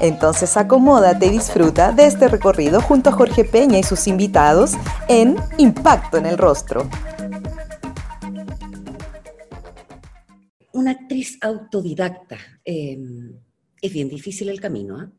Entonces 0.00 0.56
acomódate 0.56 1.26
y 1.26 1.30
disfruta 1.30 1.92
de 1.92 2.06
este 2.06 2.26
recorrido 2.26 2.80
junto 2.80 3.10
a 3.10 3.12
Jorge 3.12 3.44
Peña 3.44 3.78
y 3.78 3.82
sus 3.82 4.06
invitados 4.06 4.72
en 5.08 5.36
Impacto 5.58 6.16
en 6.16 6.24
el 6.24 6.38
Rostro. 6.38 6.88
Una 10.72 10.92
actriz 10.92 11.36
autodidacta. 11.42 12.38
Em, 12.64 13.34
es 13.82 13.92
bien 13.92 14.08
difícil 14.08 14.48
el 14.48 14.58
camino, 14.58 14.98
¿ah? 14.98 15.12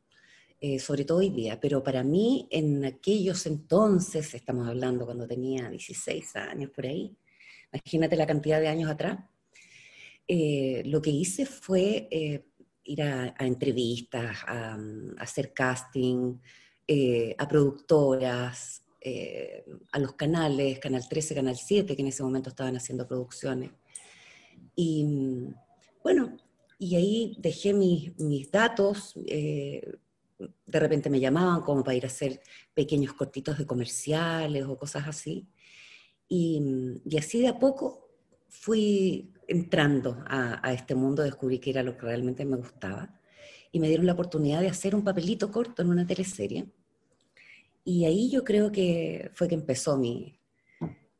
eh, 0.59 0.79
sobre 0.79 1.05
todo 1.05 1.19
hoy 1.19 1.29
día, 1.29 1.59
pero 1.59 1.83
para 1.83 2.03
mí 2.03 2.47
en 2.49 2.83
aquellos 2.83 3.45
entonces, 3.45 4.33
estamos 4.33 4.67
hablando 4.67 5.05
cuando 5.05 5.27
tenía 5.27 5.69
16 5.69 6.35
años 6.37 6.71
por 6.71 6.87
ahí, 6.87 7.15
imagínate 7.71 8.15
la 8.15 8.25
cantidad 8.25 8.59
de 8.59 8.67
años 8.67 8.89
atrás, 8.89 9.19
eh, 10.27 10.83
lo 10.85 11.01
que 11.01 11.09
hice 11.09 11.45
fue 11.45 12.07
eh, 12.09 12.45
ir 12.83 13.01
a, 13.01 13.35
entrevistas, 13.39 14.37
a, 14.47 14.77
hacer 15.19 15.53
casting, 15.53 16.39
eh, 16.87 17.35
a 17.37 17.47
productoras, 17.47 18.83
eh, 18.99 19.65
a 19.91 19.99
los 19.99 20.13
canales, 20.13 20.79
Canal 20.79 21.07
13, 21.07 21.35
Canal 21.35 21.55
7, 21.57 21.95
que 21.95 22.01
en 22.01 22.07
ese 22.07 22.23
momento 22.23 22.49
estaban 22.49 22.75
haciendo 22.75 23.07
producciones. 23.07 23.71
Y 24.75 25.05
bueno, 26.03 26.37
y 26.77 26.95
ahí 26.95 27.37
dejé 27.39 27.73
mis, 27.73 28.51
datos, 28.51 29.13
eh, 29.27 29.97
de 30.65 30.79
repente 30.79 31.09
me 31.09 31.19
llamaban 31.19 31.61
como 31.61 31.83
para 31.83 31.95
ir 31.95 32.05
a 32.05 32.07
hacer 32.07 32.41
pequeños 32.73 33.13
cortitos 33.13 33.57
de 33.57 33.67
comerciales 33.67 34.65
o 34.65 34.77
cosas 34.77 35.07
así. 35.07 35.47
Y, 36.27 36.61
y 37.05 37.17
así 37.17 37.41
de 37.41 37.49
a 37.49 37.59
poco 37.59 38.09
fui 38.49 39.31
entrando 39.51 40.23
a, 40.27 40.73
este 40.73 40.95
mundo, 40.95 41.23
descubrí 41.23 41.59
que 41.59 41.69
era 41.71 41.83
lo 41.83 41.97
que 41.97 42.05
realmente 42.05 42.45
me 42.45 42.57
gustaba 42.57 43.19
y 43.71 43.79
me 43.79 43.87
dieron 43.87 44.05
la 44.05 44.13
oportunidad 44.13 44.61
de 44.61 44.69
hacer 44.69 44.95
un 44.95 45.03
papelito 45.03 45.51
corto 45.51 45.81
en 45.81 45.89
una 45.89 46.07
teleserie. 46.07 46.65
Y 47.83 48.05
ahí 48.05 48.29
yo 48.29 48.43
creo 48.43 48.71
que 48.71 49.31
fue 49.33 49.47
que 49.47 49.55
empezó 49.55 49.97
mi, 49.97 50.39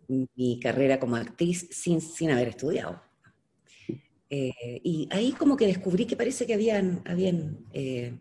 mi 0.08 0.60
carrera 0.60 1.00
como 1.00 1.16
actriz 1.16 1.68
sin, 1.72 2.02
sin 2.02 2.32
haber 2.32 2.50
estudiado. 2.50 3.02
Eh, 4.30 4.80
y 4.84 5.10
ahí 5.12 5.34
como 5.34 5.58
que 5.58 5.68
descubrí 5.68 6.06
que 6.06 6.16
parece 6.16 6.46
que 6.46 6.54
habían, 6.54 7.02
habían 7.06 7.66
eh, 7.74 8.18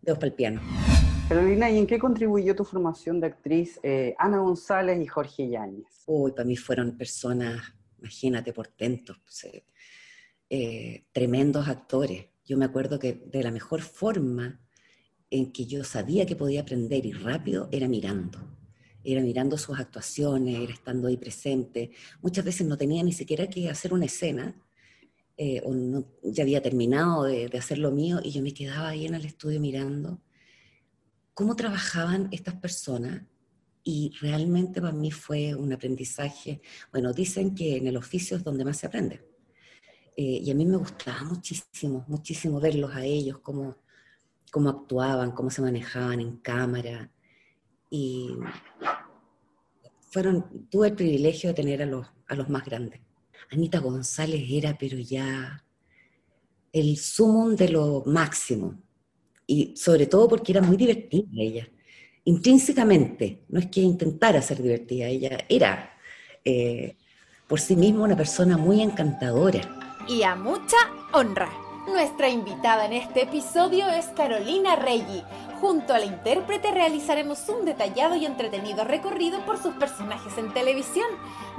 dedos 0.00 0.18
para 0.18 0.28
el 0.28 0.34
piano. 0.34 0.62
Carolina, 1.28 1.70
¿y 1.70 1.78
en 1.78 1.86
qué 1.86 1.98
contribuyó 1.98 2.54
tu 2.54 2.64
formación 2.64 3.20
de 3.20 3.26
actriz 3.26 3.78
eh, 3.82 4.14
Ana 4.18 4.38
González 4.38 4.98
y 5.02 5.06
Jorge 5.06 5.50
Yáñez? 5.50 6.04
Uy, 6.06 6.32
para 6.32 6.44
mí 6.44 6.56
fueron 6.56 6.96
personas 6.96 7.75
imagínate, 7.98 8.52
portentos, 8.52 9.18
pues, 9.18 9.46
eh, 10.50 11.04
tremendos 11.12 11.68
actores. 11.68 12.26
Yo 12.44 12.56
me 12.56 12.64
acuerdo 12.64 12.98
que 12.98 13.14
de 13.14 13.42
la 13.42 13.50
mejor 13.50 13.82
forma 13.82 14.60
en 15.30 15.52
que 15.52 15.66
yo 15.66 15.82
sabía 15.84 16.26
que 16.26 16.36
podía 16.36 16.62
aprender 16.62 17.04
y 17.04 17.12
rápido 17.12 17.68
era 17.72 17.88
mirando. 17.88 18.56
Era 19.02 19.22
mirando 19.22 19.58
sus 19.58 19.78
actuaciones, 19.78 20.58
era 20.58 20.72
estando 20.72 21.08
ahí 21.08 21.16
presente. 21.16 21.90
Muchas 22.22 22.44
veces 22.44 22.66
no 22.66 22.76
tenía 22.76 23.02
ni 23.02 23.12
siquiera 23.12 23.48
que 23.48 23.68
hacer 23.68 23.92
una 23.92 24.06
escena, 24.06 24.60
eh, 25.36 25.60
o 25.64 25.74
no, 25.74 26.06
ya 26.22 26.44
había 26.44 26.62
terminado 26.62 27.24
de, 27.24 27.48
de 27.48 27.58
hacer 27.58 27.78
lo 27.78 27.90
mío 27.90 28.20
y 28.22 28.30
yo 28.30 28.42
me 28.42 28.54
quedaba 28.54 28.88
ahí 28.88 29.06
en 29.06 29.14
el 29.14 29.26
estudio 29.26 29.60
mirando 29.60 30.22
cómo 31.34 31.54
trabajaban 31.54 32.28
estas 32.32 32.54
personas 32.54 33.24
y 33.88 34.12
realmente 34.20 34.80
para 34.80 34.92
mí 34.92 35.12
fue 35.12 35.54
un 35.54 35.72
aprendizaje, 35.72 36.60
bueno, 36.90 37.12
dicen 37.12 37.54
que 37.54 37.76
en 37.76 37.86
el 37.86 37.96
oficio 37.96 38.36
es 38.36 38.42
donde 38.42 38.64
más 38.64 38.78
se 38.78 38.88
aprende. 38.88 39.24
Eh, 40.16 40.40
y 40.42 40.50
a 40.50 40.56
mí 40.56 40.66
me 40.66 40.76
gustaba 40.76 41.22
muchísimo, 41.22 42.04
muchísimo 42.08 42.58
verlos 42.58 42.92
a 42.96 43.04
ellos, 43.04 43.38
cómo, 43.38 43.76
cómo 44.50 44.70
actuaban, 44.70 45.30
cómo 45.30 45.50
se 45.50 45.62
manejaban 45.62 46.18
en 46.18 46.38
cámara. 46.38 47.12
Y 47.88 48.30
fueron, 50.10 50.68
tuve 50.68 50.88
el 50.88 50.96
privilegio 50.96 51.50
de 51.50 51.54
tener 51.54 51.80
a 51.80 51.86
los, 51.86 52.08
a 52.26 52.34
los 52.34 52.48
más 52.48 52.64
grandes. 52.64 53.00
Anita 53.52 53.78
González 53.78 54.42
era, 54.50 54.76
pero 54.76 54.98
ya 54.98 55.64
el 56.72 56.96
sumum 56.96 57.54
de 57.54 57.68
lo 57.68 58.02
máximo. 58.04 58.82
Y 59.46 59.76
sobre 59.76 60.06
todo 60.06 60.26
porque 60.26 60.50
era 60.50 60.60
muy 60.60 60.76
divertida 60.76 61.28
ella 61.36 61.68
intrínsecamente, 62.26 63.44
no 63.48 63.58
es 63.58 63.66
que 63.66 63.80
intentara 63.80 64.42
ser 64.42 64.62
divertida, 64.62 65.06
ella 65.06 65.38
era 65.48 65.96
eh, 66.44 66.96
por 67.46 67.60
sí 67.60 67.74
misma 67.74 68.04
una 68.04 68.16
persona 68.16 68.58
muy 68.58 68.82
encantadora. 68.82 69.60
Y 70.06 70.22
a 70.22 70.36
mucha 70.36 70.76
honra. 71.12 71.50
Nuestra 71.88 72.28
invitada 72.28 72.86
en 72.86 72.94
este 72.94 73.22
episodio 73.22 73.88
es 73.88 74.06
Carolina 74.06 74.74
Reggi, 74.74 75.22
Junto 75.60 75.94
a 75.94 75.98
la 75.98 76.04
intérprete 76.04 76.70
realizaremos 76.70 77.48
un 77.48 77.64
detallado 77.64 78.14
y 78.14 78.26
entretenido 78.26 78.84
recorrido 78.84 79.40
por 79.46 79.56
sus 79.60 79.74
personajes 79.74 80.36
en 80.36 80.52
televisión, 80.52 81.06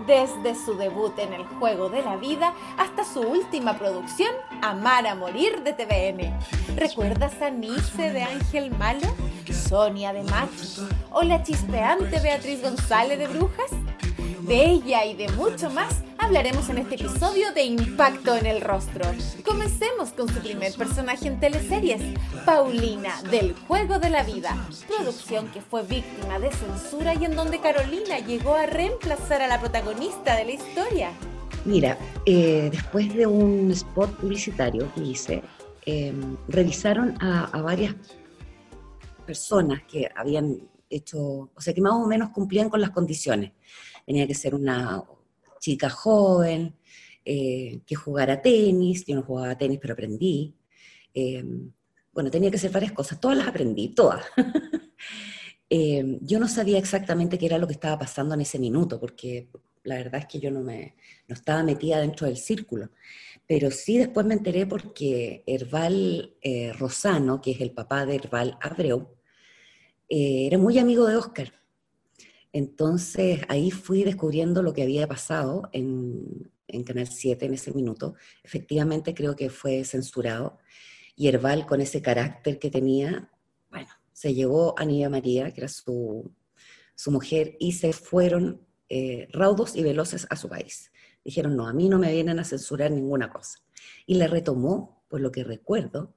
desde 0.05 0.53
su 0.53 0.77
debut 0.77 1.17
en 1.17 1.33
el 1.33 1.43
juego 1.45 1.89
de 1.89 2.03
la 2.03 2.15
vida 2.15 2.53
hasta 2.77 3.03
su 3.03 3.21
última 3.21 3.77
producción, 3.79 4.29
Amar 4.61 5.07
a 5.07 5.15
Morir 5.15 5.63
de 5.63 5.73
TVN. 5.73 6.77
¿Recuerdas 6.77 7.41
a 7.41 7.49
Nice 7.49 8.11
de 8.11 8.21
Ángel 8.21 8.69
Malo? 8.77 9.07
Sonia 9.67 10.13
de 10.13 10.23
Max 10.23 10.81
o 11.11 11.23
la 11.23 11.43
chispeante 11.43 12.21
Beatriz 12.21 12.61
González 12.61 13.19
de 13.19 13.27
Brujas? 13.27 13.71
De 14.41 14.65
ella 14.65 15.03
y 15.03 15.13
de 15.13 15.27
mucho 15.33 15.69
más 15.69 16.03
hablaremos 16.17 16.69
en 16.69 16.77
este 16.77 16.95
episodio 16.95 17.51
de 17.53 17.63
Impacto 17.63 18.35
en 18.37 18.45
el 18.45 18.61
Rostro. 18.61 19.03
Comencemos 19.43 20.11
con 20.11 20.29
su 20.29 20.39
primer 20.39 20.73
personaje 20.73 21.27
en 21.27 21.41
teleseries, 21.41 22.01
Paulina, 22.45 23.21
del 23.29 23.53
Juego 23.67 23.99
de 23.99 24.09
la 24.09 24.23
Vida, 24.23 24.55
producción 24.87 25.49
que 25.49 25.59
fue 25.59 25.83
víctima 25.83 26.39
de 26.39 26.49
censura 26.51 27.13
y 27.15 27.25
en 27.25 27.35
donde 27.35 27.59
Carolina 27.59 28.19
llegó 28.19 28.55
a 28.55 28.67
reemplazar 28.67 29.41
a 29.41 29.47
la 29.47 29.59
protagonista 29.59 30.37
de 30.37 30.45
la 30.45 30.51
historia. 30.51 31.11
Mira, 31.65 31.97
eh, 32.25 32.69
después 32.71 33.13
de 33.13 33.27
un 33.27 33.69
spot 33.71 34.15
publicitario 34.15 34.89
que 34.93 35.01
hice, 35.01 35.43
em, 35.85 36.37
revisaron 36.47 37.17
a, 37.21 37.49
a 37.51 37.61
varias 37.61 37.95
personas 39.27 39.83
que 39.83 40.09
habían 40.15 40.67
hecho, 40.89 41.21
o 41.53 41.61
sea, 41.61 41.73
que 41.73 41.81
más 41.81 41.93
o 41.93 42.07
menos 42.07 42.31
cumplían 42.31 42.69
con 42.69 42.81
las 42.81 42.89
condiciones 42.89 43.51
tenía 44.07 44.25
que 44.25 44.33
ser 44.33 44.55
una 44.55 45.03
chica 45.59 45.89
joven, 45.89 46.73
eh, 47.25 47.81
que 47.85 47.95
jugara 47.95 48.41
tenis, 48.41 49.05
yo 49.05 49.15
no 49.15 49.21
jugaba 49.21 49.57
tenis, 49.57 49.79
pero 49.81 49.93
aprendí. 49.93 50.55
Eh, 51.13 51.43
bueno, 52.13 52.31
tenía 52.31 52.49
que 52.49 52.57
ser 52.57 52.71
varias 52.71 52.93
cosas, 52.93 53.19
todas 53.19 53.37
las 53.37 53.47
aprendí, 53.47 53.89
todas. 53.89 54.25
Eh, 55.69 56.19
yo 56.21 56.39
no 56.39 56.47
sabía 56.47 56.77
exactamente 56.77 57.37
qué 57.37 57.47
era 57.47 57.57
lo 57.57 57.67
que 57.67 57.73
estaba 57.73 57.99
pasando 57.99 58.33
en 58.33 58.39
ese 58.39 58.57
minuto, 58.57 59.01
porque 59.01 59.49
la 59.83 59.95
verdad 59.95 60.21
es 60.21 60.25
que 60.27 60.39
yo 60.39 60.49
no, 60.49 60.61
me, 60.61 60.95
no 61.27 61.35
estaba 61.35 61.61
metida 61.61 61.99
dentro 61.99 62.25
del 62.25 62.37
círculo. 62.37 62.91
Pero 63.45 63.69
sí 63.69 63.97
después 63.97 64.25
me 64.25 64.35
enteré 64.35 64.65
porque 64.65 65.43
Herval 65.45 66.37
Rosano, 66.79 67.41
que 67.41 67.51
es 67.51 67.59
el 67.59 67.71
papá 67.71 68.05
de 68.05 68.15
Herval 68.15 68.57
Abreu, 68.61 69.16
era 70.09 70.57
muy 70.57 70.77
amigo 70.79 71.05
de 71.05 71.15
Oscar. 71.15 71.53
Entonces 72.57 73.41
ahí 73.49 73.71
fui 73.71 74.03
descubriendo 74.03 74.63
lo 74.63 74.73
que 74.73 74.83
había 74.83 75.07
pasado 75.07 75.69
en, 75.73 76.51
Canal 76.85 77.07
7 77.07 77.45
en 77.45 77.53
ese 77.53 77.71
minuto. 77.71 78.15
Efectivamente 78.43 79.13
creo 79.13 79.35
que 79.35 79.49
fue 79.49 79.83
censurado. 79.83 80.57
Y 81.15 81.27
Herbal, 81.27 81.65
con 81.65 81.81
ese 81.81 82.01
carácter 82.01 82.59
que 82.59 82.69
tenía, 82.69 83.31
bueno, 83.69 83.89
se 84.11 84.33
llevó 84.33 84.73
a 84.77 84.85
Niña 84.85 85.09
María, 85.09 85.51
que 85.53 85.61
era 85.61 85.67
su, 85.67 86.31
mujer, 87.07 87.55
y 87.59 87.73
se 87.73 87.93
fueron 87.93 88.61
eh, 88.89 89.27
raudos 89.31 89.75
y 89.75 89.83
veloces 89.83 90.25
a 90.29 90.35
su 90.35 90.49
país. 90.49 90.91
Dijeron, 91.23 91.55
no, 91.55 91.67
a 91.67 91.73
mí 91.73 91.89
no 91.89 91.99
me 91.99 92.11
vienen 92.11 92.39
a 92.39 92.43
censurar 92.43 92.89
ninguna 92.91 93.29
cosa. 93.29 93.59
Y 94.05 94.15
le 94.15 94.27
retomó, 94.27 95.03
por 95.09 95.21
lo 95.21 95.31
que 95.31 95.43
recuerdo, 95.43 96.15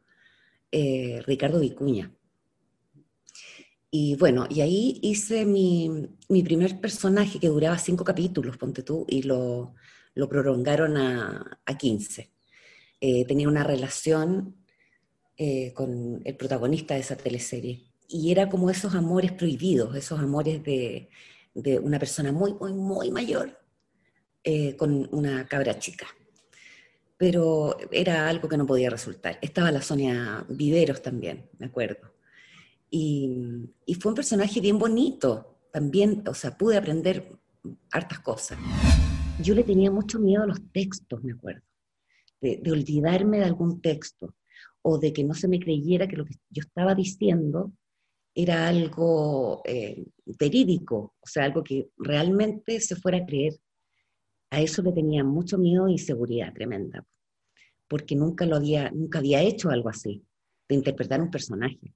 eh, 0.72 1.22
Ricardo 1.26 1.60
Vicuña. 1.60 2.14
Y 3.90 4.14
bueno, 4.16 4.46
y 4.48 4.60
ahí 4.60 5.00
hice 5.02 5.44
mi, 5.44 6.08
mi, 6.28 6.42
primer 6.42 6.80
personaje 6.80 7.40
que 7.40 7.48
duraba 7.48 7.76
cinco 7.76 8.04
capítulos, 8.04 8.56
ponte 8.56 8.82
tú, 8.82 9.04
y 9.08 9.22
lo, 9.22 9.74
lo 10.14 10.28
prolongaron 10.28 10.96
a, 10.96 11.60
a 11.66 11.78
15. 11.78 12.32
Eh, 13.00 13.24
tenía 13.24 13.48
una 13.48 13.64
relación 13.64 14.56
eh, 15.36 15.72
con 15.72 16.20
el 16.24 16.36
protagonista 16.36 16.94
de 16.94 17.00
esa 17.00 17.16
teleserie. 17.16 17.90
Y 18.08 18.30
era 18.30 18.48
como 18.48 18.70
esos 18.70 18.94
amores 18.94 19.32
prohibidos, 19.32 19.96
esos 19.96 20.20
amores 20.20 20.62
de, 20.62 21.08
de 21.54 21.78
una 21.78 21.98
persona 21.98 22.30
muy, 22.32 22.52
muy, 22.54 22.72
muy 22.72 23.10
mayor 23.10 23.58
eh, 24.44 24.76
con 24.76 25.08
una 25.12 25.46
cabra 25.46 25.78
chica. 25.78 26.06
Pero 27.16 27.76
era 27.90 28.28
algo 28.28 28.48
que 28.48 28.56
no 28.56 28.66
podía 28.66 28.90
resultar. 28.90 29.38
Estaba 29.42 29.70
la 29.70 29.82
Sonia 29.82 30.44
Viveros 30.48 31.02
también, 31.02 31.50
me 31.58 31.66
acuerdo. 31.66 32.19
Y, 32.90 33.70
y 33.86 33.94
fue 33.94 34.10
un 34.10 34.16
personaje 34.16 34.60
bien 34.60 34.78
bonito, 34.78 35.50
también, 35.72 36.24
o 36.26 36.34
sea, 36.34 36.56
pude 36.56 36.76
aprender 36.76 37.38
hartas 37.90 38.20
cosas. 38.20 38.58
Yo 39.42 39.54
le 39.54 39.64
tenía 39.64 39.90
mucho 39.90 40.18
miedo 40.18 40.42
a 40.42 40.46
los 40.46 40.60
textos, 40.72 41.22
me 41.22 41.32
acuerdo, 41.32 41.62
de, 42.40 42.60
olvidarme 42.70 43.38
de 43.38 43.44
algún 43.44 43.80
texto 43.80 44.34
o 44.82 44.98
de 44.98 45.12
que 45.12 45.24
no 45.24 45.34
se 45.34 45.48
me 45.48 45.60
creyera 45.60 46.08
que 46.08 46.16
lo 46.16 46.24
que 46.24 46.34
yo 46.48 46.62
estaba 46.62 46.94
diciendo 46.94 47.72
era 48.34 48.68
algo 48.68 49.62
eh, 49.64 50.06
verídico, 50.38 51.14
o 51.20 51.26
sea, 51.26 51.44
algo 51.44 51.62
que 51.62 51.90
realmente 51.98 52.80
se 52.80 52.96
fuera 52.96 53.18
a 53.18 53.26
creer. 53.26 53.54
A 54.50 54.60
eso 54.60 54.82
le 54.82 54.92
tenía 54.92 55.22
mucho 55.22 55.58
miedo 55.58 55.86
e 55.86 55.92
inseguridad 55.92 56.52
tremenda, 56.52 57.04
porque 57.88 58.16
nunca 58.16 58.46
lo 58.46 58.56
había, 58.56 58.90
nunca 58.90 59.18
había 59.18 59.42
hecho 59.42 59.70
algo 59.70 59.88
así, 59.88 60.24
de 60.68 60.74
interpretar 60.74 61.20
un 61.20 61.30
personaje. 61.30 61.94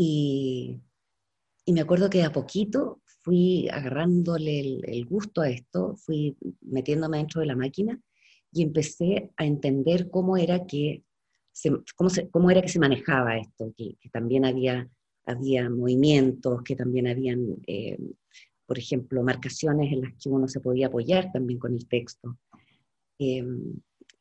Y, 0.00 0.80
y 1.64 1.72
me 1.72 1.80
acuerdo 1.80 2.08
que 2.08 2.22
a 2.22 2.30
poquito 2.30 3.02
fui 3.04 3.68
agarrándole 3.68 4.60
el, 4.60 5.04
gusto 5.06 5.40
a 5.40 5.50
esto, 5.50 5.96
fui 5.96 6.36
metiéndome 6.60 7.18
dentro 7.18 7.40
de 7.40 7.48
la 7.48 7.56
máquina 7.56 8.00
y 8.52 8.62
empecé 8.62 9.32
a 9.36 9.44
entender 9.44 10.08
cómo 10.08 10.36
era 10.36 10.66
que 10.66 11.02
se, 11.50 11.72
cómo, 11.96 12.10
cómo 12.30 12.48
era 12.48 12.62
que 12.62 12.68
se 12.68 12.78
manejaba 12.78 13.38
esto, 13.38 13.74
que, 13.76 13.96
también 14.12 14.44
había, 14.44 14.88
había 15.26 15.68
movimientos, 15.68 16.62
que 16.62 16.76
también 16.76 17.08
habían, 17.08 17.56
eh, 17.66 17.98
por 18.66 18.78
ejemplo, 18.78 19.24
marcaciones 19.24 19.92
en 19.92 20.02
las 20.02 20.12
que 20.12 20.28
uno 20.28 20.46
se 20.46 20.60
podía 20.60 20.86
apoyar 20.86 21.32
también 21.32 21.58
con 21.58 21.74
el 21.74 21.88
texto. 21.88 22.38
Eh, 23.18 23.44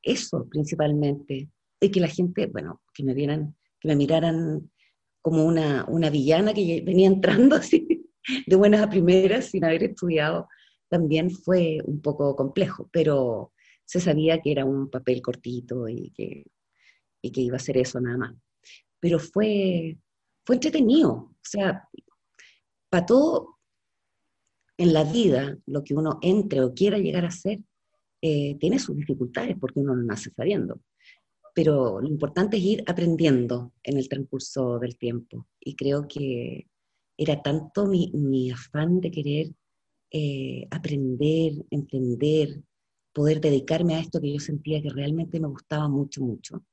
eso 0.01 0.47
principalmente, 0.49 1.51
y 1.79 1.91
que 1.91 1.99
la 1.99 2.07
gente, 2.07 2.47
bueno, 2.47 2.81
que 2.95 3.03
me 3.03 3.13
vieran, 3.13 3.55
que 3.79 3.89
me 3.89 3.95
miraran 3.95 4.71
como 5.27 5.43
una, 5.43 5.83
una 5.89 6.09
villana 6.09 6.53
que 6.53 6.81
venía 6.85 7.05
entrando 7.05 7.55
así 7.57 8.07
de 8.45 8.55
buenas 8.55 8.81
a 8.81 8.89
primeras 8.89 9.47
sin 9.47 9.65
haber 9.65 9.83
estudiado, 9.83 10.47
también 10.87 11.29
fue 11.29 11.79
un 11.83 12.01
poco 12.01 12.33
complejo, 12.33 12.89
pero 12.93 13.51
se 13.83 13.99
sabía 13.99 14.39
que 14.39 14.53
era 14.53 14.63
un 14.63 14.89
papel 14.89 15.21
cortito 15.21 15.89
y 15.89 16.11
que, 16.11 16.45
y 17.21 17.29
que 17.29 17.41
iba 17.41 17.57
a 17.57 17.59
ser 17.59 17.75
eso 17.75 17.99
nada 17.99 18.17
más. 18.17 18.35
Pero 19.01 19.19
fue, 19.19 19.97
fue 20.45 20.55
entretenido, 20.55 21.11
o 21.11 21.35
sea, 21.41 21.89
para 22.89 23.05
todo 23.05 23.57
en 24.77 24.93
la 24.93 25.03
vida, 25.03 25.57
lo 25.65 25.83
que 25.83 25.93
uno 25.93 26.19
entre 26.21 26.61
o 26.61 26.73
quiera 26.73 26.99
llegar 26.99 27.25
a 27.25 27.31
ser, 27.31 27.59
eh, 28.21 28.55
tiene 28.61 28.79
sus 28.79 28.95
dificultades 28.95 29.57
porque 29.59 29.81
uno 29.81 29.93
no 29.93 30.03
nace 30.03 30.31
sabiendo. 30.31 30.79
Pero 31.57 31.99
lo 31.99 32.07
importante 32.07 32.57
es 32.57 32.63
ir 32.63 32.83
aprendiendo 32.85 33.73
en 33.81 33.97
el 33.97 34.07
transcurso 34.07 34.77
del 34.77 34.95
tiempo. 34.95 35.47
Y 35.59 35.75
creo 35.75 36.07
que 36.07 36.67
era 37.17 37.41
tanto 37.41 37.87
mi, 37.87 38.51
afán 38.51 39.01
de 39.01 39.09
querer 39.09 39.47
eh, 40.11 40.67
aprender, 40.69 41.53
entender, 41.71 42.61
poder 43.11 43.41
dedicarme 43.41 43.95
a 43.95 44.01
esto 44.01 44.21
que 44.21 44.33
yo 44.33 44.39
sentía 44.39 44.83
que 44.83 44.91
realmente 44.91 45.39
me 45.39 45.47
gustaba 45.47 45.89
mucho, 45.89 46.21
mucho, 46.21 46.63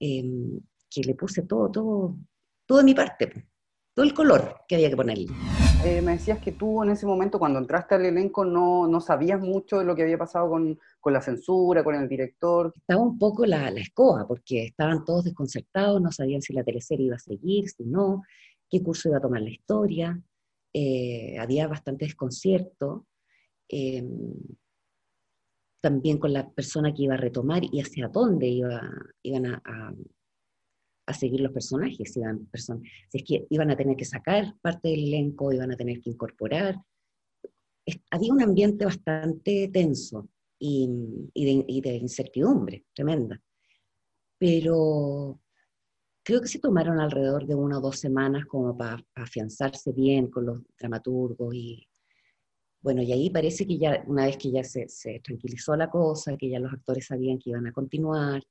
em, 0.00 0.58
que 0.90 1.02
le 1.02 1.14
puse 1.14 1.42
todo, 1.42 1.70
todo, 1.70 2.18
todo 2.66 2.78
de 2.78 2.84
mi 2.84 2.94
parte, 2.94 3.46
todo 4.00 4.08
el 4.08 4.14
color 4.14 4.62
que 4.66 4.76
había 4.76 4.88
que 4.88 4.96
ponerle. 4.96 5.26
Eh, 5.84 6.00
me 6.00 6.12
decías 6.12 6.38
que 6.38 6.52
tú 6.52 6.82
en 6.82 6.88
ese 6.88 7.04
momento, 7.04 7.38
cuando 7.38 7.58
entraste 7.58 7.96
al 7.96 8.06
elenco, 8.06 8.46
no, 8.46 8.88
no 8.88 8.98
sabías 8.98 9.38
mucho 9.38 9.78
de 9.78 9.84
lo 9.84 9.94
que 9.94 10.04
había 10.04 10.16
pasado 10.16 10.48
con, 10.48 10.78
con, 11.00 11.12
la 11.12 11.20
censura, 11.20 11.84
con 11.84 11.94
el 11.94 12.08
director. 12.08 12.72
Estaba 12.74 13.02
un 13.02 13.18
poco 13.18 13.44
la, 13.44 13.70
la 13.70 13.80
escoba, 13.80 14.26
porque 14.26 14.64
estaban 14.64 15.04
todos 15.04 15.24
desconcertados, 15.24 16.00
no 16.00 16.10
sabían 16.12 16.40
si 16.40 16.54
la 16.54 16.64
teleserie 16.64 17.08
iba 17.08 17.16
a 17.16 17.18
seguir, 17.18 17.68
si 17.68 17.84
no 17.84 18.22
qué 18.70 18.82
curso 18.82 19.10
iba 19.10 19.18
a 19.18 19.20
tomar 19.20 19.42
la 19.42 19.50
historia, 19.50 20.18
eh, 20.72 21.36
había 21.38 21.68
bastante 21.68 22.06
desconcierto, 22.06 23.06
eh, 23.68 24.02
también 25.82 26.16
con 26.16 26.32
la 26.32 26.48
persona 26.48 26.94
que 26.94 27.02
iba 27.02 27.14
a 27.14 27.18
retomar 27.18 27.64
y 27.70 27.82
hacia 27.82 28.08
dónde 28.08 28.46
iba, 28.46 28.80
iban 29.22 29.44
a, 29.44 29.62
a, 29.62 29.92
seguir 31.14 31.40
los 31.40 31.52
personajes, 31.52 32.16
iban 32.16 32.48
si 32.52 33.18
es 33.18 33.24
que 33.24 33.46
iban 33.50 33.70
a 33.70 33.76
tener 33.76 33.96
que 33.96 34.04
sacar 34.04 34.54
parte 34.60 34.88
del 34.88 35.08
elenco, 35.08 35.52
iban 35.52 35.72
a 35.72 35.76
tener 35.76 36.00
que 36.00 36.10
incorporar. 36.10 36.76
había 38.10 38.32
un 38.32 38.42
ambiente 38.42 38.84
bastante 38.84 39.68
tenso 39.72 40.28
y, 40.58 40.88
de, 41.34 41.64
y 41.66 41.80
de 41.80 41.96
incertidumbre 41.96 42.84
tremenda. 42.94 43.40
Pero 44.38 45.40
creo 46.22 46.40
que 46.40 46.48
se 46.48 46.58
tomaron 46.58 47.00
alrededor 47.00 47.46
de 47.46 47.54
una 47.54 47.78
o 47.78 47.80
dos 47.80 47.98
semanas 47.98 48.46
como 48.46 48.76
para 48.76 49.04
afianzarse 49.14 49.92
bien 49.92 50.28
con 50.28 50.46
los 50.46 50.62
dramaturgos 50.78 51.54
y 51.54 51.86
bueno, 52.82 53.02
y 53.02 53.12
ahí 53.12 53.28
parece 53.28 53.66
que 53.66 53.76
ya, 53.76 54.02
una 54.06 54.24
vez 54.24 54.38
que 54.38 54.50
ya 54.50 54.64
se, 54.64 54.86
tranquilizó 55.22 55.76
la 55.76 55.90
cosa, 55.90 56.36
que 56.36 56.48
ya 56.48 56.58
los 56.58 56.72
actores 56.72 57.06
sabían 57.06 57.38
que 57.38 57.50
iban 57.50 57.66
a 57.66 57.72
continuar 57.72 58.42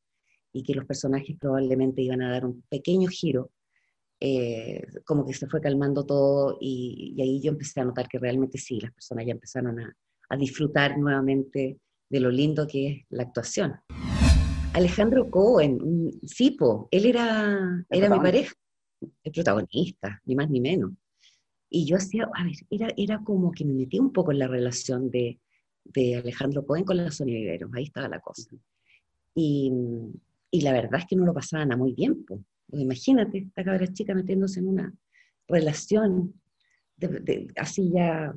y 0.51 0.63
que 0.63 0.73
los 0.73 0.85
personajes 0.85 1.37
probablemente 1.39 2.01
iban 2.01 2.21
a 2.21 2.31
dar 2.31 2.45
un 2.45 2.63
pequeño 2.69 3.07
giro, 3.09 3.51
eh, 4.19 4.85
como 5.05 5.25
que 5.25 5.33
se 5.33 5.47
fue 5.47 5.61
calmando 5.61 6.05
todo 6.05 6.57
y, 6.59 7.13
y, 7.15 7.21
ahí 7.21 7.41
yo 7.41 7.51
empecé 7.51 7.79
a 7.79 7.85
notar 7.85 8.09
que 8.09 8.19
realmente 8.19 8.57
sí, 8.57 8.79
las 8.81 8.91
personas 8.91 9.25
ya 9.25 9.31
empezaron 9.31 9.79
a, 9.79 9.95
a 10.29 10.37
disfrutar 10.37 10.97
nuevamente 10.97 11.79
de 12.09 12.19
lo 12.19 12.29
lindo 12.29 12.67
que 12.67 12.87
es 12.87 13.05
la 13.09 13.23
actuación. 13.23 13.75
Alejandro 14.73 15.29
Cohen, 15.29 15.81
un 15.81 16.19
Sipo, 16.27 16.87
él 16.91 17.05
era, 17.05 17.85
era 17.89 18.09
mi 18.09 18.19
pareja, 18.19 18.53
el 19.23 19.31
protagonista, 19.31 20.21
ni 20.25 20.35
más 20.35 20.49
ni 20.49 20.61
menos. 20.61 20.91
Y 21.69 21.85
yo 21.85 21.97
hacía, 21.97 22.29
a 22.33 22.43
ver, 22.43 22.55
era, 22.69 22.93
era 22.97 23.23
como 23.23 23.51
que 23.51 23.65
me 23.65 23.73
metí 23.73 23.99
un 23.99 24.11
poco 24.11 24.31
en 24.31 24.39
la 24.39 24.47
relación 24.47 25.09
de, 25.09 25.39
de 25.83 26.17
Alejandro 26.17 26.65
Cohen 26.65 26.83
con 26.83 26.97
la 26.97 27.11
Sonia 27.11 27.35
Vivero, 27.35 27.69
ahí 27.73 27.83
estaba 27.83 28.07
la 28.07 28.19
cosa. 28.19 28.51
Y, 29.35 29.71
y, 30.51 30.61
la 30.61 30.73
verdad 30.73 30.99
es 30.99 31.05
que 31.05 31.15
no 31.15 31.25
lo 31.25 31.33
pasaban 31.33 31.71
a 31.71 31.77
muy 31.77 31.93
bien, 31.93 32.25
pues. 32.25 32.41
imagínate, 32.73 33.39
esta 33.39 33.63
cabra 33.63 33.87
chica 33.87 34.13
metiéndose 34.13 34.59
en 34.59 34.67
una 34.67 34.93
relación 35.47 36.33
así 37.55 37.91
ya 37.93 38.33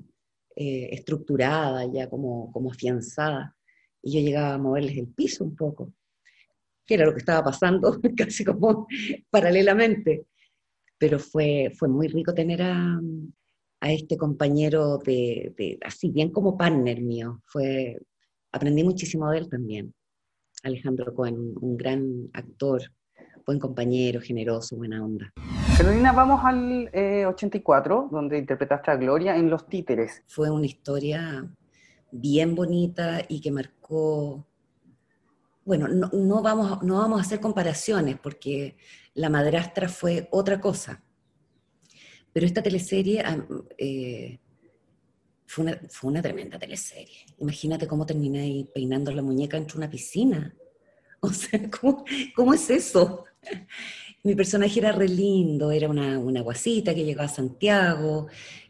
eh, 0.57 0.89
estructurada, 0.93 1.85
ya 1.93 2.09
como, 2.09 2.53
como 2.53 2.71
afianzada, 2.71 3.57
y 4.03 4.15
yo 4.15 4.21
llegaba 4.21 4.55
a 4.55 4.59
moverles 4.59 4.97
el 4.99 5.09
piso 5.09 5.45
un 5.45 5.57
poco 5.57 5.93
que 6.87 6.95
era 6.95 7.07
lo 7.07 7.13
que 7.13 7.19
estaba 7.19 7.45
pasando 7.45 8.01
casi 8.17 8.45
como 8.45 8.87
paralelamente. 9.31 10.27
Pero 10.99 11.19
fue, 11.19 11.73
fue 11.77 11.89
muy 11.89 12.09
rico 12.09 12.33
tener 12.33 12.63
a, 12.63 13.01
a 13.81 13.93
este 13.93 14.17
compañero 14.17 14.99
de, 14.99 15.79
así 15.85 16.11
bien 16.11 16.31
como 16.31 16.57
partner 16.57 17.01
mío. 17.01 17.43
Fue, 17.47 17.99
aprendí 18.53 18.85
muchísimo 18.85 19.29
de 19.31 19.39
él 19.39 19.49
también. 19.49 19.93
Alejandro 20.63 21.15
Cohen, 21.15 21.55
un 21.61 21.77
gran 21.77 22.31
actor, 22.33 22.83
buen 23.47 23.59
compañero, 23.59 24.21
generoso, 24.21 24.77
buena 24.77 25.05
onda. 25.05 25.33
Carolina, 25.77 26.13
vamos 26.13 26.41
al 26.45 26.91
84, 27.27 28.05
eh, 28.05 28.09
donde 28.11 28.39
interpretaste 28.39 28.91
a 28.91 28.97
Gloria 28.97 29.37
en 29.37 29.51
Los 29.51 29.67
Títeres. 29.69 30.23
Fue 30.27 30.51
una 30.51 30.67
historia 30.67 31.47
bien 32.11 32.55
bonita 32.55 33.23
y 33.29 33.41
que 33.41 33.51
marcó 33.51 34.47
bueno, 35.65 35.87
no, 35.89 36.43
vamos, 36.43 36.83
no 36.83 36.99
vamos 36.99 37.19
a 37.21 37.23
hacer 37.23 37.41
comparaciones 37.41 38.19
porque 38.19 38.77
La 39.15 39.29
madrastra 39.29 39.89
fue 39.89 40.29
otra 40.31 40.61
cosa. 40.61 41.03
Pero 42.33 42.47
esta 42.47 42.63
teleserie 42.63 43.23
eh, 43.79 44.39
fue, 45.47 45.65
una, 45.65 45.81
fue, 45.89 46.11
una, 46.11 46.23
tremenda 46.23 46.59
teleserie. 46.59 47.27
Imagínate 47.39 47.87
cómo 47.87 48.07
terminé 48.07 48.41
ahí 48.41 48.69
peinando 48.75 49.13
la 49.13 49.23
muñeca 49.23 49.57
entre 49.57 49.79
una 49.79 49.91
piscina. 49.91 50.55
O 51.25 51.33
sea, 51.33 51.71
¿cómo, 51.71 52.05
cómo 52.35 52.53
es 52.53 52.69
eso? 52.69 53.27
Mi 54.25 54.35
personaje 54.35 54.81
era 54.81 54.91
re 54.91 55.07
lindo, 55.07 55.71
era 55.71 55.89
una, 55.89 56.19
una 56.19 56.41
guasita 56.41 56.97
que 56.97 57.05
llegaba 57.05 57.27
a 57.27 57.33
Santiago, 57.33 58.27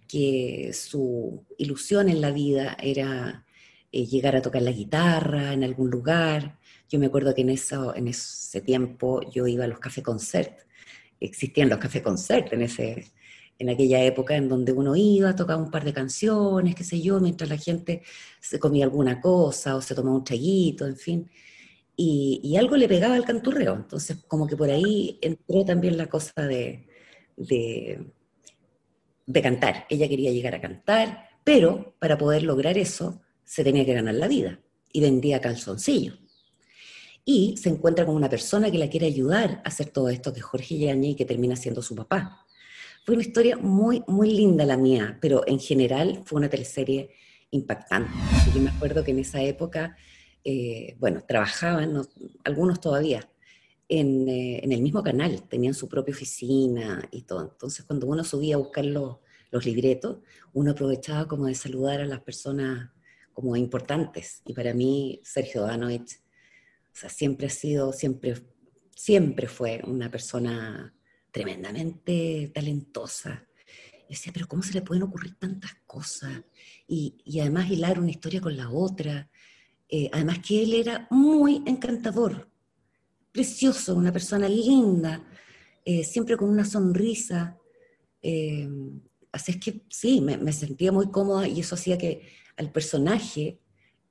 que 0.06 0.70
su 0.74 1.46
ilusión 1.56 2.10
en 2.10 2.20
la 2.20 2.30
vida 2.30 2.76
era 2.78 3.46
eh, 3.90 4.04
llegar 4.04 4.36
a 4.36 4.42
tocar 4.42 4.60
la 4.60 4.70
guitarra 4.70 5.54
en 5.54 5.64
algún 5.64 5.88
lugar, 5.88 6.58
yo 6.92 6.98
me 6.98 7.06
acuerdo 7.06 7.34
que 7.34 7.40
en, 7.40 7.48
eso, 7.48 7.96
en 7.96 8.08
ese 8.08 8.60
tiempo 8.60 9.22
yo 9.30 9.46
iba 9.46 9.64
a 9.64 9.66
los 9.66 9.78
café 9.78 10.02
concert, 10.02 10.60
existían 11.20 11.70
los 11.70 11.78
café 11.78 12.02
concert 12.02 12.52
en, 12.52 12.60
ese, 12.60 13.12
en 13.62 13.70
aquella 13.70 14.02
época 14.02 14.34
en 14.36 14.48
donde 14.48 14.72
uno 14.72 14.96
iba, 14.96 15.36
tocaba 15.36 15.62
un 15.62 15.70
par 15.70 15.84
de 15.84 15.92
canciones, 15.92 16.74
qué 16.74 16.82
sé 16.82 17.00
yo, 17.00 17.20
mientras 17.20 17.48
la 17.48 17.56
gente 17.56 18.02
se 18.40 18.58
comía 18.58 18.84
alguna 18.84 19.20
cosa 19.20 19.76
o 19.76 19.80
se 19.80 19.94
tomaba 19.94 20.16
un 20.16 20.24
traguito, 20.24 20.84
en 20.84 20.96
fin. 20.96 21.30
Y, 21.96 22.56
algo 22.56 22.76
le 22.76 22.88
pegaba 22.88 23.14
al 23.14 23.24
canturreo. 23.24 23.74
Entonces, 23.74 24.16
como 24.26 24.48
que 24.48 24.56
por 24.56 24.68
ahí 24.68 25.18
entró 25.22 25.64
también 25.64 25.96
la 25.96 26.08
cosa 26.08 26.42
de, 26.42 26.88
de, 27.36 28.12
de 29.26 29.42
cantar. 29.42 29.86
Ella 29.88 30.08
quería 30.08 30.32
llegar 30.32 30.56
a 30.56 30.60
cantar, 30.60 31.28
pero 31.44 31.94
para 32.00 32.18
poder 32.18 32.42
lograr 32.42 32.76
eso 32.76 33.20
se 33.44 33.62
tenía 33.62 33.84
que 33.84 33.94
ganar 33.94 34.14
la 34.16 34.26
vida 34.26 34.58
y 34.92 35.00
vendía 35.00 35.40
calzoncillos. 35.40 36.18
Y 37.24 37.56
se 37.58 37.68
encuentra 37.68 38.04
con 38.04 38.16
una 38.16 38.28
persona 38.28 38.72
que 38.72 38.78
la 38.78 38.90
quiere 38.90 39.06
ayudar 39.06 39.62
a 39.64 39.68
hacer 39.68 39.90
todo 39.90 40.08
esto, 40.08 40.32
que 40.32 40.40
es 40.40 40.44
Jorge 40.44 40.76
Yañez, 40.78 41.12
y 41.12 41.14
que 41.14 41.24
termina 41.24 41.54
siendo 41.54 41.80
su 41.80 41.94
papá. 41.94 42.44
Fue 43.04 43.16
una 43.16 43.24
historia 43.24 43.56
muy, 43.56 44.04
muy 44.06 44.30
linda 44.30 44.64
la 44.64 44.76
mía, 44.76 45.18
pero 45.20 45.42
en 45.48 45.58
general 45.58 46.22
fue 46.24 46.38
una 46.38 46.48
teleserie 46.48 47.10
impactante. 47.50 48.12
Yo 48.54 48.60
me 48.60 48.70
acuerdo 48.70 49.02
que 49.02 49.10
en 49.10 49.18
esa 49.18 49.42
época, 49.42 49.96
eh, 50.44 50.94
bueno, 51.00 51.24
trabajaban, 51.26 52.00
algunos 52.44 52.80
todavía, 52.80 53.28
en, 53.88 54.28
eh, 54.28 54.60
en, 54.62 54.70
el 54.70 54.82
mismo 54.82 55.02
canal, 55.02 55.42
tenían 55.48 55.74
su 55.74 55.88
propia 55.88 56.14
oficina 56.14 57.02
y 57.10 57.22
todo. 57.22 57.42
Entonces, 57.42 57.84
cuando 57.84 58.06
uno 58.06 58.22
subía 58.22 58.54
a 58.54 58.58
buscar 58.58 58.84
los, 58.84 59.16
los 59.50 59.66
libretos, 59.66 60.18
uno 60.52 60.70
aprovechaba 60.70 61.26
como 61.26 61.46
de 61.46 61.56
saludar 61.56 62.02
a 62.02 62.06
las 62.06 62.20
personas 62.20 62.92
como 63.32 63.56
importantes. 63.56 64.42
Y 64.46 64.52
para 64.54 64.74
mí, 64.74 65.20
Sergio 65.24 65.62
Danovich, 65.62 66.20
o 66.20 66.94
sea, 66.94 67.10
siempre 67.10 67.48
ha 67.48 67.50
sido, 67.50 67.92
siempre, 67.92 68.34
siempre 68.94 69.48
fue 69.48 69.82
una 69.84 70.08
persona 70.08 70.94
tremendamente 71.32 72.52
talentosa. 72.54 73.46
Yo 73.92 74.06
decía, 74.08 74.32
pero 74.32 74.46
¿cómo 74.46 74.62
se 74.62 74.74
le 74.74 74.82
pueden 74.82 75.02
ocurrir 75.02 75.34
tantas 75.38 75.74
cosas? 75.86 76.42
Y, 76.86 77.16
y 77.24 77.40
además 77.40 77.70
hilar 77.70 77.98
una 77.98 78.10
historia 78.10 78.40
con 78.40 78.56
la 78.56 78.70
otra. 78.70 79.30
Eh, 79.88 80.08
además 80.12 80.38
que 80.46 80.62
él 80.62 80.74
era 80.74 81.08
muy 81.10 81.62
encantador, 81.66 82.48
precioso, 83.32 83.94
una 83.94 84.12
persona 84.12 84.48
linda, 84.48 85.24
eh, 85.84 86.04
siempre 86.04 86.36
con 86.36 86.50
una 86.50 86.64
sonrisa. 86.64 87.58
Eh, 88.20 88.68
así 89.32 89.52
es 89.52 89.56
que 89.58 89.82
sí, 89.88 90.20
me, 90.20 90.36
me, 90.36 90.52
sentía 90.52 90.92
muy 90.92 91.10
cómoda 91.10 91.48
y 91.48 91.60
eso 91.60 91.74
hacía 91.74 91.96
que 91.98 92.28
al 92.56 92.70
personaje 92.70 93.61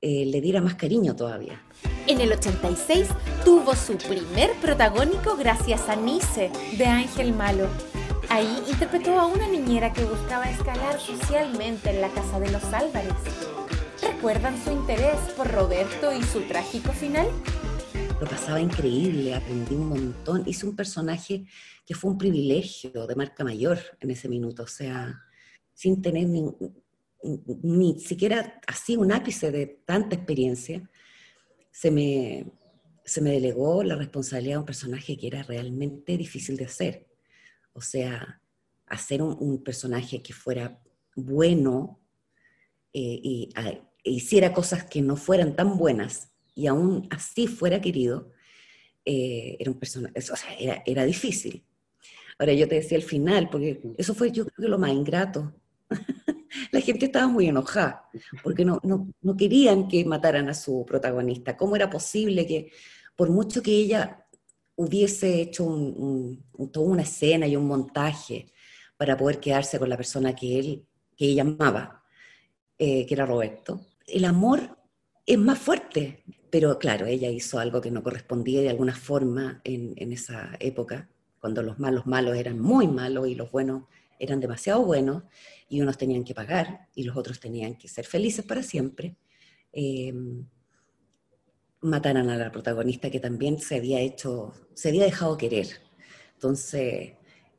eh, 0.01 0.25
le 0.25 0.41
diera 0.41 0.61
más 0.61 0.75
cariño 0.75 1.15
todavía. 1.15 1.61
En 2.07 2.21
el 2.21 2.31
86 2.31 3.07
tuvo 3.45 3.75
su 3.75 3.97
primer 3.97 4.51
protagónico 4.61 5.37
gracias 5.37 5.87
a 5.89 5.95
Nice, 5.95 6.51
de 6.77 6.85
Ángel 6.85 7.33
Malo. 7.33 7.67
Ahí 8.29 8.63
interpretó 8.67 9.19
a 9.19 9.27
una 9.27 9.47
niñera 9.47 9.93
que 9.93 10.03
buscaba 10.03 10.49
escalar 10.49 10.99
socialmente 10.99 11.91
en 11.91 12.01
la 12.01 12.09
casa 12.09 12.39
de 12.39 12.49
los 12.49 12.63
Álvarez. 12.65 13.13
¿Recuerdan 14.01 14.61
su 14.63 14.71
interés 14.71 15.19
por 15.37 15.51
Roberto 15.51 16.11
y 16.11 16.23
su 16.23 16.41
trágico 16.41 16.91
final? 16.93 17.27
Lo 18.19 18.27
pasaba 18.27 18.59
increíble, 18.59 19.35
aprendí 19.35 19.75
un 19.75 19.89
montón. 19.89 20.43
Hice 20.47 20.65
un 20.65 20.75
personaje 20.75 21.45
que 21.85 21.93
fue 21.93 22.09
un 22.09 22.17
privilegio 22.17 23.05
de 23.05 23.15
marca 23.15 23.43
mayor 23.43 23.79
en 23.99 24.11
ese 24.11 24.29
minuto, 24.29 24.63
o 24.63 24.67
sea, 24.67 25.21
sin 25.73 26.01
tener 26.01 26.27
ningún 26.27 26.80
ni 27.23 27.99
siquiera 27.99 28.59
así 28.67 28.95
un 28.95 29.11
ápice 29.11 29.51
de 29.51 29.67
tanta 29.85 30.15
experiencia, 30.15 30.89
se 31.71 31.91
me, 31.91 32.45
se 33.05 33.21
me 33.21 33.31
delegó 33.31 33.83
la 33.83 33.95
responsabilidad 33.95 34.55
de 34.55 34.59
un 34.59 34.65
personaje 34.65 35.17
que 35.17 35.27
era 35.27 35.43
realmente 35.43 36.17
difícil 36.17 36.57
de 36.57 36.65
hacer. 36.65 37.07
O 37.73 37.81
sea, 37.81 38.41
hacer 38.87 39.21
un, 39.21 39.63
personaje 39.63 40.21
que 40.21 40.33
fuera 40.33 40.81
bueno 41.15 41.99
eh, 42.93 43.19
y 43.23 43.49
e 44.03 44.11
hiciera 44.11 44.53
cosas 44.53 44.83
que 44.83 45.01
no 45.01 45.15
fueran 45.15 45.55
tan 45.55 45.77
buenas 45.77 46.31
y 46.55 46.67
aún 46.67 47.07
así 47.09 47.47
fuera 47.47 47.79
querido, 47.79 48.31
eh, 49.05 49.57
era 49.59 49.71
un 49.71 49.79
personaje, 49.79 50.13
o 50.19 50.35
era, 50.59 50.83
era 50.85 51.05
difícil. 51.05 51.63
Ahora 52.37 52.53
yo 52.53 52.67
te 52.67 52.75
decía 52.75 52.97
al 52.97 53.03
final, 53.03 53.49
porque 53.49 53.81
eso 53.97 54.13
fue 54.13 54.31
yo 54.31 54.45
creo 54.45 54.65
que 54.65 54.69
lo 54.69 54.79
más 54.79 54.91
ingrato, 54.91 55.53
la 56.71 56.79
gente 56.79 57.05
estaba 57.05 57.27
muy 57.27 57.47
enojada, 57.47 58.09
porque 58.43 58.63
no, 58.63 58.79
no, 58.83 59.37
querían 59.37 59.87
que 59.87 60.05
mataran 60.05 60.49
a 60.49 60.53
su 60.53 60.85
protagonista. 60.85 61.57
¿Cómo 61.57 61.75
era 61.75 61.89
posible 61.89 62.47
que, 62.47 62.71
por 63.15 63.29
mucho 63.29 63.61
que 63.61 63.71
ella 63.71 64.25
hubiese 64.75 65.41
hecho 65.41 65.65
toda 66.71 66.87
una 66.87 67.01
escena 67.01 67.45
y 67.45 67.57
un 67.57 67.67
montaje 67.67 68.53
para 68.95 69.17
poder 69.17 69.39
quedarse 69.39 69.79
con 69.79 69.89
la 69.89 69.97
persona 69.97 70.33
que, 70.33 70.59
él, 70.59 70.85
que 71.17 71.25
ella 71.25 71.41
amaba, 71.41 72.03
eh, 72.77 73.05
que 73.05 73.13
era 73.13 73.25
Roberto, 73.25 73.87
el 74.07 74.25
amor 74.25 74.77
es 75.25 75.37
más 75.37 75.59
fuerte. 75.59 76.23
Pero 76.49 76.79
claro, 76.79 77.05
ella 77.05 77.29
hizo 77.29 77.59
algo 77.59 77.81
que 77.81 77.91
no 77.91 78.03
correspondía 78.03 78.61
de 78.61 78.69
alguna 78.69 78.95
forma 78.95 79.61
en, 79.63 79.93
en 79.97 80.11
esa 80.11 80.51
época, 80.59 81.09
cuando 81.39 81.63
los 81.63 81.79
malos 81.79 82.05
malos 82.07 82.35
eran 82.37 82.59
muy 82.59 82.87
malos 82.87 83.27
y 83.27 83.35
los 83.35 83.51
buenos 83.51 83.83
eran 84.21 84.39
demasiado 84.39 84.85
buenos 84.85 85.23
y 85.67 85.81
unos 85.81 85.97
tenían 85.97 86.23
que 86.23 86.35
pagar 86.35 86.87
y 86.93 87.03
los 87.03 87.17
otros 87.17 87.39
tenían 87.39 87.75
que 87.75 87.87
ser 87.87 88.05
felices 88.05 88.45
para 88.45 88.61
siempre, 88.61 89.15
eh, 89.73 90.13
mataran 91.81 92.29
a 92.29 92.37
la 92.37 92.51
protagonista 92.51 93.09
que 93.09 93.19
también 93.19 93.59
se 93.59 93.77
había 93.77 93.99
hecho, 93.99 94.53
se 94.75 94.89
había 94.89 95.05
dejado 95.05 95.37
querer. 95.37 95.67
Entonces, 96.35 97.13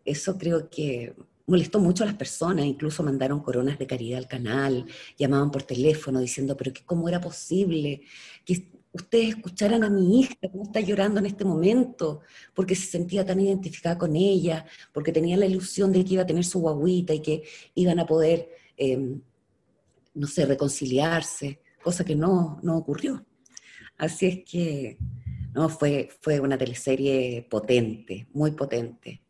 eso 0.04 0.38
creo 0.38 0.71
que 0.71 1.14
molestó 1.47 1.81
mucho 1.81 2.04
a 2.04 2.07
las 2.07 2.14
personas, 2.14 2.64
incluso 2.64 3.02
mandaron 3.02 3.40
coronas 3.40 3.78
de 3.78 3.87
caridad 3.88 4.19
al 4.19 4.28
canal, 4.28 4.87
llamaban 5.19 5.50
por 5.50 5.64
teléfono 5.64 6.21
diciendo, 6.21 6.57
pero 6.57 6.73
cómo 6.87 7.09
era 7.09 7.21
posible 7.21 8.02
ustedes 8.93 9.31
escucharan 9.31 9.83
a 9.85 9.91
mi 9.91 10.21
hija, 10.21 10.35
cómo 10.51 10.65
está 10.65 10.81
llorando 10.81 11.21
en 11.21 11.27
este 11.27 11.45
momento, 11.45 12.21
porque 12.55 12.75
se 12.75 12.87
sentía 12.87 13.25
tan 13.25 13.41
identificada 13.41 13.99
con 13.99 14.15
ella, 14.15 14.67
porque 14.93 15.13
tenía 15.13 15.37
la 15.37 15.47
ilusión 15.47 15.93
de 15.93 16.05
que 16.05 16.15
iba 16.15 16.23
a 16.23 16.27
tener 16.27 16.45
su 16.45 16.61
guaguita 16.61 17.15
y 17.15 17.21
que 17.21 17.43
iban 17.75 17.99
a 17.99 18.07
poder, 18.07 18.51
em, 18.77 19.21
no 20.15 20.27
sé, 20.27 20.45
reconciliarse, 20.47 21.61
cosa 21.83 22.05
que 22.05 22.15
no, 22.15 22.61
no 22.63 22.77
ocurrió. 22.77 23.25
Así 23.97 24.27
es 24.27 24.45
que, 24.45 24.99
no, 25.55 25.69
fue, 25.69 26.11
fue 26.21 26.41
una 26.41 26.59
teleserie 26.59 27.47
potente, 27.49 28.27
muy 28.33 28.53
potente. 28.53 29.23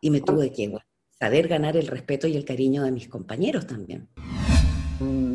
Y 0.00 0.10
me 0.10 0.20
tuve 0.20 0.52
que 0.52 0.72
saber 1.18 1.48
ganar 1.48 1.76
el 1.76 1.86
respeto 1.86 2.26
y 2.26 2.36
el 2.36 2.44
cariño 2.44 2.84
de 2.84 2.92
mis 2.92 3.08
compañeros 3.08 3.66
también. 3.66 4.08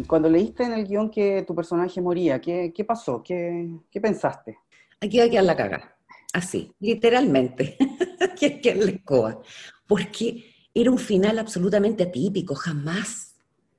Cuando 0.07 0.29
leíste 0.29 0.63
en 0.63 0.74
el 0.74 0.88
guion 0.88 1.10
que 1.10 1.43
tu 1.48 1.55
personaje 1.55 2.01
moría, 2.01 2.39
¿qué, 2.39 2.72
qué 2.75 2.83
pasó? 2.83 3.22
¿Qué, 3.24 3.69
¿Qué, 3.91 4.01
pensaste? 4.01 4.57
Aquí 5.00 5.17
va 5.17 5.25
a 5.25 5.29
quedar 5.29 5.43
la 5.43 5.55
caga, 5.55 5.98
así, 6.33 6.74
literalmente, 6.79 7.77
aquí 8.19 8.62
va 8.65 8.72
a 8.72 8.75
la 8.86 8.91
escoba, 8.91 9.41
porque 9.88 10.45
era 10.74 10.91
un 10.91 10.98
final 10.98 11.39
absolutamente 11.39 12.03
atípico, 12.03 12.55
jamás, 12.55 13.36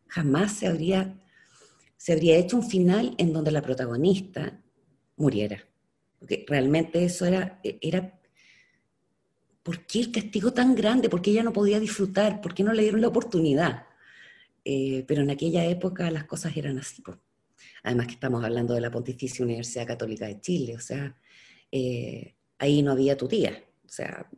jamás 0.08 0.52
se 0.52 0.66
habría, 0.66 1.18
se 1.96 2.12
habría 2.12 2.36
hecho 2.36 2.56
un 2.56 2.68
final 2.68 3.14
en 3.18 3.32
donde 3.32 3.50
la 3.50 3.62
protagonista 3.62 4.60
muriera, 5.16 5.64
porque 6.18 6.44
realmente 6.46 7.04
eso 7.04 7.24
era, 7.24 7.60
era 7.62 8.18
¿por 9.64 9.86
qué 9.86 10.00
el 10.00 10.12
castigo 10.12 10.52
tan 10.52 10.74
grande? 10.74 11.08
¿Por 11.08 11.22
qué 11.22 11.30
ella 11.32 11.42
no 11.42 11.52
podía 11.52 11.80
disfrutar? 11.80 12.40
¿Por 12.40 12.54
qué 12.54 12.62
no 12.62 12.72
le 12.72 12.82
dieron 12.82 13.00
la 13.00 13.08
oportunidad? 13.08 13.86
Eh, 14.64 15.04
pero 15.06 15.22
en 15.22 15.30
aquella 15.30 15.64
época 15.66 16.10
las 16.10 16.24
cosas 16.24 16.56
eran 16.56 16.78
así. 16.78 17.02
Además 17.82 18.06
que 18.06 18.14
estamos 18.14 18.42
hablando 18.42 18.74
de 18.74 18.80
la 18.80 18.90
Pontificia 18.90 19.44
Universidad 19.44 19.86
Católica 19.86 20.26
de 20.26 20.40
Chile, 20.40 20.74
o 20.74 20.80
sea, 20.80 21.16
eh, 21.70 22.34
ahí 22.58 22.82
no 22.82 22.92
había 22.92 23.16
tutía. 23.16 23.62
O 23.84 23.88
sea, 23.88 24.28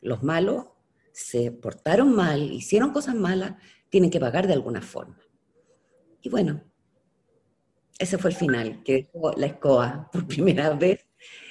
los 0.00 0.22
malos 0.22 0.66
se 1.12 1.52
portaron 1.52 2.14
mal, 2.14 2.52
hicieron 2.52 2.92
cosas 2.92 3.14
malas, 3.14 3.54
tienen 3.90 4.10
que 4.10 4.20
pagar 4.20 4.46
de 4.46 4.54
alguna 4.54 4.80
forma. 4.80 5.18
Y 6.22 6.30
bueno, 6.30 6.64
ese 7.98 8.18
fue 8.18 8.30
el 8.30 8.36
final, 8.36 8.82
que 8.82 8.94
dejó 8.94 9.32
la 9.32 9.46
escoba 9.46 10.10
por 10.12 10.26
primera 10.26 10.70
vez 10.70 11.06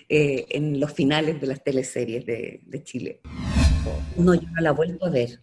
eh, 0.10 0.48
en 0.50 0.80
los 0.80 0.92
finales 0.92 1.40
de 1.40 1.48
las 1.48 1.64
teleseries 1.64 2.26
de, 2.26 2.84
Chile. 2.84 3.22
No, 4.18 4.34
yo 4.34 4.48
no 4.50 4.62
la 4.62 4.72
vuelvo 4.72 5.06
a 5.06 5.10
ver 5.10 5.40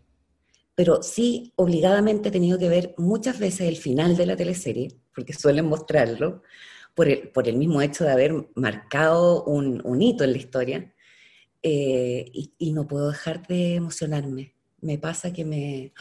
pero 0.80 1.02
sí 1.02 1.52
obligadamente 1.56 2.30
he 2.30 2.32
tenido 2.32 2.58
que 2.58 2.70
ver 2.70 2.94
muchas 2.96 3.38
veces 3.38 3.68
el 3.68 3.76
final 3.76 4.16
de 4.16 4.25
la 4.25 4.34
teleserie, 4.34 4.88
porque 5.14 5.34
suelen 5.34 5.66
mostrarlo, 5.66 6.40
por 6.94 7.06
el, 7.06 7.28
por 7.28 7.46
el 7.46 7.58
mismo 7.58 7.82
hecho 7.82 8.04
de 8.04 8.12
haber 8.12 8.49
marcado 8.54 9.44
un, 9.44 10.00
hito 10.00 10.25
en 10.25 10.32
la 10.32 10.38
historia, 10.38 10.94
eh, 11.62 12.25
y, 12.32 12.54
y, 12.56 12.72
no 12.72 12.88
puedo 12.88 13.10
dejar 13.10 13.46
de 13.46 13.75
emocionarme. 13.75 14.54
Me 14.80 14.96
pasa 14.96 15.34
que 15.34 15.44
me, 15.44 15.92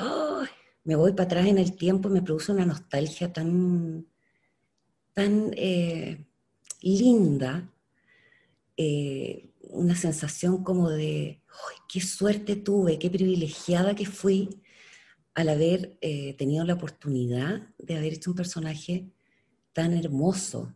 me 0.85 0.95
voy 0.95 1.11
para 1.11 1.25
atrás 1.25 1.47
en 1.47 1.57
el 1.57 1.75
tiempo 1.75 2.07
y 2.07 2.13
me 2.13 2.21
produce 2.21 2.53
una 2.53 2.65
nostalgia 2.65 3.33
tan, 3.33 4.07
tan 5.13 5.51
eh, 5.57 6.25
linda, 6.81 7.69
eh, 8.77 9.49
una 9.59 9.97
sensación 9.97 10.63
como 10.63 10.89
de, 10.89 11.41
qué 11.89 11.99
suerte 11.99 12.55
tuve, 12.55 12.97
qué 12.97 13.09
privilegiada 13.09 13.93
que 13.93 14.05
fui 14.05 14.61
al 15.39 15.47
haber 15.47 15.97
eh, 16.01 16.33
tenido 16.33 16.65
la 16.65 16.73
oportunidad 16.73 17.69
de 17.77 17.95
haber 17.95 18.13
hecho 18.13 18.31
un 18.31 18.35
personaje 18.35 19.09
tan 19.71 19.93
hermoso. 19.93 20.75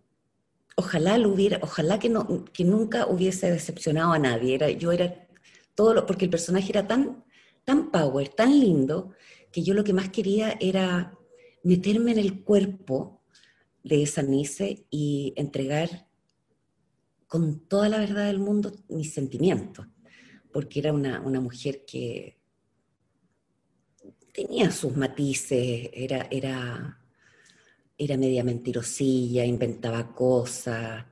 Ojalá 0.78 1.18
lo 1.18 1.34
hubiera, 1.34 1.60
ojalá 1.62 2.00
que, 2.00 2.08
no, 2.08 2.46
que 2.46 2.64
nunca 2.64 3.08
hubiese 3.08 3.52
decepcionado 3.52 4.14
a 4.14 4.20
nadie. 4.20 4.56
Era, 4.56 4.70
yo 4.72 4.94
era 4.94 5.28
todo 5.76 5.94
lo, 5.94 6.06
porque 6.06 6.24
el 6.24 6.32
personaje 6.32 6.70
era 6.70 6.88
tan, 6.88 7.26
tan 7.66 7.92
power, 7.92 8.30
tan 8.30 8.58
lindo, 8.58 9.12
que 9.52 9.64
yo 9.64 9.74
lo 9.74 9.84
que 9.84 9.92
más 9.92 10.10
quería 10.10 10.58
era 10.62 11.14
meterme 11.64 12.14
en 12.14 12.20
el 12.20 12.42
cuerpo 12.44 13.22
de 13.84 14.04
esa 14.04 14.22
Nice 14.22 14.86
y 14.90 15.34
entregar 15.36 16.08
con 17.28 17.60
toda 17.68 17.90
la 17.90 17.98
verdad 17.98 18.28
del 18.28 18.40
mundo 18.40 18.72
mis 18.88 19.14
sentimientos, 19.14 19.88
porque 20.54 20.80
era 20.80 20.94
una, 20.94 21.20
una 21.20 21.42
mujer 21.42 21.84
que 21.86 22.38
tenía 24.34 24.72
sus 24.72 24.96
matices, 24.98 25.90
era, 25.94 26.28
era, 26.32 27.00
era 27.98 28.18
media 28.18 28.44
mentirosilla, 28.44 29.46
inventaba 29.46 30.14
cosas, 30.14 31.06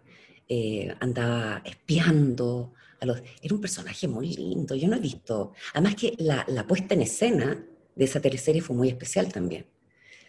eh, 0.50 0.94
andaba 1.00 1.62
espiando. 1.63 2.74
A 3.00 3.06
los, 3.06 3.22
era 3.42 3.56
un 3.56 3.62
personaje 3.62 4.08
muy 4.08 4.34
lindo, 4.34 4.75
yo 4.75 4.88
no 4.88 4.96
he 4.98 5.00
visto. 5.00 5.54
Además 5.74 5.96
que 5.96 6.16
la, 6.18 6.46
la 6.50 6.68
puesta 6.68 6.94
en 6.96 7.01
escena 7.01 7.66
de 7.96 8.06
esa 8.06 8.20
teleserie 8.20 8.62
fue 8.62 8.75
muy 8.75 8.90
especial 8.90 9.32
también. 9.32 9.66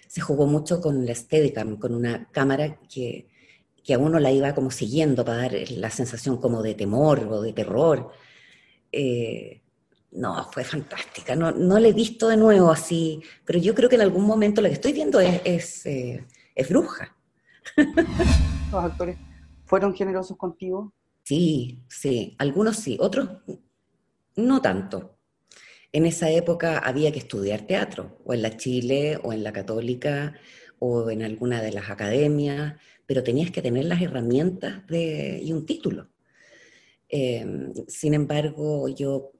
Se 0.07 0.21
jugó 0.21 0.47
mucho 0.47 0.81
con 0.81 1.07
la 1.07 1.15
Steadicam, 1.15 1.79
con 1.79 1.95
una 1.95 2.31
cámara 2.31 2.79
que, 2.89 3.29
que 3.83 3.95
a 3.95 3.99
uno 3.99 4.19
la 4.21 4.31
iba 4.31 4.55
como 4.55 4.71
siguiendo 4.71 5.25
para 5.25 5.39
dar 5.39 5.71
la 5.71 5.91
sensación 5.91 6.37
como 6.39 6.63
de 6.63 6.75
temor 6.75 7.21
o 7.31 7.41
de 7.43 7.53
terror. 7.53 8.11
Eh, 8.93 9.63
no, 10.13 10.49
fue 10.53 10.65
fantástica. 10.65 11.35
No, 11.35 11.51
no 11.51 11.79
la 11.79 11.89
he 11.89 11.93
visto 11.93 12.29
de 12.29 12.37
nuevo 12.37 12.71
así, 12.71 13.23
pero 13.45 13.59
yo 13.59 13.75
creo 13.75 13.89
que 13.89 13.97
en 13.97 14.03
algún 14.03 14.25
momento 14.25 14.61
lo 14.61 14.69
que 14.69 14.75
estoy 14.75 14.93
viendo 14.93 15.21
es, 15.21 15.41
es, 15.45 15.87
eh, 15.87 16.27
es 16.55 16.69
bruja. 16.69 17.17
¿Los 18.73 18.85
actores 18.85 19.19
fueron 19.65 19.95
generosos 19.95 20.37
contigo? 20.37 20.93
Sí, 21.25 21.83
sí, 21.89 22.37
algunos 22.39 22.77
sí, 22.77 22.99
otros 23.01 23.29
no 24.37 24.61
tanto. 24.61 25.19
En 25.93 26.07
esa 26.07 26.31
época 26.31 26.79
había 26.79 27.13
que 27.13 27.19
estudiar 27.19 27.63
teatro, 27.63 28.19
o 28.25 28.33
en 28.35 28.43
la 28.43 28.57
Chile, 28.57 29.19
o 29.23 29.33
en 29.33 29.45
la 29.45 29.53
Católica, 29.53 30.35
o 30.79 31.11
en 31.11 31.23
alguna 31.23 31.63
de 31.63 31.73
las 31.73 31.91
academias, 31.91 32.75
pero 33.07 33.23
tenías 33.23 33.51
que 33.51 33.63
tener 33.63 33.85
las 33.85 34.01
herramientas 34.01 34.87
de, 34.87 35.41
y 35.43 35.53
un 35.53 35.67
título. 35.67 36.09
Eh, 37.09 37.73
sin 37.89 38.15
embargo, 38.15 38.89
yo 38.89 39.33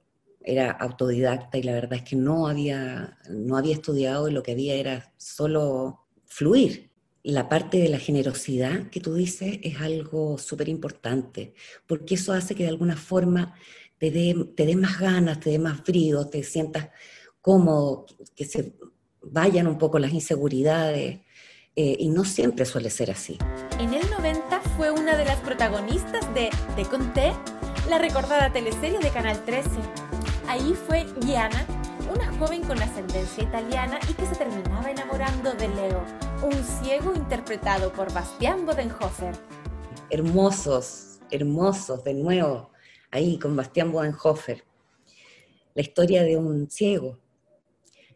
era 0.43 0.71
autodidacta 0.71 1.57
y 1.57 1.63
la 1.63 1.73
verdad 1.73 1.99
es 1.99 2.03
que 2.03 2.15
no 2.15 2.47
había, 2.47 3.17
no 3.29 3.57
había 3.57 3.73
estudiado 3.73 4.27
y 4.27 4.31
lo 4.31 4.43
que 4.43 4.51
había 4.51 4.75
era 4.75 5.13
solo 5.17 6.07
fluir. 6.25 6.91
La 7.23 7.47
parte 7.47 7.77
de 7.77 7.87
la 7.87 7.99
generosidad 7.99 8.89
que 8.89 8.99
tú 8.99 9.13
dices 9.13 9.59
es 9.63 9.79
algo 9.79 10.37
súper 10.37 10.67
importante, 10.67 11.53
porque 11.87 12.15
eso 12.15 12.33
hace 12.33 12.53
que 12.53 12.63
de 12.63 12.69
alguna 12.69 12.97
forma 12.97 13.55
te 13.97 14.11
dé 14.11 14.35
te 14.55 14.75
más 14.75 14.99
ganas, 14.99 15.39
te 15.39 15.51
dé 15.51 15.59
más 15.59 15.81
frío, 15.81 16.27
te 16.27 16.43
sientas 16.43 16.89
cómodo, 17.39 18.05
que 18.35 18.43
se 18.43 18.73
vayan 19.21 19.67
un 19.67 19.77
poco 19.77 19.99
las 19.99 20.11
inseguridades, 20.11 21.21
eh, 21.75 21.95
y 21.97 22.09
no 22.09 22.23
siempre 22.23 22.65
suele 22.65 22.89
ser 22.89 23.09
así. 23.09 23.37
En 23.79 23.93
el 23.93 24.07
90 24.11 24.59
fue 24.77 24.91
una 24.91 25.17
de 25.17 25.25
las 25.25 25.39
protagonistas 25.39 26.31
de 26.33 26.49
Te 26.75 26.83
Conté, 26.83 27.33
la 27.89 27.97
recordada 27.97 28.51
teleserie 28.51 28.99
de 28.99 29.09
Canal 29.09 29.43
13 29.43 30.12
Ahí 30.47 30.73
fue 30.87 31.05
Gianna, 31.21 31.65
una 32.13 32.31
joven 32.37 32.61
con 32.63 32.81
ascendencia 32.81 33.43
italiana 33.43 33.99
y 34.09 34.13
que 34.13 34.25
se 34.25 34.35
terminaba 34.35 34.91
enamorando 34.91 35.53
de 35.53 35.67
Leo, 35.69 36.03
un 36.43 36.53
ciego 36.63 37.13
interpretado 37.15 37.91
por 37.91 38.11
Bastián 38.13 38.65
Bodenhofer. 38.65 39.35
Hermosos, 40.09 41.19
hermosos, 41.31 42.03
de 42.03 42.13
nuevo, 42.13 42.71
ahí 43.11 43.39
con 43.39 43.55
Bastián 43.55 43.91
Bodenhofer. 43.91 44.63
La 45.75 45.81
historia 45.81 46.23
de 46.23 46.37
un 46.37 46.69
ciego 46.69 47.19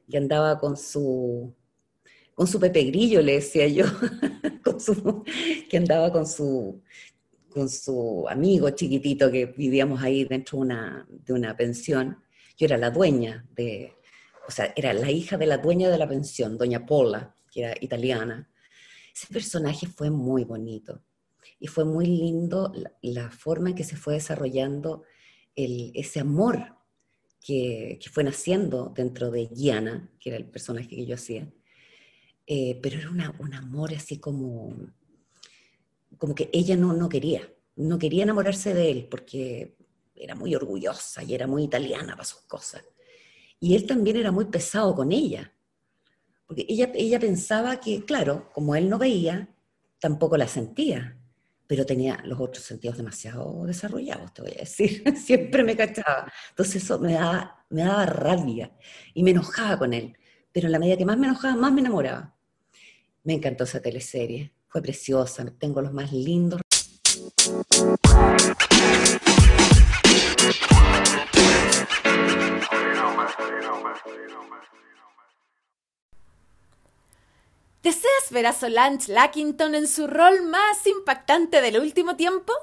que 0.10 0.18
andaba 0.18 0.60
con 0.60 0.78
su 0.78 1.54
con 2.38 2.46
su 2.46 2.60
Pepe 2.60 2.84
Grillo, 2.84 3.20
le 3.24 3.34
decía 3.34 3.68
yo, 3.68 3.86
que 5.70 5.78
andaba 5.78 6.12
con 6.12 6.28
su, 6.28 6.84
con 7.50 7.68
su 7.68 8.28
amigo 8.30 8.70
chiquitito 8.70 9.32
que 9.32 9.48
vivíamos 9.48 10.04
ahí 10.04 10.24
dentro 10.24 10.60
de 10.60 10.66
una, 10.66 11.08
de 11.10 11.34
una 11.34 11.58
pensión. 11.58 12.16
Yo 12.58 12.66
era 12.66 12.78
la 12.78 12.90
dueña 12.90 13.48
de, 13.56 13.94
o 14.48 14.52
sea, 14.52 14.74
era 14.76 14.94
la 14.94 15.12
hija 15.12 15.38
de 15.38 15.46
la 15.46 15.58
dueña 15.58 15.90
de 15.90 15.98
la 15.98 16.08
pensión, 16.08 16.58
doña 16.58 16.86
Pola, 16.86 17.36
que 17.52 17.62
era 17.62 17.76
italiana. 17.82 18.50
Ese 19.14 19.28
personaje 19.28 19.88
fue 19.88 20.10
muy 20.10 20.44
bonito 20.44 21.04
y 21.60 21.68
fue 21.68 21.86
muy 21.86 22.06
lindo 22.06 22.72
la, 23.02 23.32
forma 23.32 23.70
en 23.70 23.76
que 23.76 23.84
se 23.84 23.96
fue 23.96 24.16
desarrollando 24.16 25.04
el, 25.56 25.92
ese 25.96 26.20
amor 26.20 26.76
que, 27.40 28.00
que, 28.02 28.10
fue 28.10 28.24
naciendo 28.24 28.92
dentro 28.96 29.32
de 29.32 29.48
Gianna, 29.48 30.12
que 30.20 30.30
era 30.30 30.38
el 30.38 30.46
personaje 30.46 30.90
que 30.90 31.06
yo 31.06 31.16
hacía. 31.16 31.52
Eh, 32.46 32.80
pero 32.82 33.00
era 33.00 33.10
una, 33.10 33.36
un 33.40 33.54
amor 33.54 33.94
así 33.94 34.20
como 34.20 34.74
como 36.18 36.36
que 36.36 36.50
ella 36.54 36.76
no, 36.76 36.94
no 36.94 37.10
quería, 37.10 37.50
no 37.76 38.00
quería 38.00 38.24
enamorarse 38.24 38.74
de 38.74 38.92
él 38.92 39.08
porque 39.10 39.77
era 40.18 40.36
muy 40.36 40.56
orgullosa 40.56 41.24
y 41.24 41.34
era 41.34 41.48
muy 41.48 41.64
italiana 41.64 42.14
para 42.14 42.26
sus 42.26 42.42
cosas. 42.42 42.84
Y 43.60 43.76
él 43.76 43.86
también 43.86 44.18
era 44.18 44.32
muy 44.32 44.46
pesado 44.46 44.96
con 44.96 45.12
ella, 45.12 45.54
porque 46.46 46.66
ella, 46.68 46.92
ella 46.94 47.20
pensaba 47.20 47.80
que, 47.80 48.06
claro, 48.06 48.50
como 48.54 48.76
él 48.76 48.90
no 48.90 48.98
veía, 48.98 49.50
tampoco 50.00 50.38
la 50.38 50.48
sentía, 50.48 51.18
pero 51.66 51.86
tenía 51.86 52.22
los 52.24 52.40
otros 52.40 52.64
sentidos 52.64 52.98
demasiado 52.98 53.66
desarrollados, 53.66 54.34
te 54.34 54.42
voy 54.42 54.52
a 54.52 54.62
decir. 54.62 55.04
Siempre 55.18 55.64
me 55.64 55.76
cachaba. 55.76 56.32
Entonces 56.50 56.84
eso 56.84 57.00
me 57.00 57.14
daba, 57.14 57.66
me 57.70 57.84
daba 57.84 58.06
rabia 58.06 58.72
y 59.14 59.24
me 59.24 59.32
enojaba 59.32 59.78
con 59.78 59.94
él. 59.94 60.18
Pero 60.52 60.68
en 60.68 60.72
la 60.72 60.80
medida 60.80 60.98
que 60.98 61.06
más 61.06 61.18
me 61.18 61.28
enojaba, 61.28 61.56
más 61.56 61.74
me 61.74 61.82
enamoraba. 61.82 62.36
Me 63.24 63.34
encantó 63.34 63.66
esa 63.66 63.82
teleserie 63.82 64.54
fue 64.68 64.82
preciosa, 64.82 65.46
tengo 65.58 65.82
los 65.82 65.94
más 65.94 66.12
lindos. 66.12 66.62
¿Deseas 77.84 78.32
ver 78.32 78.48
a 78.48 78.54
Solange 78.54 79.12
Lackington 79.12 79.76
en 79.76 79.88
su 79.88 80.08
rol 80.08 80.44
más 80.44 80.86
impactante 80.86 81.62
del 81.62 81.80
último 81.80 82.16
tiempo? 82.16 82.54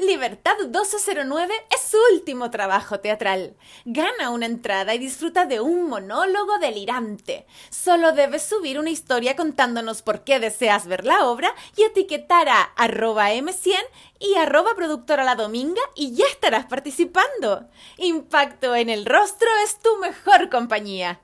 Libertad 0.00 0.56
1209 0.60 1.52
es 1.74 1.90
su 1.90 1.98
último 2.14 2.50
trabajo 2.50 3.00
teatral. 3.00 3.54
Gana 3.84 4.30
una 4.30 4.46
entrada 4.46 4.94
y 4.94 4.98
disfruta 4.98 5.44
de 5.44 5.60
un 5.60 5.90
monólogo 5.90 6.58
delirante. 6.58 7.44
Solo 7.68 8.12
debes 8.12 8.42
subir 8.42 8.78
una 8.78 8.88
historia 8.88 9.36
contándonos 9.36 10.00
por 10.00 10.24
qué 10.24 10.40
deseas 10.40 10.86
ver 10.86 11.04
la 11.04 11.26
obra 11.26 11.54
y 11.76 11.82
etiquetar 11.82 12.48
a 12.48 12.62
arroba 12.62 13.30
m100 13.32 13.76
y 14.18 14.36
arroba 14.36 14.74
productora 14.74 15.22
la 15.22 15.34
dominga 15.34 15.82
y 15.94 16.14
ya 16.14 16.24
estarás 16.28 16.64
participando. 16.64 17.66
Impacto 17.98 18.74
en 18.74 18.88
el 18.88 19.04
rostro 19.04 19.48
es 19.64 19.78
tu 19.80 19.98
mejor 19.98 20.48
compañía. 20.48 21.20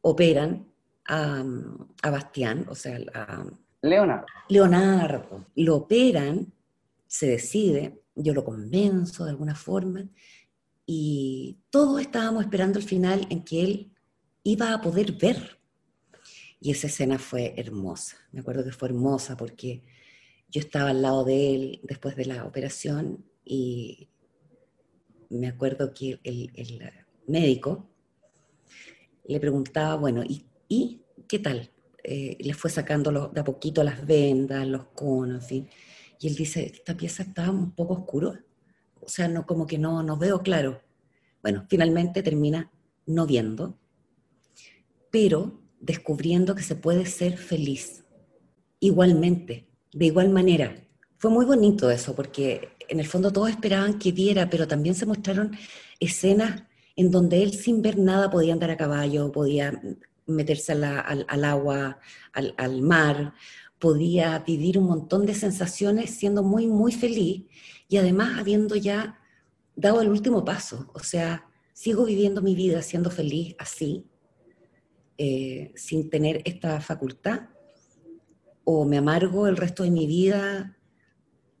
Operan 0.00 0.72
a, 1.08 1.44
Bastián, 2.10 2.66
o 2.68 2.74
sea, 2.74 2.98
a 3.12 3.44
Leonardo. 3.82 4.26
Leonardo. 4.48 5.46
Lo 5.56 5.76
operan, 5.76 6.52
se 7.06 7.26
decide, 7.26 8.02
yo 8.14 8.32
lo 8.32 8.44
convenzo 8.44 9.24
de 9.24 9.30
alguna 9.30 9.54
forma, 9.54 10.08
y 10.86 11.58
todos 11.70 12.00
estábamos 12.00 12.44
esperando 12.44 12.78
el 12.78 12.84
final 12.84 13.26
en 13.30 13.44
que 13.44 13.62
él 13.62 13.92
iba 14.44 14.72
a 14.72 14.80
poder 14.80 15.12
ver. 15.12 15.58
Y 16.60 16.70
esa 16.70 16.86
escena 16.86 17.18
fue 17.18 17.54
hermosa. 17.56 18.16
Me 18.30 18.40
acuerdo 18.40 18.64
que 18.64 18.72
fue 18.72 18.88
hermosa 18.88 19.36
porque 19.36 19.84
yo 20.48 20.60
estaba 20.60 20.90
al 20.90 21.02
lado 21.02 21.24
de 21.24 21.54
él 21.54 21.80
después 21.82 22.14
de 22.14 22.26
la 22.26 22.44
operación 22.44 23.24
y 23.46 24.08
me 25.30 25.48
acuerdo 25.48 25.94
que 25.94 26.20
el, 26.24 26.92
médico 27.28 27.88
le 29.24 29.40
preguntaba, 29.40 29.96
bueno, 29.96 30.22
¿y, 30.68 31.00
qué 31.26 31.38
tal? 31.38 31.70
Eh, 32.04 32.36
le 32.38 32.54
fue 32.54 32.70
sacando 32.70 33.30
de 33.32 33.40
a 33.40 33.44
poquito 33.44 33.82
las 33.82 34.06
vendas, 34.06 34.66
los 34.66 34.86
conos, 34.86 35.42
en 35.42 35.48
fin. 35.48 35.68
Y 36.20 36.28
él 36.28 36.36
dice, 36.36 36.66
esta 36.66 36.96
pieza 36.96 37.24
estaba 37.24 37.50
un 37.50 37.72
poco 37.72 37.94
oscura, 37.94 38.44
o 39.00 39.08
sea, 39.08 39.28
no, 39.28 39.46
como 39.46 39.66
que 39.66 39.78
no, 39.78 40.02
no 40.02 40.16
veo 40.16 40.42
claro. 40.42 40.82
Bueno, 41.42 41.66
finalmente 41.68 42.22
termina 42.22 42.70
no 43.06 43.26
viendo, 43.26 43.78
pero 45.10 45.60
descubriendo 45.80 46.54
que 46.54 46.62
se 46.62 46.74
puede 46.76 47.06
ser 47.06 47.36
feliz 47.36 48.04
igualmente, 48.80 49.68
de 49.92 50.06
igual 50.06 50.30
manera. 50.30 50.74
Fue 51.18 51.30
muy 51.30 51.44
bonito 51.44 51.90
eso, 51.90 52.14
porque 52.14 52.75
en 52.88 53.00
el 53.00 53.06
fondo 53.06 53.32
todos 53.32 53.50
esperaban 53.50 53.98
que 53.98 54.12
viera, 54.12 54.48
pero 54.50 54.66
también 54.66 54.94
se 54.94 55.06
mostraron 55.06 55.56
escenas 56.00 56.64
en 56.96 57.10
donde 57.10 57.42
él 57.42 57.52
sin 57.52 57.82
ver 57.82 57.98
nada 57.98 58.30
podía 58.30 58.52
andar 58.52 58.70
a 58.70 58.76
caballo, 58.76 59.30
podía 59.30 59.80
meterse 60.26 60.72
al, 60.72 61.44
agua, 61.44 61.98
al, 62.32 62.82
mar, 62.82 63.34
podía 63.78 64.38
vivir 64.40 64.78
un 64.78 64.86
montón 64.86 65.26
de 65.26 65.34
sensaciones 65.34 66.10
siendo 66.10 66.42
muy, 66.42 66.66
muy 66.66 66.92
feliz 66.92 67.44
y 67.88 67.98
además 67.98 68.38
habiendo 68.38 68.74
ya 68.76 69.20
dado 69.76 70.00
el 70.00 70.08
último 70.08 70.44
paso. 70.44 70.90
O 70.94 71.00
sea, 71.00 71.46
sigo 71.72 72.06
viviendo 72.06 72.42
mi 72.42 72.54
vida 72.54 72.82
siendo 72.82 73.10
feliz 73.10 73.54
así, 73.58 74.06
eh, 75.18 75.72
sin 75.76 76.10
tener 76.10 76.42
esta 76.44 76.80
facultad, 76.80 77.48
o 78.64 78.84
me 78.84 78.98
amargo 78.98 79.46
el 79.46 79.56
resto 79.56 79.84
de 79.84 79.90
mi 79.90 80.06
vida, 80.06 80.76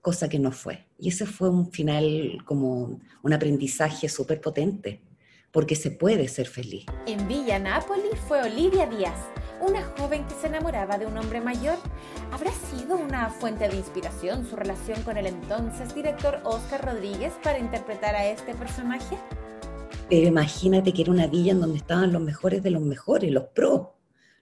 cosa 0.06 0.28
que 0.28 0.38
no 0.38 0.52
fue. 0.52 0.86
Y 1.00 1.08
ese 1.08 1.26
fue 1.26 1.50
un 1.50 1.72
final 1.72 2.38
como 2.44 3.00
un 3.24 3.32
aprendizaje 3.32 4.08
súper 4.08 4.40
potente, 4.40 5.00
porque 5.50 5.74
se 5.74 5.90
puede 5.90 6.28
ser 6.28 6.46
feliz. 6.46 6.86
En 7.08 7.26
Villa 7.26 7.58
Nápoli 7.58 8.10
fue 8.28 8.40
Olivia 8.40 8.86
Díaz 8.86 9.18
una 9.60 9.82
joven 9.98 10.24
que 10.28 10.34
se 10.34 10.46
enamoraba 10.46 10.96
de 10.96 11.06
un 11.06 11.18
hombre 11.18 11.40
mayor. 11.40 11.76
¿Habrá 12.30 12.52
sido 12.52 12.96
una 12.96 13.30
fuente 13.30 13.68
de 13.68 13.74
inspiración 13.74 14.48
su 14.48 14.54
relación 14.54 15.02
con 15.02 15.16
el 15.16 15.26
entonces 15.26 15.92
director 15.92 16.40
Oscar 16.44 16.86
Rodríguez 16.86 17.32
para 17.42 17.58
interpretar 17.58 18.14
a 18.14 18.26
este 18.26 18.54
personaje? 18.54 19.18
Pero 20.08 20.28
imagínate 20.28 20.92
que 20.92 21.02
era 21.02 21.10
una 21.10 21.26
villa 21.26 21.50
en 21.50 21.60
donde 21.60 21.78
estaban 21.78 22.12
los 22.12 22.22
mejores 22.22 22.62
de 22.62 22.70
los 22.70 22.82
mejores, 22.82 23.32
los 23.32 23.46
pros, 23.48 23.88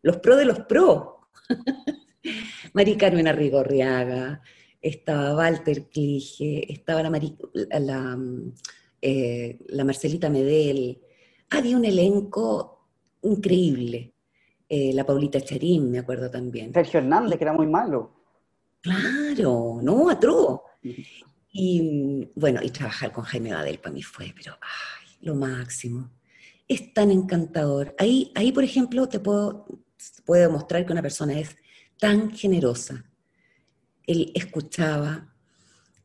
los 0.03 0.19
pros 0.19 0.37
de 0.37 0.45
los 0.45 0.61
pros. 0.61 1.09
Mari 2.75 2.99
Carmen 2.99 3.29
Arrigorriaga, 3.29 4.43
estaba 4.85 5.35
Walter 5.35 5.89
Clige, 5.89 6.71
estaba 6.71 7.03
la, 7.03 7.11
la, 7.81 8.19
eh, 9.01 9.59
la 9.69 9.85
Marcelita 9.85 10.29
Medel. 10.29 11.01
Había 11.51 11.79
un 11.79 11.87
elenco 11.87 12.91
increíble. 13.23 14.13
Eh, 14.69 14.93
la 14.93 15.07
Paulita 15.07 15.41
Charín, 15.41 15.91
me 15.91 16.01
acuerdo 16.01 16.31
también. 16.31 16.73
Sergio 16.75 17.01
Hernández, 17.01 17.39
que 17.39 17.45
era 17.45 17.55
muy 17.55 17.67
malo. 17.67 18.13
Claro, 18.83 19.79
no, 19.83 20.11
atroz. 20.11 20.61
Y 21.51 22.29
bueno, 22.35 22.61
y 22.63 22.69
trabajar 22.69 23.11
con 23.11 23.25
Jaime 23.25 23.55
Badel 23.55 23.79
para 23.79 23.95
mí 23.95 24.03
fue, 24.03 24.35
pero 24.37 24.53
ay, 24.61 25.17
lo 25.23 25.35
máximo. 25.35 26.11
Es 26.69 26.93
tan 26.93 27.11
encantador. 27.11 27.95
Ahí, 27.99 28.33
ahí 28.35 28.53
por 28.53 28.65
ejemplo, 28.65 29.09
te 29.09 29.19
puedo, 29.19 29.67
puedo 30.27 30.43
demostrar 30.43 30.85
que 30.85 30.93
una 30.93 31.01
persona 31.01 31.39
es 31.39 31.57
tan 31.99 32.31
generosa. 32.33 33.03
Él 34.07 34.33
escuchaba, 34.35 35.35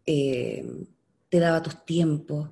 eh, 0.05 0.65
te 1.29 1.39
daba 1.39 1.62
tus 1.62 1.85
tiempos, 1.85 2.49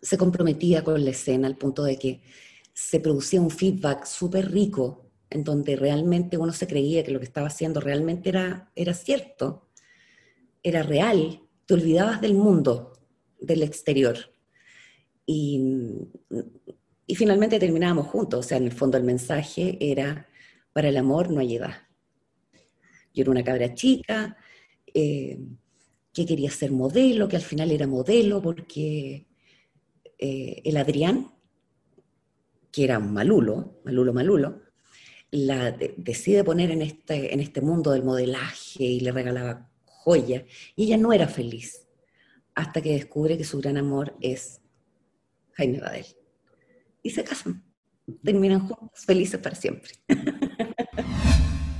se 0.00 0.18
comprometía 0.18 0.82
con 0.82 1.04
la 1.04 1.10
escena 1.10 1.46
al 1.46 1.56
punto 1.56 1.84
de 1.84 1.96
que 1.96 2.22
se 2.72 3.00
producía 3.00 3.40
un 3.40 3.50
feedback 3.50 4.04
súper 4.04 4.50
rico, 4.50 5.10
en 5.30 5.44
donde 5.44 5.76
realmente 5.76 6.36
uno 6.36 6.52
se 6.52 6.66
creía 6.66 7.02
que 7.02 7.12
lo 7.12 7.18
que 7.18 7.24
estaba 7.24 7.46
haciendo 7.46 7.80
realmente 7.80 8.28
era, 8.28 8.70
era 8.74 8.94
cierto, 8.94 9.68
era 10.62 10.82
real, 10.82 11.40
te 11.66 11.74
olvidabas 11.74 12.20
del 12.20 12.34
mundo, 12.34 12.92
del 13.40 13.62
exterior. 13.62 14.16
Y, 15.24 15.60
y 17.06 17.14
finalmente 17.14 17.58
terminábamos 17.58 18.08
juntos, 18.08 18.40
o 18.40 18.48
sea, 18.48 18.58
en 18.58 18.64
el 18.64 18.72
fondo 18.72 18.96
el 18.98 19.04
mensaje 19.04 19.78
era, 19.80 20.28
para 20.72 20.88
el 20.88 20.96
amor 20.96 21.30
no 21.30 21.40
hay 21.40 21.56
edad. 21.56 21.74
Yo 23.14 23.22
era 23.22 23.30
una 23.30 23.44
cabra 23.44 23.74
chica, 23.74 24.36
eh, 24.94 25.38
que 26.12 26.26
quería 26.26 26.50
ser 26.50 26.72
modelo, 26.72 27.28
que 27.28 27.36
al 27.36 27.42
final 27.42 27.70
era 27.70 27.86
modelo 27.86 28.42
porque 28.42 29.26
eh, 30.18 30.62
el 30.64 30.76
Adrián, 30.76 31.32
que 32.70 32.84
era 32.84 32.98
un 32.98 33.12
malulo, 33.12 33.80
malulo, 33.84 34.12
malulo, 34.12 34.62
la 35.30 35.70
decide 35.70 36.44
poner 36.44 36.70
en 36.70 36.82
este, 36.82 37.32
en 37.32 37.40
este 37.40 37.62
mundo 37.62 37.92
del 37.92 38.04
modelaje 38.04 38.84
y 38.84 39.00
le 39.00 39.12
regalaba 39.12 39.70
joyas, 39.84 40.44
y 40.76 40.84
ella 40.84 40.98
no 40.98 41.12
era 41.12 41.26
feliz, 41.26 41.88
hasta 42.54 42.82
que 42.82 42.92
descubre 42.92 43.38
que 43.38 43.44
su 43.44 43.58
gran 43.58 43.78
amor 43.78 44.14
es 44.20 44.60
Jaime 45.52 45.80
Badel. 45.80 46.06
Y 47.02 47.10
se 47.10 47.24
casan, 47.24 47.64
terminan 48.22 48.68
juntos, 48.68 49.04
felices 49.04 49.40
para 49.40 49.56
siempre. 49.56 49.92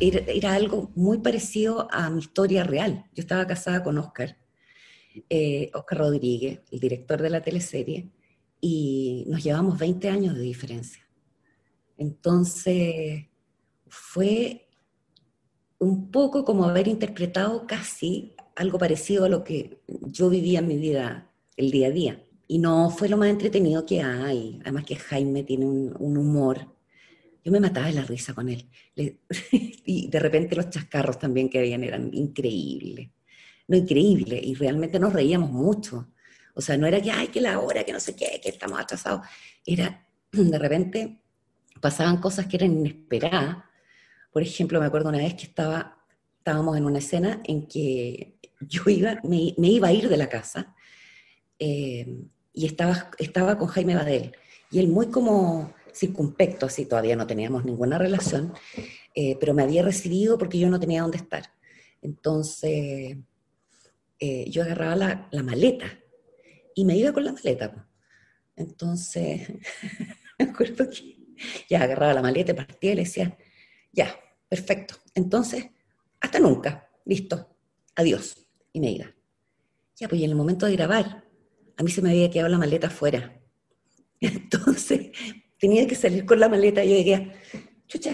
era, 0.08 0.18
era, 0.26 0.54
algo 0.54 0.90
muy 0.94 1.18
parecido 1.18 1.88
a 1.90 2.10
mi 2.10 2.20
historia 2.20 2.64
real. 2.64 3.04
Yo 3.14 3.22
estaba 3.22 3.46
casada 3.46 3.82
con 3.82 3.98
Oscar, 3.98 4.36
eh, 5.30 5.70
Oscar 5.74 5.98
Rodríguez, 5.98 6.60
el 6.70 6.80
director 6.80 7.20
de 7.20 7.30
la 7.30 7.42
teleserie, 7.42 8.10
y 8.60 9.24
nos 9.28 9.42
llevamos 9.42 9.78
20 9.78 10.08
años 10.08 10.34
de 10.34 10.42
diferencia. 10.42 11.02
Entonces, 11.96 13.26
fue 13.88 14.68
un 15.78 16.10
poco 16.10 16.44
como 16.44 16.64
haber 16.64 16.88
interpretado 16.88 17.66
casi 17.66 18.34
algo 18.56 18.78
parecido 18.78 19.24
a 19.24 19.28
lo 19.28 19.44
que 19.44 19.82
yo 19.86 20.30
vivía 20.30 20.60
en 20.60 20.68
mi 20.68 20.76
vida 20.76 21.30
el 21.56 21.70
día 21.70 21.88
a 21.88 21.90
día. 21.90 22.24
Y 22.46 22.58
no 22.58 22.90
fue 22.90 23.08
lo 23.08 23.16
más 23.16 23.28
entretenido 23.28 23.86
que 23.86 24.02
hay. 24.02 24.60
Además 24.62 24.84
que 24.84 24.96
Jaime 24.96 25.42
tiene 25.42 25.66
un, 25.66 26.16
humor. 26.16 26.71
Yo 27.44 27.50
me 27.50 27.60
mataba 27.60 27.86
de 27.88 27.94
la 27.94 28.04
risa 28.04 28.34
con 28.34 28.48
él. 28.48 28.68
y 28.96 30.08
de 30.08 30.18
repente 30.18 30.54
los 30.54 30.70
chascarros 30.70 31.18
también 31.18 31.48
que 31.48 31.58
habían 31.58 31.82
eran 31.82 32.10
increíbles. 32.12 33.10
No 33.68 33.76
increíble. 33.76 34.40
Y 34.42 34.54
realmente 34.54 34.98
nos 34.98 35.12
reíamos 35.12 35.50
mucho. 35.50 36.08
O 36.54 36.60
sea, 36.60 36.76
no 36.76 36.86
era 36.86 37.00
que, 37.00 37.10
ay, 37.10 37.28
que 37.28 37.40
la 37.40 37.58
hora, 37.58 37.84
que 37.84 37.92
no 37.92 38.00
sé 38.00 38.14
qué, 38.14 38.40
que 38.42 38.50
estamos 38.50 38.78
atrasados. 38.78 39.26
Era, 39.64 40.06
de 40.32 40.58
repente, 40.58 41.22
pasaban 41.80 42.18
cosas 42.18 42.46
que 42.46 42.56
eran 42.56 42.72
inesperadas. 42.72 43.56
Por 44.32 44.42
ejemplo, 44.42 44.78
me 44.80 44.86
acuerdo 44.86 45.08
una 45.08 45.18
vez 45.18 45.34
que 45.34 45.44
estaba, 45.44 45.98
estábamos 46.38 46.76
en 46.76 46.84
una 46.84 46.98
escena 46.98 47.40
en 47.44 47.66
que 47.66 48.38
yo 48.60 48.82
iba, 48.86 49.18
me, 49.24 49.54
iba 49.56 49.88
a 49.88 49.92
ir 49.92 50.08
de 50.08 50.16
la 50.16 50.28
casa 50.28 50.74
eh, 51.58 52.06
y 52.52 52.66
estaba, 52.66 53.10
estaba 53.18 53.58
con 53.58 53.68
Jaime 53.68 53.96
Badel. 53.96 54.32
Y 54.70 54.78
él 54.78 54.88
muy 54.88 55.08
como 55.08 55.74
circunspecto, 55.92 56.66
así 56.66 56.86
todavía 56.86 57.16
no 57.16 57.26
teníamos 57.26 57.64
ninguna 57.64 57.98
relación, 57.98 58.52
eh, 59.14 59.36
pero 59.38 59.54
me 59.54 59.62
había 59.62 59.82
recibido 59.82 60.38
porque 60.38 60.58
yo 60.58 60.70
no 60.70 60.80
tenía 60.80 61.02
dónde 61.02 61.18
estar. 61.18 61.52
Entonces, 62.00 63.16
eh, 64.18 64.50
yo 64.50 64.62
agarraba 64.62 64.96
la, 64.96 65.28
la 65.30 65.42
maleta 65.42 65.98
y 66.74 66.84
me 66.84 66.96
iba 66.96 67.12
con 67.12 67.24
la 67.24 67.32
maleta. 67.32 67.88
Entonces, 68.56 69.48
me 70.38 70.44
acuerdo 70.46 70.88
que 70.88 71.16
ya 71.68 71.82
agarraba 71.82 72.14
la 72.14 72.22
maleta, 72.22 72.54
partía 72.54 72.92
y 72.92 72.96
le 72.96 73.02
decía, 73.02 73.36
ya, 73.92 74.14
perfecto. 74.48 74.96
Entonces, 75.14 75.66
hasta 76.20 76.38
nunca, 76.38 76.88
listo, 77.04 77.56
adiós. 77.94 78.36
Y 78.72 78.80
me 78.80 78.90
iba. 78.90 79.06
Ya, 79.96 80.08
pues 80.08 80.22
en 80.22 80.30
el 80.30 80.36
momento 80.36 80.66
de 80.66 80.72
grabar, 80.72 81.24
a 81.76 81.82
mí 81.82 81.90
se 81.90 82.02
me 82.02 82.10
había 82.10 82.30
quedado 82.30 82.48
la 82.48 82.58
maleta 82.58 82.86
afuera. 82.86 83.40
Entonces, 84.20 85.10
tenía 85.62 85.86
que 85.86 85.94
salir 85.94 86.26
con 86.26 86.40
la 86.40 86.48
maleta 86.48 86.82
y 86.82 86.90
yo 86.90 86.96
decía, 86.96 87.32
chucha, 87.86 88.10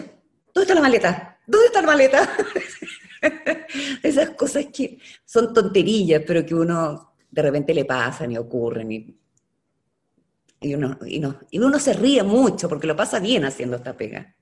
¿dónde 0.53 0.65
está 0.65 0.75
la 0.75 0.83
maleta? 0.83 1.39
¿Dónde 1.47 1.67
está 1.69 1.81
la 1.81 1.87
maleta? 1.87 2.29
Esas 4.03 4.31
cosas 4.31 4.67
que 4.67 4.99
son 5.25 5.55
tonterillas, 5.55 6.23
pero 6.27 6.45
que 6.45 6.55
uno 6.55 7.15
de 7.31 7.43
repente 7.43 7.73
le 7.73 7.87
pasan 7.87 8.33
y 8.33 8.37
ocurren 8.37 8.93
y, 8.93 9.19
y, 10.61 10.75
uno, 10.75 10.99
y, 11.07 11.21
no, 11.21 11.39
y 11.51 11.59
uno 11.59 11.79
se 11.79 11.95
ríe 11.95 12.23
mucho 12.23 12.69
porque 12.69 12.87
lo 12.87 12.95
pasa 12.95 13.19
bien 13.19 13.47
haciendo 13.47 13.77
esta 13.77 13.97
pega. 13.97 14.35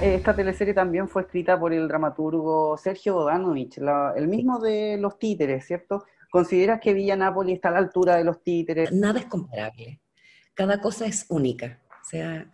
Esta 0.00 0.34
teleserie 0.34 0.72
también 0.72 1.10
fue 1.10 1.22
escrita 1.22 1.60
por 1.60 1.74
el 1.74 1.86
dramaturgo 1.88 2.74
Sergio 2.78 3.16
Bodanovich, 3.16 3.76
el 4.16 4.28
mismo 4.28 4.58
de 4.60 4.96
Los 4.98 5.18
Títeres, 5.18 5.66
¿cierto? 5.66 6.06
¿Consideras 6.30 6.80
que 6.80 6.94
Villa 6.94 7.16
Nápoli 7.16 7.52
está 7.52 7.68
a 7.68 7.72
la 7.72 7.78
altura 7.80 8.16
de 8.16 8.24
Los 8.24 8.42
Títeres? 8.42 8.90
Nada 8.92 9.20
es 9.20 9.26
comparable. 9.26 10.00
Cada 10.54 10.80
cosa 10.80 11.04
es 11.04 11.26
única. 11.28 11.80
Sea, 12.10 12.50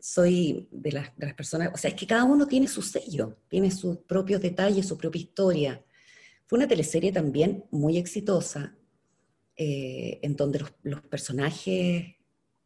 soy 0.00 0.68
de 0.70 0.92
las, 0.92 1.16
de 1.16 1.26
las 1.26 1.34
personas, 1.34 1.70
o 1.74 1.76
sea, 1.76 1.90
es 1.90 1.96
que 1.96 2.06
cada 2.06 2.24
uno 2.24 2.46
tiene 2.46 2.68
su 2.68 2.82
sello, 2.82 3.38
tiene 3.48 3.70
sus 3.70 3.98
propios 3.98 4.40
detalles, 4.40 4.86
su 4.86 4.96
propia 4.98 5.22
historia. 5.22 5.84
Fue 6.46 6.58
una 6.58 6.68
teleserie 6.68 7.10
también 7.10 7.64
muy 7.70 7.96
exitosa, 7.96 8.76
eh, 9.56 10.20
en 10.22 10.36
donde 10.36 10.64
los, 10.82 11.00
personajes 11.02 12.16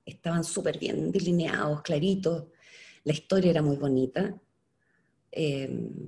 estaban 0.05 0.43
súper 0.43 0.79
bien 0.79 1.13
delineados, 1.13 1.83
claritos, 1.83 2.49
la 3.05 3.13
historia 3.13 3.51
era 3.51 3.63
muy 3.63 3.77
bonita. 3.77 4.39
Em, 5.31 6.07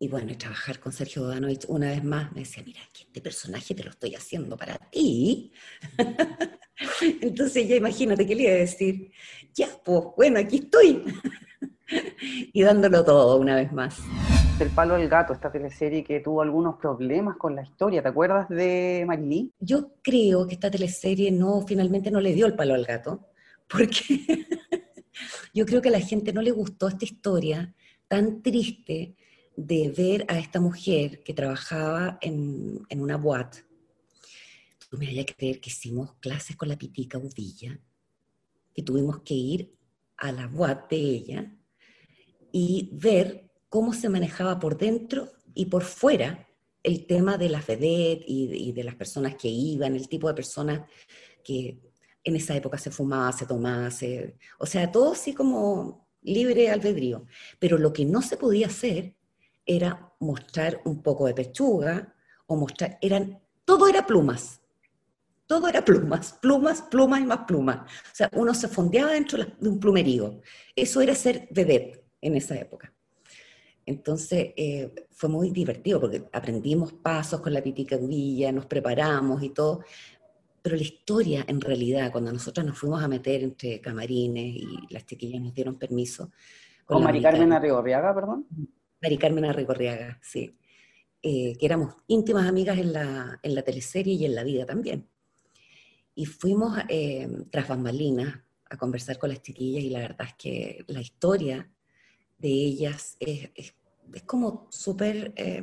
y 0.00 0.08
bueno, 0.08 0.36
trabajar 0.36 0.78
con 0.78 0.92
Sergio 0.92 1.22
Bodanovich 1.22 1.64
una 1.68 1.90
vez 1.90 2.04
más 2.04 2.32
me 2.32 2.40
decía, 2.40 2.62
mira, 2.64 2.80
este 2.94 3.20
personaje 3.20 3.74
te 3.74 3.82
lo 3.82 3.90
estoy 3.90 4.14
haciendo 4.14 4.56
para 4.56 4.76
ti. 4.76 5.52
Entonces 7.20 7.68
ya 7.68 7.76
imagínate 7.76 8.26
qué 8.26 8.34
le 8.34 8.42
iba 8.44 8.52
a 8.52 8.56
decir, 8.56 9.10
ya, 9.54 9.68
pues 9.84 10.04
bueno, 10.16 10.38
aquí 10.38 10.56
estoy. 10.56 11.04
y 12.52 12.62
dándolo 12.62 13.04
todo 13.04 13.36
una 13.38 13.56
vez 13.56 13.72
más. 13.72 13.98
El 14.60 14.70
palo 14.70 14.94
del 14.94 15.08
gato, 15.08 15.32
esta 15.32 15.52
teleserie 15.52 16.02
que 16.02 16.20
tuvo 16.20 16.42
algunos 16.42 16.76
problemas 16.76 17.36
con 17.36 17.54
la 17.54 17.62
historia, 17.62 18.02
¿te 18.02 18.08
acuerdas 18.08 18.48
de 18.48 19.04
Marilí? 19.06 19.52
Yo 19.60 19.92
creo 20.02 20.46
que 20.48 20.54
esta 20.54 20.70
teleserie 20.70 21.30
no, 21.30 21.64
finalmente 21.66 22.10
no 22.10 22.20
le 22.20 22.34
dio 22.34 22.46
el 22.46 22.54
palo 22.54 22.74
al 22.74 22.84
gato, 22.84 23.28
porque 23.68 24.46
yo 25.54 25.64
creo 25.64 25.80
que 25.80 25.90
a 25.90 25.92
la 25.92 26.00
gente 26.00 26.32
no 26.32 26.42
le 26.42 26.50
gustó 26.50 26.88
esta 26.88 27.04
historia 27.04 27.72
tan 28.08 28.42
triste 28.42 29.14
de 29.54 29.94
ver 29.96 30.24
a 30.28 30.38
esta 30.38 30.60
mujer 30.60 31.22
que 31.22 31.34
trabajaba 31.34 32.18
en, 32.20 32.80
en 32.88 33.00
una 33.00 33.16
boate. 33.16 33.67
Tú 34.88 34.98
me 34.98 35.06
vayas 35.06 35.26
a 35.28 35.34
creer 35.34 35.60
que 35.60 35.70
hicimos 35.70 36.14
clases 36.20 36.56
con 36.56 36.68
la 36.68 36.78
Pitica 36.78 37.18
Udilla, 37.18 37.78
que 38.74 38.82
tuvimos 38.82 39.20
que 39.22 39.34
ir 39.34 39.74
a 40.16 40.32
la 40.32 40.46
boate 40.46 40.96
de 40.96 41.02
ella 41.02 41.56
y 42.52 42.90
ver 42.92 43.50
cómo 43.68 43.92
se 43.92 44.08
manejaba 44.08 44.58
por 44.58 44.78
dentro 44.78 45.30
y 45.54 45.66
por 45.66 45.84
fuera 45.84 46.48
el 46.82 47.06
tema 47.06 47.36
de 47.36 47.48
la 47.48 47.60
FEDET 47.60 48.22
y, 48.26 48.72
de 48.72 48.84
las 48.84 48.94
personas 48.94 49.34
que 49.34 49.48
iban, 49.48 49.94
el 49.94 50.08
tipo 50.08 50.28
de 50.28 50.34
personas 50.34 50.88
que 51.44 51.80
en 52.24 52.36
esa 52.36 52.56
época 52.56 52.78
se 52.78 52.90
fumaba, 52.90 53.32
se 53.32 53.46
tomaba, 53.46 53.88
o 54.58 54.66
sea, 54.66 54.92
todo 54.92 55.12
así 55.12 55.34
como 55.34 56.08
libre 56.22 56.70
albedrío. 56.70 57.26
Pero 57.58 57.78
lo 57.78 57.92
que 57.92 58.04
no 58.04 58.22
se 58.22 58.36
podía 58.36 58.66
hacer 58.66 59.14
era 59.66 60.12
mostrar 60.20 60.80
un 60.84 61.02
poco 61.02 61.26
de 61.26 61.34
pechuga 61.34 62.14
o 62.46 62.56
mostrar, 62.56 62.98
eran, 63.02 63.40
todo 63.64 63.88
era 63.88 64.06
plumas. 64.06 64.62
Todo 65.48 65.66
era 65.66 65.82
plumas, 65.82 66.34
plumas, 66.42 66.82
plumas 66.82 67.22
y 67.22 67.24
más 67.24 67.38
plumas. 67.46 67.90
O 67.90 68.14
sea, 68.14 68.28
uno 68.34 68.52
se 68.52 68.68
fondeaba 68.68 69.12
dentro 69.12 69.42
de 69.42 69.68
un 69.68 69.80
plumerío. 69.80 70.42
Eso 70.76 71.00
era 71.00 71.14
ser 71.14 71.48
vedette 71.50 72.04
en 72.20 72.36
esa 72.36 72.54
época. 72.54 72.92
Entonces 73.86 74.52
eh, 74.54 74.92
fue 75.10 75.30
muy 75.30 75.50
divertido 75.50 76.00
porque 76.02 76.22
aprendimos 76.34 76.92
pasos 76.92 77.40
con 77.40 77.54
la 77.54 77.62
piticadilla, 77.62 78.52
nos 78.52 78.66
preparamos 78.66 79.42
y 79.42 79.48
todo. 79.48 79.82
Pero 80.60 80.76
la 80.76 80.82
historia, 80.82 81.46
en 81.48 81.62
realidad, 81.62 82.12
cuando 82.12 82.30
nosotros 82.30 82.66
nos 82.66 82.78
fuimos 82.78 83.02
a 83.02 83.08
meter 83.08 83.42
entre 83.42 83.80
camarines 83.80 84.54
y 84.54 84.66
las 84.90 85.06
chiquillas 85.06 85.40
nos 85.40 85.54
dieron 85.54 85.78
permiso. 85.78 86.30
¿Con, 86.84 87.02
Mari 87.02 87.22
Carmen 87.22 87.54
Arrigorriaga, 87.54 88.14
perdón? 88.14 88.46
Mari 89.00 89.16
Carmen 89.16 89.46
Arrigorriaga, 89.46 90.18
sí. 90.20 90.54
Eh, 91.22 91.56
que 91.58 91.64
éramos 91.64 91.94
íntimas 92.06 92.46
amigas 92.46 92.76
en 92.76 92.92
la, 92.92 93.40
en 93.42 93.54
la 93.54 93.62
teleserie 93.62 94.12
y 94.12 94.26
en 94.26 94.34
la 94.34 94.44
vida 94.44 94.66
también. 94.66 95.08
Y 96.18 96.26
fuimos 96.26 96.76
eh, 96.88 97.28
tras 97.48 97.68
bambalinas 97.68 98.40
a 98.68 98.76
conversar 98.76 99.18
con 99.18 99.28
las 99.28 99.40
chiquillas 99.40 99.84
y 99.84 99.90
la 99.90 100.00
verdad 100.00 100.26
es 100.26 100.34
que 100.34 100.84
la 100.88 101.00
historia 101.00 101.70
de 102.38 102.48
ellas 102.48 103.16
es, 103.20 103.50
es 103.54 104.22
como 104.26 104.66
súper... 104.68 105.32
Eh, 105.36 105.62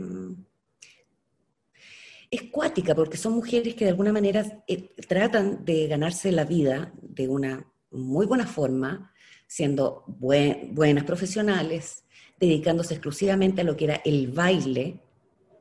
porque 2.95 3.17
son 3.17 3.33
mujeres 3.33 3.75
que 3.75 3.83
de 3.83 3.91
alguna 3.91 4.13
manera 4.13 4.63
eh, 4.65 4.93
tratan 5.09 5.65
de 5.65 5.87
ganarse 5.87 6.31
la 6.31 6.45
vida 6.45 6.93
de 7.01 7.27
una 7.27 7.69
muy 7.91 8.25
buena 8.25 8.47
forma, 8.47 9.13
siendo 9.47 10.05
buenas 10.07 11.03
profesionales, 11.03 12.05
dedicándose 12.39 12.93
exclusivamente 12.93 13.59
a 13.59 13.65
lo 13.65 13.75
que 13.75 13.85
era 13.85 14.01
el 14.05 14.29
baile 14.29 15.01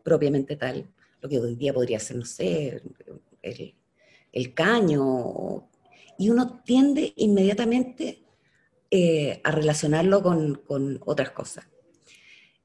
propiamente 0.05 0.55
tal, 0.55 0.89
lo 1.21 1.29
que 1.29 1.41
hoy 1.41 1.57
día 1.57 1.75
podría 1.75 1.99
ser, 1.99 2.17
no 2.17 2.25
sé, 2.25 2.81
el, 3.43 3.75
caño, 4.55 5.69
y 6.19 6.29
uno 6.29 6.61
tiende 6.65 7.13
inmediatamente 7.17 8.25
eh, 8.91 9.41
a 9.43 9.51
relacionarlo 9.51 10.23
con, 10.23 10.63
con 10.67 11.01
otras 11.07 11.31
cosas. 11.31 11.67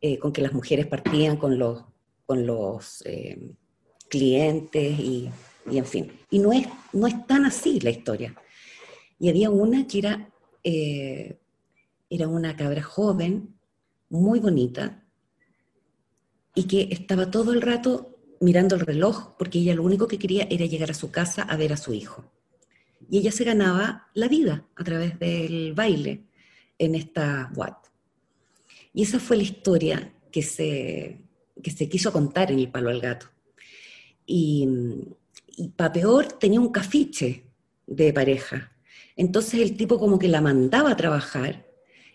Eh, 0.02 0.18
con 0.18 0.32
que 0.32 0.42
las 0.42 0.54
mujeres 0.54 0.88
partían 0.88 1.38
con 1.38 1.60
los, 1.60 1.84
con 2.26 2.46
los 2.46 3.04
eh, 3.06 3.54
clientes 4.10 5.00
y, 5.00 5.30
y, 5.70 5.78
en 5.78 5.86
fin. 5.86 6.12
Y 6.30 6.40
no 6.40 6.54
es, 6.54 6.68
no 6.94 7.06
es 7.06 7.28
tan 7.28 7.46
así 7.46 7.80
la 7.82 7.90
historia. 7.90 8.34
Y 9.20 9.30
había 9.30 9.50
una 9.50 9.86
que 9.86 10.00
era, 10.00 10.30
era 10.64 12.28
una 12.28 12.56
cabra 12.56 12.82
joven, 12.82 13.60
muy 14.10 14.40
bonita, 14.40 15.04
y 16.56 16.64
que 16.64 16.88
estaba 16.92 17.30
todo 17.30 17.54
el 17.54 17.62
rato 17.62 18.19
mirando 18.40 18.76
el 18.76 18.82
reloj 18.82 19.36
porque 19.38 19.60
ella 19.60 19.76
lo 19.76 19.84
único 19.84 20.08
que 20.08 20.20
quería 20.20 20.48
era 20.50 20.66
llegar 20.66 20.92
a 20.92 20.94
su 20.94 21.12
casa 21.12 21.44
a 21.44 21.58
ver 21.58 21.74
a 21.74 21.78
su 21.78 21.94
hijo. 21.94 22.32
Y 23.10 23.20
ella 23.20 23.32
se 23.32 23.44
ganaba 23.44 24.08
la 24.14 24.28
vida 24.28 24.66
a 24.76 24.84
través 24.84 25.18
del 25.20 25.74
baile 25.74 26.26
en 26.78 26.96
esta 26.96 27.52
Watt. 27.56 27.88
Y 28.94 29.04
esa 29.04 29.20
fue 29.20 29.38
la 29.38 29.44
historia 29.44 30.14
que 30.32 30.42
se, 30.42 31.22
que 31.62 31.72
se 31.72 31.90
quiso 31.90 32.12
contar 32.12 32.52
en 32.52 32.60
el 32.60 32.72
Palo 32.72 32.90
al 32.90 33.02
Gato. 33.02 33.28
Y, 34.26 34.68
y 35.48 35.70
para 35.70 35.94
peor 35.94 36.28
tenía 36.34 36.60
un 36.60 36.72
cafiche 36.72 37.46
de 37.88 38.14
pareja. 38.14 38.72
Entonces 39.16 39.60
el 39.60 39.76
tipo 39.76 40.00
como 40.00 40.20
que 40.20 40.28
la 40.28 40.42
mandaba 40.42 40.92
a 40.92 40.98
trabajar 40.98 41.66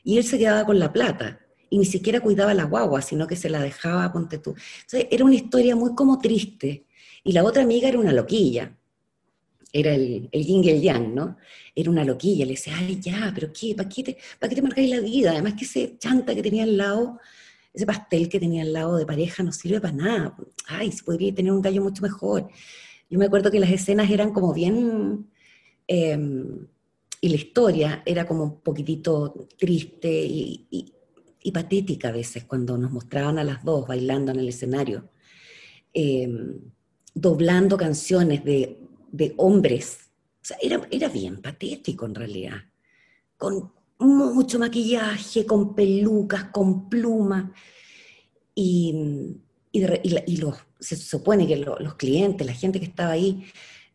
y 0.02 0.18
él 0.18 0.24
se 0.24 0.38
quedaba 0.38 0.64
con 0.64 0.78
la 0.78 0.92
plata 0.92 1.43
y 1.74 1.78
ni 1.78 1.84
siquiera 1.84 2.20
cuidaba 2.20 2.54
la 2.54 2.66
guagua, 2.66 3.02
sino 3.02 3.26
que 3.26 3.34
se 3.34 3.50
la 3.50 3.60
dejaba, 3.60 4.12
ponte 4.12 4.38
tú. 4.38 4.54
Entonces 4.82 5.08
era 5.10 5.24
una 5.24 5.34
historia 5.34 5.74
muy 5.74 5.92
como 5.96 6.20
triste. 6.20 6.86
Y 7.24 7.32
la 7.32 7.42
otra 7.42 7.64
amiga 7.64 7.88
era 7.88 7.98
una 7.98 8.12
loquilla, 8.12 8.72
era 9.72 9.92
el, 9.92 10.28
el 10.30 10.46
yin 10.46 10.62
y 10.62 10.70
el 10.70 10.80
yang, 10.80 11.12
¿no? 11.16 11.36
Era 11.74 11.90
una 11.90 12.04
loquilla, 12.04 12.46
le 12.46 12.52
decía, 12.52 12.74
ay, 12.78 13.00
ya, 13.00 13.32
pero 13.34 13.52
¿qué? 13.52 13.74
¿Para 13.74 13.88
qué 13.88 14.04
te, 14.04 14.18
para 14.38 14.48
qué 14.48 14.54
te 14.54 14.62
marcáis 14.62 14.88
la 14.88 15.00
vida? 15.00 15.32
Además 15.32 15.54
que 15.54 15.64
ese 15.64 15.98
chanta 15.98 16.32
que 16.32 16.44
tenía 16.44 16.62
al 16.62 16.76
lado, 16.76 17.18
ese 17.72 17.86
pastel 17.86 18.28
que 18.28 18.38
tenía 18.38 18.62
al 18.62 18.72
lado 18.72 18.96
de 18.96 19.04
pareja 19.04 19.42
no 19.42 19.50
sirve 19.50 19.80
para 19.80 19.94
nada. 19.94 20.36
Ay, 20.68 20.92
se 20.92 21.02
podría 21.02 21.34
tener 21.34 21.50
un 21.50 21.60
gallo 21.60 21.82
mucho 21.82 22.02
mejor. 22.02 22.48
Yo 23.10 23.18
me 23.18 23.24
acuerdo 23.24 23.50
que 23.50 23.58
las 23.58 23.72
escenas 23.72 24.08
eran 24.08 24.32
como 24.32 24.54
bien... 24.54 25.26
Em, 25.88 26.68
y 27.20 27.28
la 27.30 27.36
historia 27.36 28.02
era 28.04 28.26
como 28.26 28.44
un 28.44 28.60
poquitito 28.60 29.48
triste 29.56 30.24
patética 31.52 32.08
a 32.08 32.12
veces 32.12 32.44
cuando 32.44 32.76
nos 32.78 32.90
mostraban 32.90 33.38
a 33.38 33.44
las 33.44 33.64
dos 33.64 33.86
bailando 33.86 34.32
en 34.32 34.38
el 34.38 34.48
escenario, 34.48 35.10
em, 35.92 36.60
doblando 37.14 37.76
canciones 37.76 38.44
de 38.44 38.84
de 39.14 39.32
hombres. 39.36 40.10
O 40.42 40.44
sea, 40.44 40.56
era, 40.60 40.80
era 40.90 41.08
bien 41.08 41.40
patético 41.40 42.04
en 42.04 42.14
realidad. 42.16 42.56
Con 43.36 43.72
mucho 43.98 44.58
maquillaje, 44.58 45.46
con 45.46 45.74
pelucas, 45.74 46.46
con 46.46 46.88
plumas. 46.88 47.52
Y, 48.56 49.36
y, 49.70 50.36
los, 50.38 50.56
se 50.80 50.96
supone 50.96 51.46
que 51.46 51.56
los 51.56 51.94
clientes, 51.94 52.44
la 52.44 52.52
gente 52.52 52.80
que 52.80 52.86
estaba 52.86 53.12
ahí, 53.12 53.44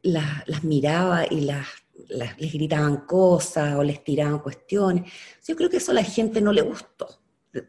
las, 0.01 0.63
miraba 0.63 1.25
y 1.29 1.41
las, 1.41 1.67
les 2.07 2.53
gritaban 2.53 3.05
cosas 3.05 3.75
o 3.75 3.83
les 3.83 4.01
tiraban 4.01 4.39
cuestiones. 4.39 5.11
Yo 5.45 5.55
creo 5.57 5.69
que 5.69 5.77
eso 5.77 5.91
a 5.91 5.95
la 5.95 6.03
gente 6.03 6.39
no 6.39 6.53
le 6.53 6.61
gustó. 6.61 7.18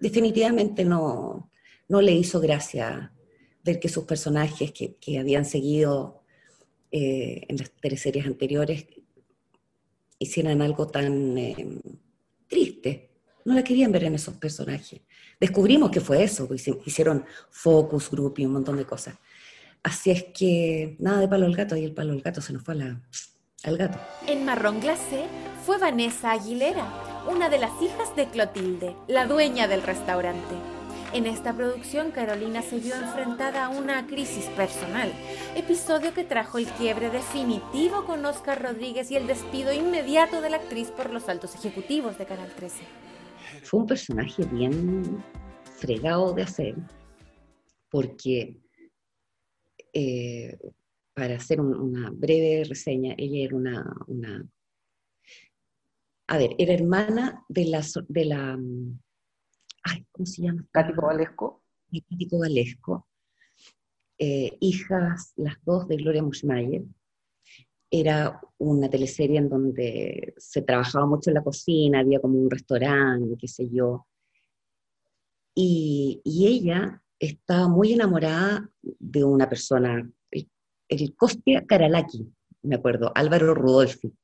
Definitivamente 0.00 0.84
no, 0.84 1.50
no 1.88 2.00
le 2.00 2.12
hizo 2.12 2.40
gracia 2.40 3.12
ver 3.64 3.80
que 3.80 3.88
sus 3.88 4.04
personajes 4.04 4.72
que, 4.72 4.96
que 4.96 5.18
habían 5.18 5.44
seguido 5.44 6.22
eh, 6.92 7.44
en 7.48 7.56
las 7.56 7.70
tres 7.80 8.02
series 8.02 8.26
anteriores 8.26 8.86
hicieran 10.18 10.60
algo 10.60 10.88
tan 10.88 11.38
eh, 11.38 11.80
triste. 12.48 13.10
No 13.44 13.54
la 13.54 13.64
querían 13.64 13.92
ver 13.92 14.04
en 14.04 14.14
esos 14.14 14.34
personajes. 14.34 15.00
Descubrimos 15.38 15.90
que 15.90 16.00
fue 16.00 16.22
eso, 16.22 16.46
pues, 16.46 16.66
hicieron 16.68 17.24
focus 17.50 18.10
group 18.10 18.34
y 18.38 18.44
un 18.44 18.52
montón 18.52 18.76
de 18.76 18.84
cosas. 18.84 19.14
Así 19.82 20.10
es 20.10 20.24
que 20.24 20.96
nada 20.98 21.20
de 21.20 21.28
palo 21.28 21.46
al 21.46 21.56
gato 21.56 21.74
y 21.76 21.84
el 21.84 21.94
palo 21.94 22.12
al 22.12 22.20
gato 22.20 22.42
se 22.42 22.52
nos 22.52 22.62
fue 22.62 22.74
al 22.74 23.76
gato. 23.78 23.98
En 24.26 24.44
Marrón 24.44 24.80
Glacé 24.80 25.24
fue 25.64 25.78
Vanessa 25.78 26.32
Aguilera, 26.32 26.86
una 27.30 27.48
de 27.48 27.58
las 27.58 27.80
hijas 27.80 28.14
de 28.16 28.26
Clotilde, 28.26 28.96
la 29.06 29.26
dueña 29.26 29.68
del 29.68 29.82
restaurante. 29.82 30.54
En 31.12 31.26
esta 31.26 31.54
producción, 31.54 32.10
Carolina 32.10 32.60
se 32.60 32.78
vio 32.78 32.94
enfrentada 32.96 33.66
a 33.66 33.68
una 33.68 34.06
crisis 34.06 34.46
personal, 34.56 35.12
episodio 35.56 36.12
que 36.12 36.24
trajo 36.24 36.58
el 36.58 36.66
quiebre 36.66 37.08
definitivo 37.10 38.04
con 38.04 38.24
Oscar 38.26 38.60
Rodríguez 38.62 39.10
y 39.10 39.16
el 39.16 39.26
despido 39.26 39.72
inmediato 39.72 40.40
de 40.40 40.50
la 40.50 40.56
actriz 40.56 40.88
por 40.90 41.10
los 41.10 41.28
altos 41.28 41.54
ejecutivos 41.54 42.18
de 42.18 42.26
Canal 42.26 42.50
13. 42.54 42.82
Fue 43.62 43.80
un 43.80 43.86
personaje 43.86 44.44
bien 44.46 45.22
fregado 45.78 46.32
de 46.32 46.42
hacer, 46.42 46.74
porque 47.90 48.56
eh, 49.92 50.58
para 51.14 51.36
hacer 51.36 51.60
una 51.60 52.10
breve 52.10 52.64
reseña, 52.68 53.14
ella 53.18 53.44
era 53.44 53.56
una, 53.56 53.96
una, 54.06 54.44
a 56.30 56.38
ver, 56.38 56.54
era 56.58 56.74
hermana 56.74 57.44
de 57.48 57.64
la, 57.64 57.84
de 58.08 58.24
la 58.24 58.56
ay, 59.82 60.06
¿cómo 60.12 60.26
se 60.26 60.42
llama? 60.42 60.64
Cático 60.70 61.02
Valesco. 61.02 61.64
Cático 62.08 62.38
Valesco, 62.38 63.08
eh, 64.16 64.56
hijas 64.60 65.32
las 65.34 65.56
dos 65.64 65.88
de 65.88 65.96
Gloria 65.96 66.22
Muschmayer. 66.22 66.84
Era 67.90 68.40
una 68.58 68.88
teleserie 68.88 69.38
en 69.38 69.48
donde 69.48 70.34
se 70.36 70.62
trabajaba 70.62 71.04
mucho 71.04 71.30
en 71.30 71.34
la 71.34 71.42
cocina, 71.42 71.98
había 71.98 72.20
como 72.20 72.38
un 72.38 72.48
restaurante, 72.48 73.36
qué 73.36 73.48
sé 73.48 73.68
yo. 73.68 74.06
Y, 75.52 76.22
ella 76.24 77.02
estaba 77.18 77.66
muy 77.66 77.92
enamorada 77.92 78.70
de 78.82 79.24
una 79.24 79.48
persona, 79.48 80.08
el, 80.30 80.48
el 80.88 81.16
Costia 81.16 81.66
Karalaki, 81.66 82.32
me 82.62 82.76
acuerdo, 82.76 83.10
Álvaro 83.16 83.52
Rudolfi 83.52 84.14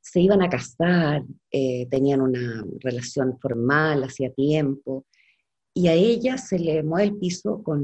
se 0.00 0.20
iban 0.20 0.42
a 0.42 0.48
casar, 0.48 1.22
eh, 1.50 1.86
tenían 1.90 2.20
una 2.20 2.64
relación 2.80 3.38
formal 3.38 4.04
hacía 4.04 4.32
tiempo, 4.32 5.06
y 5.74 5.88
a 5.88 5.94
ella 5.94 6.36
se 6.38 6.58
le 6.58 6.82
mueve 6.82 7.08
el 7.08 7.16
piso 7.16 7.62
con 7.62 7.82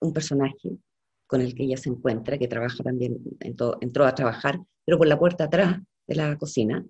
un 0.00 0.12
personaje 0.12 0.78
con 1.26 1.40
el 1.40 1.54
que 1.54 1.64
ella 1.64 1.76
se 1.76 1.88
encuentra, 1.88 2.38
que 2.38 2.48
trabaja 2.48 2.82
también, 2.82 3.18
entró, 3.40 4.04
a 4.04 4.14
trabajar, 4.14 4.60
pero 4.84 4.98
por 4.98 5.06
la 5.06 5.18
puerta 5.18 5.44
atrás 5.44 5.80
de 6.06 6.14
la 6.14 6.36
cocina, 6.36 6.84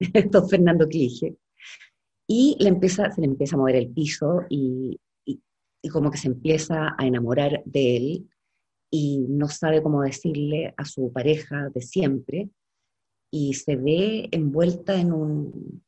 don 0.30 0.48
Fernando 0.48 0.88
Clige, 0.88 1.36
y 2.26 2.56
le 2.58 2.68
empieza, 2.68 3.10
se 3.12 3.20
le 3.20 3.26
empieza 3.26 3.56
a 3.56 3.58
mover 3.58 3.76
el 3.76 3.90
piso 3.90 4.42
y, 4.48 4.98
y 5.24 5.88
como 5.88 6.10
que 6.10 6.18
se 6.18 6.28
empieza 6.28 6.94
a 6.98 7.06
enamorar 7.06 7.62
de 7.64 7.96
él 7.96 8.30
y 8.90 9.26
no 9.28 9.48
sabe 9.48 9.82
cómo 9.82 10.02
decirle 10.02 10.74
a 10.76 10.84
su 10.84 11.12
pareja 11.12 11.68
de 11.72 11.82
siempre 11.82 12.50
y 13.36 13.52
se 13.52 13.76
ve 13.76 14.28
envuelta 14.32 14.98
en 14.98 15.12
un, 15.12 15.84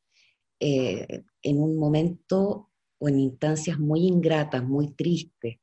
eh, 0.59 1.23
en 1.41 1.59
un 1.59 1.77
momento 1.77 2.69
o 2.99 3.09
en 3.09 3.19
instancias 3.19 3.79
muy 3.79 4.01
ingratas, 4.01 4.63
muy 4.63 4.91
tristes. 4.91 5.57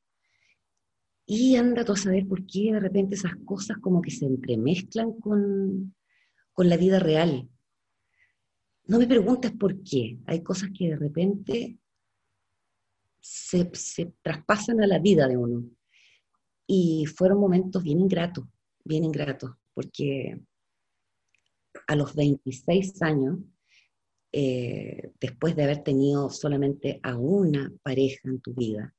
Y 1.26 1.54
anda 1.54 1.84
tú 1.84 1.92
a 1.92 1.96
saber 1.96 2.26
por 2.26 2.44
qué 2.44 2.72
de 2.72 2.80
repente 2.80 3.14
esas 3.14 3.36
cosas 3.44 3.78
como 3.78 4.02
que 4.02 4.10
se 4.10 4.26
entremezclan 4.26 5.12
con, 5.20 5.94
con 6.52 6.68
la 6.68 6.76
vida 6.76 6.98
real. 6.98 7.48
No 8.86 8.98
me 8.98 9.06
preguntes 9.06 9.52
por 9.52 9.80
qué. 9.84 10.18
Hay 10.26 10.42
cosas 10.42 10.70
que 10.76 10.88
de 10.88 10.96
repente 10.96 11.78
se, 13.20 13.70
se 13.74 14.12
traspasan 14.22 14.80
a 14.80 14.88
la 14.88 14.98
vida 14.98 15.28
de 15.28 15.36
uno. 15.36 15.64
Y 16.66 17.06
fueron 17.06 17.38
momentos 17.38 17.84
bien 17.84 18.00
ingratos, 18.00 18.44
bien 18.84 19.04
ingratos, 19.04 19.52
porque 19.72 20.40
a 21.86 21.96
los 21.96 22.14
26 22.14 23.02
años, 23.02 23.38
eh, 24.32 25.12
después 25.20 25.56
de 25.56 25.64
haber 25.64 25.82
tenido 25.82 26.30
solamente 26.30 27.00
a 27.02 27.16
una 27.16 27.72
pareja 27.82 28.28
en 28.28 28.40
tu 28.40 28.54
vida, 28.54 28.94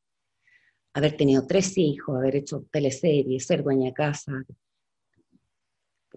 haber 0.93 1.15
tenido 1.15 1.45
tres 1.45 1.77
hijos, 1.77 2.17
haber 2.17 2.37
hecho 2.37 2.65
teleseries, 2.71 3.45
ser 3.45 3.63
dueña 3.63 3.87
de 3.87 3.93
casa, 3.93 4.43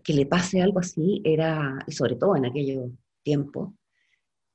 que 0.02 0.14
le 0.14 0.26
pase 0.26 0.62
algo 0.62 0.78
así 0.78 1.20
era, 1.24 1.78
y 1.86 1.92
sobre 1.92 2.16
todo 2.16 2.36
en 2.36 2.46
aquellos 2.46 2.90
tiempos, 3.22 3.74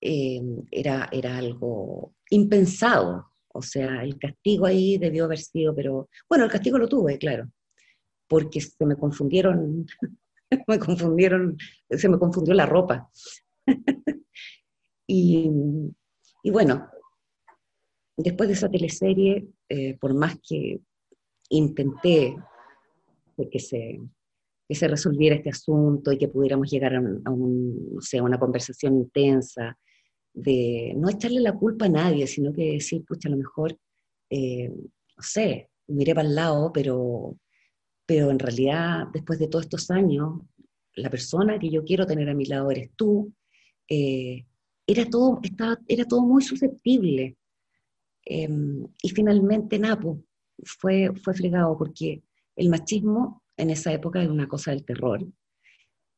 eh, 0.01 0.41
era, 0.71 1.09
era 1.11 1.37
algo 1.37 2.13
impensado. 2.29 3.31
O 3.53 3.61
sea, 3.61 4.03
el 4.03 4.17
castigo 4.19 4.65
ahí 4.65 4.97
debió 4.97 5.25
haber 5.25 5.39
sido, 5.39 5.73
pero 5.75 6.09
bueno, 6.27 6.45
el 6.45 6.51
castigo 6.51 6.77
lo 6.77 6.89
tuve, 6.89 7.17
claro, 7.17 7.49
porque 8.27 8.59
se 8.61 8.85
me 8.85 8.95
confundieron, 8.97 9.85
me 10.67 10.79
confundieron, 10.79 11.57
se 11.89 12.09
me 12.09 12.19
confundió 12.19 12.53
la 12.53 12.65
ropa. 12.65 13.09
y, 15.07 15.49
bueno, 16.51 16.89
después 18.17 18.49
de 18.49 18.53
esa 18.53 18.69
teleserie, 18.69 19.47
eh, 19.69 19.97
por 19.97 20.13
más 20.13 20.37
que 20.47 20.79
intenté 21.49 22.35
que 23.51 23.59
se, 23.59 23.99
que 24.67 24.75
se 24.75 24.87
resolviera 24.87 25.35
este 25.35 25.49
asunto 25.49 26.11
y 26.11 26.17
que 26.17 26.27
pudiéramos 26.27 26.69
llegar 26.69 26.95
a, 26.95 26.99
un, 26.99 27.99
una 28.21 28.39
conversación 28.39 28.95
intensa, 28.95 29.77
de 30.33 30.93
no 30.97 31.09
echarle 31.09 31.39
la 31.39 31.53
culpa 31.53 31.85
a 31.85 31.89
nadie, 31.89 32.27
sino 32.27 32.51
que 32.51 32.73
decir, 32.73 33.05
pucha, 33.05 33.29
a 33.29 33.31
lo 33.31 33.37
mejor, 33.37 33.77
eh, 34.29 34.69
no 34.69 35.23
sé, 35.23 35.69
miré 35.87 36.13
para 36.13 36.27
el 36.27 36.35
lado, 36.35 36.71
pero, 36.73 37.37
pero 38.05 38.29
en 38.29 38.39
realidad, 38.39 39.07
después 39.13 39.39
de 39.39 39.47
todos 39.47 39.65
estos 39.65 39.89
años, 39.91 40.41
la 40.95 41.09
persona 41.09 41.59
que 41.59 41.69
yo 41.69 41.83
quiero 41.83 42.05
tener 42.05 42.29
a 42.29 42.33
mi 42.33 42.45
lado 42.45 42.71
eres 42.71 42.91
tú. 42.95 43.33
Eh, 43.87 44.45
era, 44.87 45.05
todo, 45.09 45.39
estaba, 45.43 45.79
era 45.87 46.05
todo 46.05 46.21
muy 46.21 46.43
susceptible. 46.43 47.37
Em, 48.23 48.87
y 49.01 49.09
finalmente, 49.09 49.79
Napo 49.79 50.23
fue, 50.63 51.11
fue 51.23 51.33
fregado 51.33 51.77
porque 51.77 52.23
el 52.55 52.69
machismo 52.69 53.43
en 53.57 53.69
esa 53.69 53.91
época 53.93 54.21
era 54.21 54.31
una 54.31 54.47
cosa 54.47 54.71
del 54.71 54.85
terror. 54.85 55.25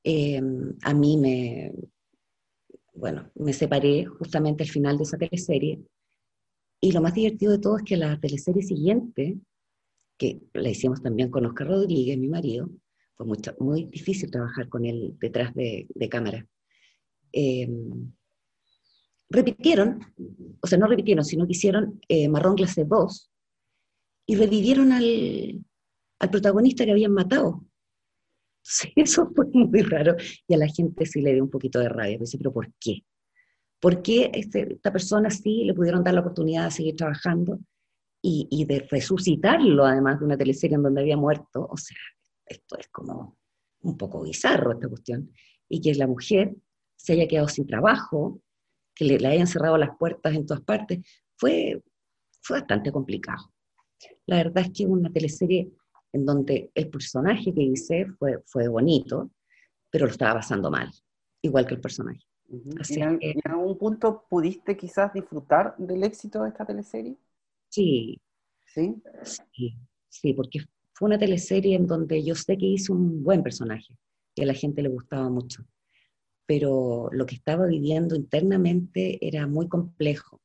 Em, 0.03 0.75
a 0.83 0.93
mí 0.93 1.17
me, 1.17 1.73
bueno, 2.93 3.29
me 3.35 3.53
separé 3.53 4.05
justamente 4.05 4.63
al 4.63 4.69
final 4.69 4.97
de 4.97 5.03
esa 5.03 5.17
teleserie. 5.17 5.81
Y 6.79 6.91
lo 6.91 7.01
más 7.01 7.13
divertido 7.13 7.51
de 7.53 7.59
todo 7.59 7.77
es 7.77 7.83
que 7.83 7.97
la 7.97 8.19
teleserie 8.19 8.63
siguiente, 8.63 9.37
que 10.17 10.41
la 10.53 10.69
hicimos 10.69 11.01
también 11.01 11.29
con 11.29 11.45
Oscar 11.45 11.67
Rodríguez, 11.67 12.17
mi 12.17 12.27
marido, 12.27 12.69
fue 13.15 13.25
muy, 13.25 13.37
muy 13.59 13.85
difícil 13.85 14.29
trabajar 14.31 14.69
con 14.69 14.85
él 14.85 15.15
detrás 15.19 15.53
de, 15.53 15.87
cámara. 16.09 16.45
Em, 17.31 18.11
repitieron, 19.29 19.99
o 20.61 20.67
sea, 20.67 20.77
no 20.77 20.87
repitieron, 20.87 21.25
sino 21.25 21.45
que 21.45 21.53
hicieron 21.53 21.99
eh, 22.07 22.29
Marrón 22.29 22.55
Clase 22.55 22.85
2 22.85 23.31
y 24.27 24.35
revivieron 24.35 24.91
al, 24.91 25.65
al 26.19 26.29
protagonista 26.29 26.85
que 26.85 26.91
habían 26.91 27.13
matado. 27.13 27.63
Sí, 28.61 28.91
eso 28.95 29.31
fue 29.33 29.45
muy 29.53 29.81
raro 29.81 30.15
y 30.47 30.53
a 30.53 30.57
la 30.57 30.67
gente 30.67 31.05
sí 31.05 31.21
le 31.21 31.33
dio 31.33 31.43
un 31.43 31.49
poquito 31.49 31.79
de 31.79 31.89
rabia. 31.89 32.17
Dice, 32.17 32.37
pero 32.37 32.53
¿por 32.53 32.71
qué? 32.79 33.03
¿Por 33.79 34.01
qué 34.01 34.31
este, 34.33 34.73
esta 34.73 34.91
persona 34.91 35.29
sí 35.29 35.63
le 35.63 35.73
pudieron 35.73 36.03
dar 36.03 36.13
la 36.13 36.21
oportunidad 36.21 36.65
de 36.65 36.71
seguir 36.71 36.95
trabajando 36.95 37.59
y, 38.27 38.47
y, 38.51 38.65
de 38.65 38.85
resucitarlo, 38.91 39.85
además 39.85 40.19
de 40.19 40.25
una 40.25 40.37
teleserie 40.37 40.75
en 40.75 40.83
donde 40.83 41.01
había 41.01 41.15
muerto? 41.15 41.65
O 41.69 41.77
sea, 41.77 41.97
esto 42.45 42.77
es 42.77 42.89
como 42.89 43.37
un 43.81 43.97
poco 43.97 44.23
bizarro 44.23 44.73
esta 44.73 44.89
cuestión. 44.89 45.31
Y 45.69 45.79
que 45.79 45.93
la 45.95 46.07
mujer 46.07 46.55
se 46.97 47.13
haya 47.13 47.27
quedado 47.27 47.47
sin 47.47 47.65
trabajo, 47.65 48.41
que 48.93 49.05
le, 49.05 49.17
le 49.17 49.27
hayan 49.27 49.47
cerrado 49.47 49.77
las 49.77 49.97
puertas 49.97 50.35
en 50.35 50.45
todas 50.45 50.63
partes, 50.63 50.99
fue, 51.37 51.81
fue 52.41 52.59
bastante 52.59 52.91
complicado. 52.91 53.53
La 54.25 54.37
verdad 54.37 54.65
es 54.65 54.71
que 54.71 54.85
una 54.85 55.11
teleserie 55.11 55.71
en 56.11 56.25
donde 56.25 56.71
el 56.73 56.89
personaje 56.89 57.53
que 57.53 57.61
hice 57.61 58.07
fue, 58.19 58.41
fue 58.45 58.67
bonito, 58.67 59.31
pero 59.89 60.05
lo 60.05 60.11
estaba 60.11 60.35
pasando 60.35 60.69
mal, 60.69 60.91
igual 61.41 61.65
que 61.65 61.75
el 61.75 61.81
personaje. 61.81 62.21
¿Y, 62.49 63.01
en, 63.01 63.39
algún 63.45 63.77
punto 63.77 64.25
pudiste 64.29 64.75
quizás 64.77 65.13
disfrutar 65.13 65.75
del 65.77 66.03
éxito 66.03 66.43
de 66.43 66.49
esta 66.49 66.65
teleserie? 66.65 67.17
Sí. 67.77 68.19
¿Sí? 68.65 69.03
Sí, 69.23 69.77
sí, 70.09 70.33
porque 70.33 70.61
fue 70.93 71.07
una 71.07 71.19
teleserie 71.19 71.75
en 71.75 71.85
donde 71.85 72.23
yo 72.23 72.33
sé 72.33 72.57
que 72.57 72.65
hice 72.65 72.91
un 72.91 73.23
buen 73.23 73.43
personaje 73.43 73.95
y 74.33 74.41
a 74.41 74.45
la 74.47 74.55
gente 74.55 74.81
le 74.81 74.89
gustaba 74.89 75.29
mucho, 75.29 75.63
pero 76.47 77.07
lo 77.11 77.27
que 77.27 77.35
estaba 77.35 77.67
viviendo 77.67 78.15
internamente 78.15 79.19
era 79.21 79.45
muy 79.45 79.67
complejo 79.67 80.41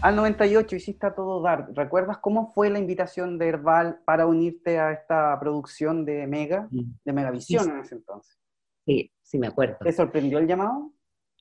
al 0.00 0.16
98 0.16 0.74
hiciste 0.74 1.06
a 1.06 1.14
todo 1.14 1.40
dar. 1.40 1.72
¿Recuerdas 1.74 2.18
cómo 2.18 2.52
fue 2.52 2.70
la 2.70 2.80
invitación 2.80 3.38
de 3.38 3.46
Herbal 3.46 4.00
para 4.04 4.26
unirte 4.26 4.80
a 4.80 4.90
esta 4.90 5.38
producción 5.38 6.04
de 6.04 6.26
Mega, 6.26 6.68
de 6.70 7.12
Megavisión 7.12 7.70
en 7.70 7.78
ese 7.78 7.94
entonces? 7.94 8.36
Sí, 8.84 9.12
sí 9.22 9.38
me 9.38 9.46
acuerdo. 9.46 9.76
¿Te 9.80 9.92
sorprendió 9.92 10.38
el 10.38 10.48
llamado? 10.48 10.92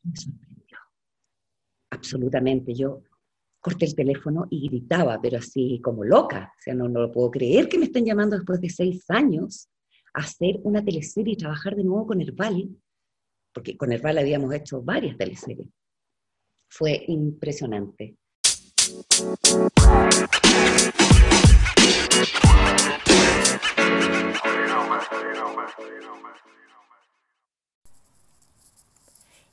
Me 0.04 0.16
sorprendió. 0.16 0.78
Absolutamente. 1.90 2.76
Yo 2.76 3.02
corté 3.62 3.86
el 3.86 3.96
teléfono 3.96 4.48
y 4.50 4.68
gritaba, 4.68 5.20
pero 5.22 5.38
así 5.38 5.80
como 5.82 6.04
loca. 6.04 6.52
O 6.58 6.62
sea, 6.62 6.74
no, 6.74 6.90
no 6.90 7.02
lo 7.02 7.12
puedo 7.12 7.30
creer 7.30 7.70
que 7.70 7.78
me 7.78 7.86
estén 7.86 8.06
llamando 8.06 8.36
después 8.36 8.60
de 8.60 8.70
seis 8.70 9.06
años 9.10 9.70
a 10.14 10.22
hacer 10.22 10.60
una 10.64 10.84
teleserie 10.84 11.34
y 11.34 11.38
trabajar 11.38 11.76
de 11.76 11.84
nuevo 11.84 12.08
con 12.08 12.22
Herbal, 12.22 12.70
porque 13.54 13.78
con 13.78 13.92
Herbal 13.92 14.18
habíamos 14.18 14.54
hecho 14.54 14.82
varias 14.82 15.16
teleseries. 15.16 15.70
Fue 16.70 17.04
impresionante. 17.08 18.18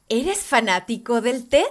¿Eres 0.08 0.38
fanático 0.38 1.20
del 1.20 1.48
té? 1.48 1.64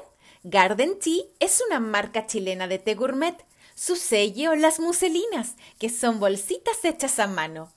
Garden 0.49 0.97
Tea 0.97 1.25
es 1.41 1.61
una 1.67 1.81
marca 1.81 2.25
chilena 2.25 2.69
de 2.69 2.79
té 2.79 2.95
gourmet. 2.95 3.35
Su 3.75 3.97
sello, 3.97 4.55
las 4.55 4.79
muselinas, 4.79 5.57
que 5.77 5.89
son 5.89 6.21
bolsitas 6.21 6.85
hechas 6.85 7.19
a 7.19 7.27
mano. 7.27 7.69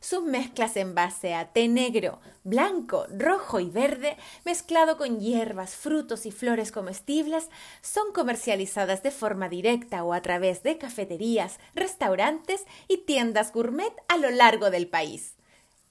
Sus 0.00 0.24
mezclas 0.24 0.76
en 0.76 0.96
base 0.96 1.34
a 1.34 1.52
té 1.52 1.68
negro, 1.68 2.18
blanco, 2.42 3.06
rojo 3.16 3.60
y 3.60 3.70
verde, 3.70 4.16
mezclado 4.44 4.98
con 4.98 5.20
hierbas, 5.20 5.76
frutos 5.76 6.26
y 6.26 6.32
flores 6.32 6.72
comestibles, 6.72 7.48
son 7.80 8.12
comercializadas 8.12 9.04
de 9.04 9.12
forma 9.12 9.48
directa 9.48 10.02
o 10.02 10.12
a 10.12 10.20
través 10.20 10.64
de 10.64 10.78
cafeterías, 10.78 11.60
restaurantes 11.76 12.64
y 12.88 12.96
tiendas 12.98 13.52
gourmet 13.52 13.94
a 14.08 14.16
lo 14.16 14.32
largo 14.32 14.70
del 14.70 14.88
país. 14.88 15.34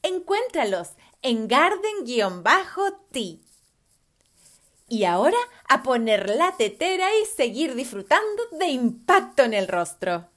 Encuéntralos 0.03 0.89
en 1.21 1.47
garden-tea. 1.47 3.37
Y 4.87 5.03
ahora 5.05 5.37
a 5.67 5.81
poner 5.81 6.29
la 6.29 6.55
tetera 6.57 7.07
y 7.21 7.25
seguir 7.25 7.73
disfrutando 7.73 8.43
de 8.59 8.67
impacto 8.67 9.43
en 9.43 9.53
el 9.53 9.67
rostro. 9.67 10.29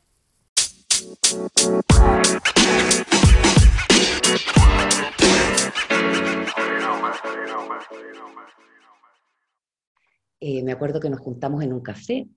Eh, 10.40 10.62
me 10.62 10.72
acuerdo 10.72 11.00
que 11.00 11.10
nos 11.10 11.20
juntamos 11.20 11.62
en 11.62 11.72
un 11.72 11.80
café 11.80 12.28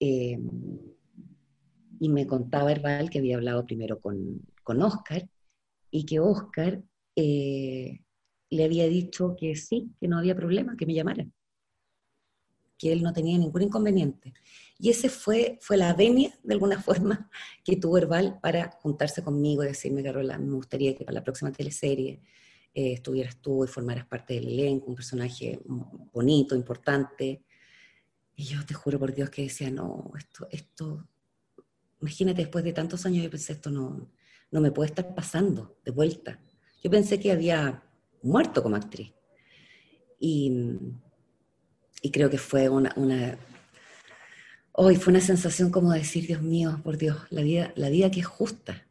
Eh, 0.00 0.38
y 2.00 2.08
me 2.08 2.26
contaba 2.26 2.70
Herbal 2.70 3.10
que 3.10 3.18
había 3.18 3.36
hablado 3.36 3.66
primero 3.66 3.98
con, 4.00 4.42
con 4.62 4.80
Oscar 4.82 5.28
y 5.90 6.06
que 6.06 6.20
Oscar 6.20 6.80
eh, 7.16 8.00
le 8.50 8.64
había 8.64 8.86
dicho 8.86 9.36
que 9.38 9.56
sí, 9.56 9.90
que 10.00 10.08
no 10.08 10.18
había 10.18 10.34
problema, 10.34 10.76
que 10.76 10.86
me 10.86 10.94
llamara, 10.94 11.26
que 12.76 12.92
él 12.92 13.02
no 13.02 13.12
tenía 13.12 13.36
ningún 13.36 13.62
inconveniente. 13.62 14.32
Y 14.78 14.90
ese 14.90 15.08
fue, 15.08 15.58
fue 15.60 15.76
la 15.76 15.92
venia, 15.94 16.38
de 16.42 16.54
alguna 16.54 16.80
forma, 16.82 17.30
que 17.64 17.76
tuvo 17.76 17.98
Herbal 17.98 18.38
para 18.40 18.70
juntarse 18.80 19.22
conmigo 19.22 19.64
y 19.64 19.68
decirme, 19.68 20.02
Carola, 20.02 20.38
me 20.38 20.54
gustaría 20.54 20.94
que 20.94 21.04
para 21.04 21.16
la 21.16 21.24
próxima 21.24 21.52
teleserie 21.52 22.20
eh, 22.74 22.92
estuvieras 22.92 23.40
tú 23.40 23.64
y 23.64 23.68
formaras 23.68 24.06
parte 24.06 24.34
del 24.34 24.48
elenco, 24.48 24.86
un 24.86 24.94
personaje 24.94 25.58
bonito, 26.12 26.54
importante. 26.54 27.42
Y 28.36 28.44
yo 28.44 28.64
te 28.64 28.74
juro 28.74 28.98
por 28.98 29.12
Dios 29.12 29.30
que 29.30 29.42
decía, 29.42 29.70
no, 29.70 30.12
esto, 30.16 30.46
esto, 30.50 31.08
imagínate 32.00 32.42
después 32.42 32.64
de 32.64 32.72
tantos 32.72 33.04
años, 33.04 33.24
yo 33.24 33.30
pensé, 33.30 33.54
esto 33.54 33.70
no, 33.70 34.12
no 34.52 34.60
me 34.60 34.70
puede 34.70 34.90
estar 34.90 35.14
pasando 35.14 35.78
de 35.84 35.90
vuelta. 35.90 36.40
Yo 36.82 36.90
pensé 36.90 37.18
que 37.18 37.32
había 37.32 37.82
muerto 38.22 38.62
como 38.62 38.76
actriz. 38.76 39.12
Y, 40.20 40.76
y 42.02 42.10
creo 42.10 42.30
que 42.30 42.38
fue 42.38 42.68
una, 42.68 43.38
hoy 44.72 44.96
fue 44.96 45.12
una 45.12 45.20
sensación 45.20 45.70
como 45.70 45.92
decir, 45.92 46.26
Dios 46.26 46.42
mío, 46.42 46.80
por 46.84 46.98
Dios, 46.98 47.16
la 47.30 47.42
vida, 47.42 47.72
la 47.76 47.90
vida 47.90 48.10
que 48.10 48.20
es 48.20 48.26
justa. 48.26 48.86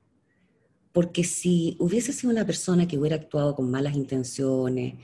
Porque 0.91 1.23
si 1.23 1.75
hubiese 1.80 2.11
sido 2.11 2.32
una 2.32 2.45
persona 2.45 2.88
que 2.88 2.97
hubiera 2.97 3.15
actuado 3.15 3.55
con 3.55 3.69
malas 3.69 3.95
intenciones, 3.95 4.95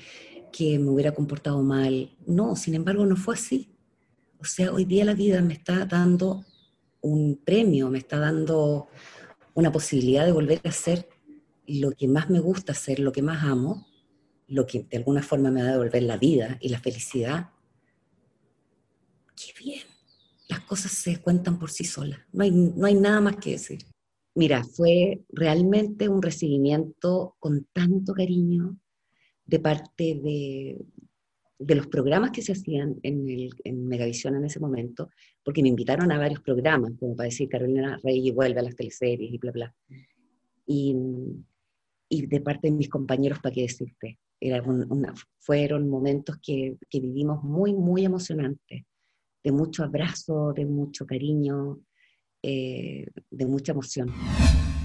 que 0.51 0.80
me 0.80 0.89
hubiera 0.89 1.13
comportado 1.13 1.61
mal, 1.61 2.15
no, 2.26 2.55
sin 2.55 2.76
embargo 2.76 3.05
no 3.05 3.15
fue 3.15 3.36
así. 3.36 3.69
O 4.39 4.45
sea, 4.45 4.71
hoy 4.74 4.86
día 4.86 5.05
la 5.05 5.13
vida 5.13 5.41
me 5.41 5.53
está 5.53 5.86
dando 5.86 6.45
un 7.01 7.39
premio, 7.43 7.89
me 7.89 7.99
está 7.99 8.19
dando 8.19 8.88
una 9.53 9.71
posibilidad 9.71 10.26
de 10.26 10.32
volver 10.32 10.61
a 10.63 10.69
hacer 10.69 11.07
lo 11.67 11.91
que 11.91 12.07
más 12.07 12.30
me 12.30 12.39
gusta 12.39 12.71
hacer, 12.71 12.99
lo 12.99 13.11
que 13.11 13.21
más 13.21 13.43
amo, 13.43 13.88
lo 14.48 14.66
que 14.66 14.84
de 14.84 14.98
alguna 14.98 15.24
forma 15.24 15.52
me 15.52 15.62
va 15.62 15.70
a 15.70 15.72
devolver 15.74 16.04
la 16.04 16.18
vida 16.18 16.58
y 16.62 16.70
la 16.70 16.80
felicidad. 16.80 17.50
Qué 19.36 19.52
bien, 19.64 19.84
las 20.48 20.62
cosas 20.62 20.91
se 20.91 21.22
cuentan 21.22 21.60
por 21.60 21.72
sí 21.72 21.86
solas, 21.86 22.20
no 22.32 22.44
hay, 22.44 22.52
no 22.52 22.86
hay 22.86 22.96
nada 22.96 23.22
más 23.22 23.38
que 23.38 23.52
decir. 23.52 23.86
Mira, 24.36 24.64
fue 24.64 25.22
realmente 25.30 26.10
un 26.10 26.22
recibimiento 26.22 27.36
con 27.39 27.68
tanto 27.72 28.14
cariño 28.14 28.78
de 29.46 29.60
parte 29.60 30.20
de, 30.24 30.84
de 31.60 31.76
los 31.76 31.88
programas 31.88 32.32
que 32.32 32.41
se 32.41 32.54
hacían 32.54 33.00
en, 33.04 33.30
el, 33.30 33.52
en, 33.64 33.88
Megavisión 33.88 34.36
en 34.36 34.46
ese 34.46 34.60
momento, 34.60 35.10
porque 35.44 35.62
me 35.62 35.70
invitaron 35.70 36.12
a 36.12 36.18
varios 36.18 36.41
programas, 36.41 36.94
como 37.00 37.16
para 37.16 37.30
decir 37.30 37.50
Carolina 37.50 38.00
Rey 38.04 38.32
vuelve 38.32 38.60
a 38.60 38.64
las 38.64 38.76
teleseries 38.76 39.32
y 39.34 39.38
bla, 39.38 39.52
bla. 39.52 39.76
Y, 40.66 40.96
y 42.10 42.26
de 42.26 42.41
parte 42.41 42.68
de 42.68 42.74
mis 42.74 42.89
compañeros, 42.89 43.39
¿para 43.39 43.54
qué 43.54 43.62
decirte? 43.62 44.18
Era 44.46 44.62
una, 44.62 45.14
fueron 45.39 45.88
momentos 45.88 46.38
que, 46.41 46.78
que, 46.89 47.00
vivimos 47.00 47.44
muy, 47.44 47.74
muy 47.74 48.04
emocionantes, 48.04 48.84
de 49.44 49.52
mucho 49.52 49.84
abrazo, 49.84 50.54
de 50.54 50.66
mucho 50.66 51.06
cariño, 51.06 51.80
eh, 52.41 53.08
de 53.30 53.46
mucha 53.46 53.72
emoción. 53.72 54.12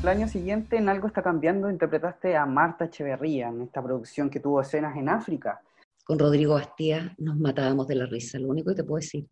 El 0.03 0.09
año 0.09 0.29
siguiente, 0.29 0.77
en 0.77 0.89
Algo 0.89 1.09
está 1.09 1.23
cambiando, 1.23 1.71
interpretaste 1.71 2.37
a 2.37 2.47
Marta 2.47 2.85
Echeverría 2.85 3.49
en 3.49 3.63
esta 3.63 3.83
producción 3.83 4.31
que 4.31 4.39
tuvo 4.39 4.61
escenas 4.61 4.97
en 4.97 5.09
África 5.09 5.61
con 6.09 6.19
Rodrigo 6.19 6.55
Bastía 6.55 7.15
nos 7.19 7.37
matábamos 7.39 7.87
de 7.87 7.95
la 7.95 8.07
risa, 8.07 8.39
lo 8.39 8.49
único 8.49 8.71
que 8.71 8.77
te 8.77 8.85
puedo 8.85 8.99
decir. 8.99 9.29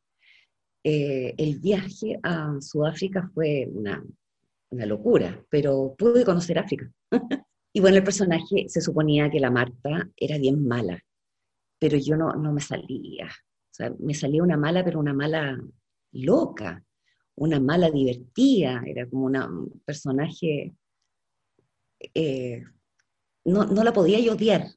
Eh, 0.84 1.34
el 1.38 1.58
viaje 1.58 2.20
a 2.22 2.52
Sudáfrica 2.60 3.30
fue 3.32 3.66
una, 3.72 4.04
una 4.68 4.84
locura, 4.84 5.42
pero 5.48 5.94
pude 5.96 6.22
conocer 6.22 6.58
África. 6.58 6.90
y 7.76 7.80
bueno, 7.80 7.98
el 7.98 8.04
personaje 8.04 8.70
se 8.70 8.80
suponía 8.80 9.30
que 9.30 9.38
la 9.38 9.50
Marta 9.50 10.08
era 10.16 10.38
bien 10.38 10.66
mala, 10.66 10.98
pero 11.78 11.98
yo 11.98 12.16
no, 12.16 12.32
no 12.32 12.50
me 12.50 12.62
salía. 12.62 13.26
O 13.26 13.70
sea, 13.70 13.92
me 13.98 14.14
salía 14.14 14.42
una 14.42 14.56
mala, 14.56 14.82
pero 14.82 14.98
una 14.98 15.12
mala 15.12 15.60
loca, 16.12 16.82
una 17.34 17.60
mala 17.60 17.90
divertida, 17.90 18.82
era 18.86 19.06
como 19.06 19.26
una, 19.26 19.46
un 19.46 19.82
personaje... 19.84 20.74
Eh, 22.14 22.64
no, 23.44 23.66
no 23.66 23.84
la 23.84 23.92
podía 23.92 24.20
yo 24.20 24.32
odiar, 24.32 24.68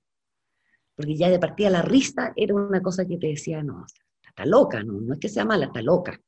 porque 0.93 1.16
ya 1.16 1.30
de 1.30 1.39
partida 1.39 1.70
la 1.70 1.82
risa 1.82 2.34
era 2.36 2.54
una 2.54 2.82
cosa 2.82 3.08
que 3.08 3.18
te 3.18 3.28
decía, 3.28 3.64
no, 3.64 3.86
está 4.28 4.45
loca, 4.45 4.84
no, 4.84 5.00
no 5.00 5.14
es 5.14 5.20
que 5.22 5.30
sea 5.30 5.45
mala, 5.45 5.68
está 5.68 5.82
loca. 5.82 6.20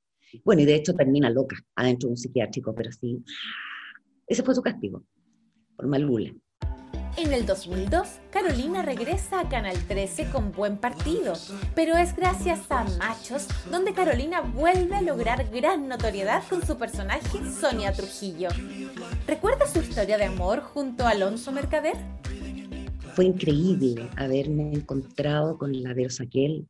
Bueno, 0.45 0.61
y 0.61 0.65
de 0.65 0.75
hecho 0.75 0.93
termina 0.93 1.29
loca 1.29 1.57
adentro 1.75 2.07
de 2.07 2.11
un 2.11 2.17
psiquiátrico, 2.17 2.73
pero 2.73 2.93
sí, 2.93 3.21
ese 4.25 4.41
fue 4.41 4.55
su 4.55 4.61
castigo, 4.61 5.03
por 5.75 5.87
malbula. 5.87 6.33
En 7.17 7.33
el 7.33 7.45
2002, 7.45 8.19
Carolina 8.31 8.81
regresa 8.81 9.41
a 9.41 9.49
Canal 9.49 9.77
13 9.87 10.29
con 10.31 10.51
buen 10.51 10.77
partido, 10.77 11.33
pero 11.75 11.97
es 11.97 12.15
gracias 12.15 12.59
a 12.69 12.83
Machos 12.97 13.47
donde 13.69 13.93
Carolina 13.93 14.41
vuelve 14.41 14.95
a 14.95 15.01
lograr 15.01 15.49
gran 15.51 15.87
notoriedad 15.87 16.43
con 16.49 16.65
su 16.65 16.77
personaje 16.77 17.39
Sonia 17.51 17.93
Trujillo. 17.93 18.49
¿Recuerda 19.27 19.67
su 19.67 19.79
historia 19.79 20.17
de 20.17 20.25
amor 20.25 20.61
junto 20.61 21.05
a 21.05 21.09
Alonso 21.11 21.51
Mercader? 21.51 21.97
fue 23.13 23.25
increíble 23.25 24.09
haberme 24.15 24.73
encontrado 24.73 25.57
con 25.57 25.83
la 25.83 25.93
Versaquel, 25.93 26.67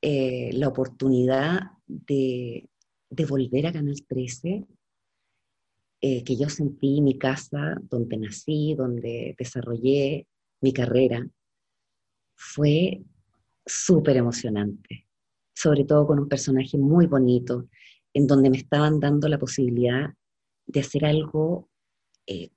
eh, 0.00 0.50
la 0.54 0.68
oportunidad 0.68 1.60
de, 1.86 2.68
de, 3.10 3.26
volver 3.26 3.66
a 3.66 3.72
Canal 3.72 4.02
13, 4.06 4.66
eh, 6.04 6.24
que 6.24 6.36
yo 6.36 6.48
sentí 6.48 7.00
mi 7.00 7.16
casa, 7.16 7.76
donde 7.88 8.16
nací, 8.16 8.74
donde 8.74 9.36
desarrollé 9.38 10.26
mi 10.60 10.72
carrera, 10.72 11.24
fue 12.34 13.04
súper 13.64 14.16
emocionante, 14.16 15.06
sobre 15.54 15.84
todo 15.84 16.08
con 16.08 16.18
un 16.18 16.28
personaje 16.28 16.76
muy 16.76 17.06
bonito, 17.06 17.68
en 18.12 18.26
donde 18.26 18.50
me 18.50 18.56
estaban 18.56 18.98
dando 18.98 19.28
la 19.28 19.38
posibilidad 19.38 20.12
de 20.66 20.80
hacer 20.80 21.04
algo 21.04 21.70
eh, 22.26 22.50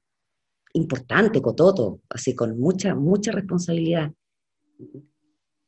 importante, 0.74 1.40
cototo, 1.40 2.02
así 2.10 2.34
con 2.34 2.60
mucha, 2.60 2.96
mucha 2.96 3.32
responsabilidad. 3.32 4.12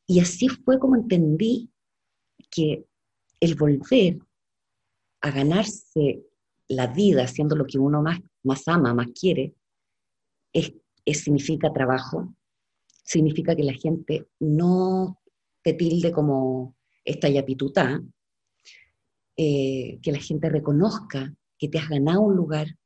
Y 0.08 0.18
así 0.18 0.48
fue 0.48 0.80
como 0.80 0.96
entendí 0.96 1.70
que 2.50 2.84
el 3.38 3.54
volver 3.54 4.18
a 5.20 5.30
ganarse 5.30 6.24
la 6.68 6.86
vida 6.86 7.24
haciendo 7.24 7.56
lo 7.56 7.66
que 7.66 7.78
uno 7.78 8.02
más, 8.02 8.20
más 8.42 8.68
ama, 8.68 8.94
más 8.94 9.08
quiere, 9.18 9.54
es, 10.52 10.72
significa 11.04 11.72
trabajo, 11.72 12.34
significa 13.04 13.56
que 13.56 13.64
la 13.64 13.72
gente 13.72 14.28
no 14.38 15.18
te 15.62 15.72
tilde 15.72 16.12
como 16.12 16.76
esta 17.04 17.28
yapitutá, 17.28 18.02
eh, 19.36 19.98
que 20.02 20.12
la 20.12 20.18
gente 20.18 20.48
reconozca 20.50 21.34
que 21.58 21.68
te 21.68 21.78
has 21.78 21.88
ganado 21.88 22.20
un 22.20 22.36
lugar, 22.36 22.76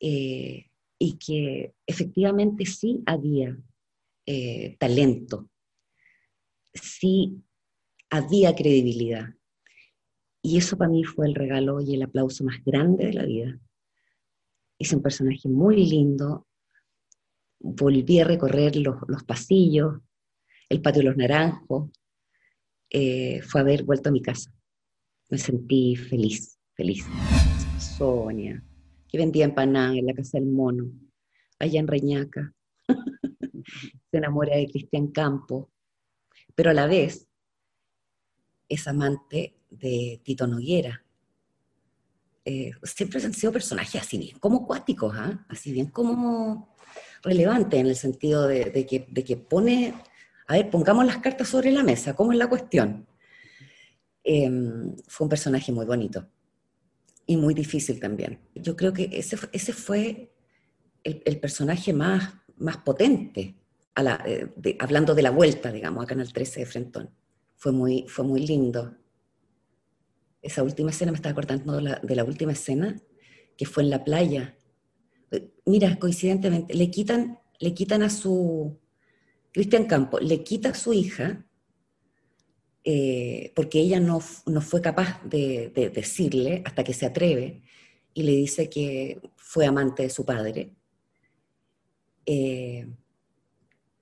eh, 0.00 0.66
y 0.98 1.18
que 1.18 1.74
efectivamente 1.86 2.64
sí 2.66 3.02
había 3.06 3.56
eh, 4.26 4.76
talento, 4.78 5.48
sí 6.72 7.42
había 8.10 8.54
credibilidad. 8.54 9.34
Y 10.46 10.58
eso 10.58 10.78
para 10.78 10.88
mí 10.88 11.02
fue 11.02 11.26
el 11.26 11.34
regalo 11.34 11.80
y 11.80 11.96
el 11.96 12.02
aplauso 12.02 12.44
más 12.44 12.64
grande 12.64 13.06
de 13.06 13.14
la 13.14 13.24
vida. 13.24 13.58
Es 14.78 14.92
un 14.92 15.02
personaje 15.02 15.48
muy 15.48 15.84
lindo. 15.84 16.46
Volví 17.58 18.20
a 18.20 18.24
recorrer 18.24 18.76
los, 18.76 18.94
los 19.08 19.24
pasillos, 19.24 19.96
el 20.68 20.80
patio 20.80 21.00
de 21.00 21.08
los 21.08 21.16
naranjos. 21.16 21.90
Eh, 22.88 23.42
fue 23.42 23.62
haber 23.62 23.82
vuelto 23.82 24.08
a 24.08 24.12
mi 24.12 24.22
casa. 24.22 24.52
Me 25.30 25.38
sentí 25.38 25.96
feliz, 25.96 26.56
feliz. 26.74 27.04
Sonia, 27.80 28.62
que 29.08 29.18
vendía 29.18 29.46
empanadas 29.46 29.96
en 29.96 30.06
la 30.06 30.14
casa 30.14 30.38
del 30.38 30.46
mono, 30.46 30.92
allá 31.58 31.80
en 31.80 31.88
Reñaca. 31.88 32.54
Se 34.12 34.16
enamora 34.16 34.54
de 34.56 34.68
Cristian 34.68 35.08
Campo, 35.08 35.72
pero 36.54 36.70
a 36.70 36.74
la 36.74 36.86
vez 36.86 37.26
es 38.68 38.86
amante 38.86 39.56
de 39.70 40.20
Tito 40.24 40.46
Noguera. 40.46 41.02
Eh, 42.44 42.70
siempre 42.82 43.22
han 43.24 43.34
sido 43.34 43.52
personajes 43.52 44.00
así 44.00 44.18
bien 44.18 44.38
como 44.38 44.66
cuáticos, 44.66 45.14
¿ah? 45.16 45.44
así 45.48 45.72
bien 45.72 45.86
como 45.86 46.76
relevantes 47.22 47.80
en 47.80 47.86
el 47.86 47.96
sentido 47.96 48.46
de, 48.46 48.86
que, 48.86 49.36
pone, 49.36 49.94
a 50.46 50.54
ver, 50.54 50.70
pongamos 50.70 51.04
las 51.04 51.18
cartas 51.18 51.48
sobre 51.48 51.72
la 51.72 51.82
mesa, 51.82 52.14
¿cómo 52.14 52.32
es 52.32 52.38
la 52.38 52.48
cuestión? 52.48 53.06
Em, 54.22 54.96
fue 55.08 55.24
un 55.24 55.28
personaje 55.28 55.72
muy 55.72 55.86
bonito 55.86 56.28
y 57.26 57.36
muy 57.36 57.52
difícil 57.52 57.98
también. 57.98 58.38
Yo 58.54 58.76
creo 58.76 58.92
que 58.92 59.10
ese, 59.12 59.72
fue 59.72 60.32
el, 61.02 61.40
personaje 61.40 61.92
más, 61.92 62.32
potente, 62.84 63.56
eh, 64.24 64.76
hablando 64.78 65.14
de 65.14 65.22
la 65.22 65.30
vuelta, 65.30 65.72
digamos, 65.72 66.04
a 66.04 66.06
Canal 66.06 66.32
13 66.32 66.60
de 66.60 66.66
Frentón. 66.66 67.10
Fue 67.56 67.72
muy, 67.72 68.06
fue 68.08 68.24
muy 68.24 68.46
lindo. 68.46 68.96
esa 70.42 70.62
última 70.62 70.90
escena, 70.90 71.12
me 71.12 71.16
estaba 71.16 71.32
acordando 71.32 71.74
de 71.76 71.82
la, 71.82 72.00
de 72.02 72.14
la 72.14 72.24
última 72.24 72.52
escena, 72.52 73.00
que 73.56 73.66
fue 73.66 73.82
en 73.82 73.90
la 73.90 74.04
playa. 74.04 74.56
Eh, 75.30 75.50
Mira, 75.64 75.98
coincidentemente, 75.98 76.74
le 76.74 76.90
quitan, 76.90 77.38
le 77.58 77.74
quitan 77.74 78.02
a 78.02 78.10
su, 78.10 78.78
Cristian 79.52 79.86
Campo, 79.86 80.20
le 80.20 80.44
quita 80.44 80.68
a 80.68 80.74
su 80.74 80.92
hija, 80.92 81.46
eh, 82.84 83.52
porque 83.56 83.80
ella 83.80 83.98
no, 84.00 84.20
no, 84.46 84.60
fue 84.60 84.80
capaz 84.80 85.20
de, 85.24 85.72
de, 85.74 85.90
decirle 85.90 86.62
hasta 86.64 86.84
que 86.84 86.92
se 86.92 87.06
atreve, 87.06 87.62
y 88.12 88.22
le 88.22 88.32
dice 88.32 88.68
que 88.68 89.20
fue 89.34 89.66
amante 89.66 90.02
de 90.02 90.10
su 90.10 90.24
padre. 90.24 90.74
Eh, 92.26 92.86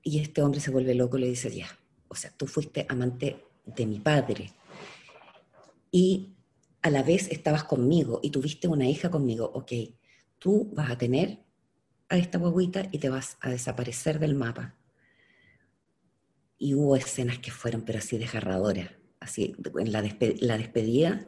y 0.02 0.18
este 0.18 0.42
hombre 0.42 0.61
se 0.61 0.70
vuelve 0.70 0.94
loco 0.94 1.18
le 1.18 1.28
dice, 1.28 1.55
ya, 1.55 1.68
o 2.14 2.16
sea, 2.16 2.30
tú 2.30 2.46
fuiste 2.46 2.86
amante 2.88 3.44
de 3.66 3.86
mi 3.86 3.98
padre. 3.98 4.52
Y 5.90 6.36
a 6.80 6.90
la 6.90 7.02
vez 7.02 7.28
estabas 7.28 7.64
conmigo 7.64 8.20
y 8.22 8.30
tuviste 8.30 8.68
una 8.68 8.88
hija 8.88 9.10
conmigo, 9.10 9.50
ok, 9.52 9.72
tú 10.38 10.70
vas 10.72 10.92
a 10.92 10.98
tener 10.98 11.40
a 12.08 12.16
esta 12.16 12.38
guaguita 12.38 12.88
y 12.92 12.98
te 12.98 13.08
vas 13.08 13.36
a 13.40 13.50
desaparecer 13.50 14.20
del 14.20 14.36
mapa. 14.36 14.76
Y 16.56 16.74
hubo 16.74 16.94
escenas 16.94 17.40
que 17.40 17.50
fueron, 17.50 17.82
pero 17.82 17.98
así 17.98 18.16
desgarradoras, 18.16 18.92
así, 19.18 19.56
en 19.76 19.90
la, 19.90 20.00
despedida 20.02 21.26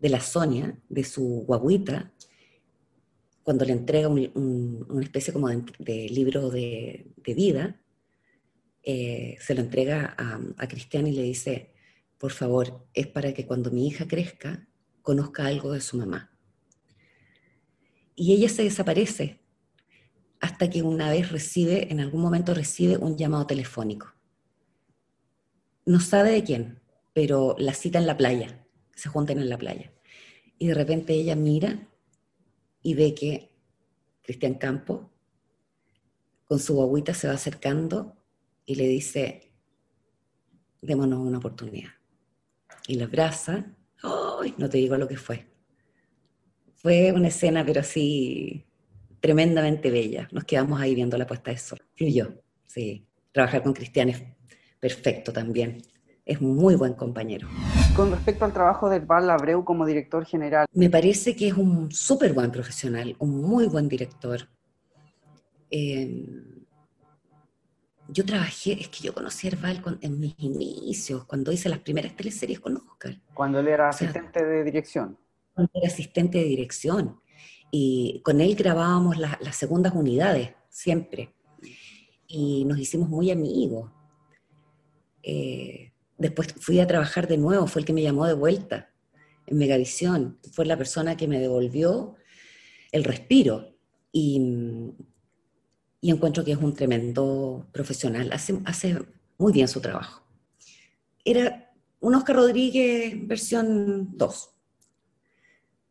de 0.00 0.08
la 0.08 0.20
Sonia, 0.20 0.76
de 0.88 1.04
su 1.04 1.44
guaguita, 1.46 2.12
cuando 3.44 3.64
le 3.64 3.72
entrega 3.72 4.08
un, 4.08 4.84
una 4.88 5.04
especie 5.04 5.32
como 5.32 5.48
de, 5.48 6.08
libro 6.08 6.50
de 6.50 7.06
vida, 7.24 7.80
eh, 8.84 9.36
se 9.40 9.54
lo 9.54 9.62
entrega 9.62 10.14
a, 10.18 10.40
a 10.58 10.68
Cristian 10.68 11.06
y 11.06 11.12
le 11.12 11.22
dice, 11.22 11.72
por 12.18 12.32
favor, 12.32 12.86
es 12.92 13.06
para 13.06 13.32
que 13.32 13.46
cuando 13.46 13.70
mi 13.70 13.88
hija 13.88 14.06
crezca, 14.06 14.68
conozca 15.02 15.46
algo 15.46 15.72
de 15.72 15.80
su 15.80 15.96
mamá. 15.96 16.30
Y 18.14 18.32
ella 18.32 18.48
se 18.48 18.62
desaparece 18.62 19.40
hasta 20.40 20.68
que 20.68 20.82
una 20.82 21.10
vez 21.10 21.32
recibe, 21.32 21.90
en 21.90 22.00
algún 22.00 22.20
momento 22.20 22.52
recibe 22.52 22.98
un 22.98 23.16
llamado 23.16 23.46
telefónico. 23.46 24.12
No 25.86 26.00
sabe 26.00 26.32
de 26.32 26.44
quién, 26.44 26.80
pero 27.14 27.56
la 27.58 27.72
cita 27.72 27.98
en 27.98 28.06
la 28.06 28.16
playa, 28.16 28.66
se 28.94 29.08
juntan 29.08 29.38
en 29.38 29.48
la 29.48 29.58
playa. 29.58 29.92
Y 30.58 30.66
de 30.66 30.74
repente 30.74 31.14
ella 31.14 31.34
mira 31.34 31.88
y 32.82 32.94
ve 32.94 33.14
que 33.14 33.54
Cristian 34.22 34.54
Campo 34.54 35.10
con 36.44 36.58
su 36.58 36.80
agüita 36.80 37.14
se 37.14 37.26
va 37.26 37.34
acercando 37.34 38.16
y 38.66 38.74
le 38.74 38.86
dice, 38.88 39.52
démonos 40.80 41.20
una 41.20 41.38
oportunidad. 41.38 41.90
Y 42.86 42.96
la 42.96 43.04
abraza 43.04 43.74
no 44.58 44.68
te 44.68 44.78
digo 44.78 44.96
lo 44.96 45.08
que 45.08 45.16
fue. 45.16 45.46
Fue 46.74 47.12
una 47.12 47.28
escena, 47.28 47.64
pero 47.64 47.80
así 47.80 48.66
tremendamente 49.20 49.90
bella. 49.90 50.28
Nos 50.32 50.44
quedamos 50.44 50.80
ahí 50.80 50.94
viendo 50.94 51.16
la 51.16 51.26
puesta 51.26 51.50
de 51.50 51.56
sol. 51.56 51.80
Y 51.96 52.12
yo, 52.12 52.28
sí. 52.66 53.06
Trabajar 53.32 53.62
con 53.62 53.72
Cristian 53.72 54.10
es 54.10 54.22
perfecto 54.78 55.32
también. 55.32 55.82
Es 56.26 56.40
muy 56.40 56.74
buen 56.74 56.94
compañero. 56.94 57.48
Con 57.96 58.10
respecto 58.10 58.44
al 58.44 58.52
trabajo 58.52 58.88
de 58.88 59.00
Val 59.00 59.30
Abreu 59.30 59.64
como 59.64 59.86
director 59.86 60.24
general. 60.24 60.66
Me 60.72 60.90
parece 60.90 61.34
que 61.34 61.48
es 61.48 61.54
un 61.54 61.90
súper 61.90 62.32
buen 62.32 62.50
profesional, 62.50 63.16
un 63.18 63.40
muy 63.40 63.66
buen 63.66 63.88
director. 63.88 64.48
Eh, 65.70 66.24
yo 68.08 68.24
trabajé, 68.24 68.72
es 68.80 68.88
que 68.88 69.02
yo 69.02 69.14
conocí 69.14 69.46
a 69.46 69.50
Herbal 69.50 69.82
en 70.00 70.20
mis 70.20 70.34
inicios, 70.38 71.24
cuando 71.24 71.52
hice 71.52 71.68
las 71.68 71.78
primeras 71.78 72.14
teleseries 72.14 72.60
con 72.60 72.76
Oscar. 72.76 73.18
Cuando 73.32 73.60
él 73.60 73.68
era 73.68 73.88
asistente 73.88 74.44
de 74.44 74.64
dirección. 74.64 75.18
Cuando 75.54 75.72
era 75.74 75.88
asistente 75.88 76.38
de 76.38 76.44
dirección. 76.44 77.20
Y 77.70 78.20
con 78.24 78.40
él 78.40 78.54
grabábamos 78.54 79.16
las 79.18 79.56
segundas 79.56 79.94
unidades, 79.94 80.52
siempre. 80.68 81.34
Y 82.26 82.64
nos 82.66 82.78
hicimos 82.78 83.08
muy 83.08 83.30
amigos. 83.30 83.90
Eh, 85.22 85.92
después 86.18 86.54
fui 86.60 86.80
a 86.80 86.86
trabajar 86.86 87.26
de 87.26 87.38
nuevo, 87.38 87.66
fue 87.66 87.80
el 87.80 87.86
que 87.86 87.92
me 87.92 88.02
llamó 88.02 88.26
de 88.26 88.34
vuelta 88.34 88.90
en 89.46 89.58
Megavisión. 89.58 90.38
Fue 90.52 90.66
la 90.66 90.76
persona 90.76 91.16
que 91.16 91.26
me 91.26 91.40
devolvió 91.40 92.16
el 92.92 93.02
respiro. 93.02 93.74
Y 94.12 94.92
y 96.04 96.10
encuentro 96.10 96.44
que 96.44 96.52
es 96.52 96.58
un 96.58 96.74
tremendo 96.74 97.66
profesional, 97.72 98.30
hace, 98.30 98.60
hace 98.66 98.98
muy 99.38 99.54
bien 99.54 99.66
su 99.68 99.80
trabajo. 99.80 100.22
Era 101.24 101.72
un 102.00 102.14
Oscar 102.14 102.36
Rodríguez 102.36 103.14
versión 103.26 104.14
2. 104.14 104.50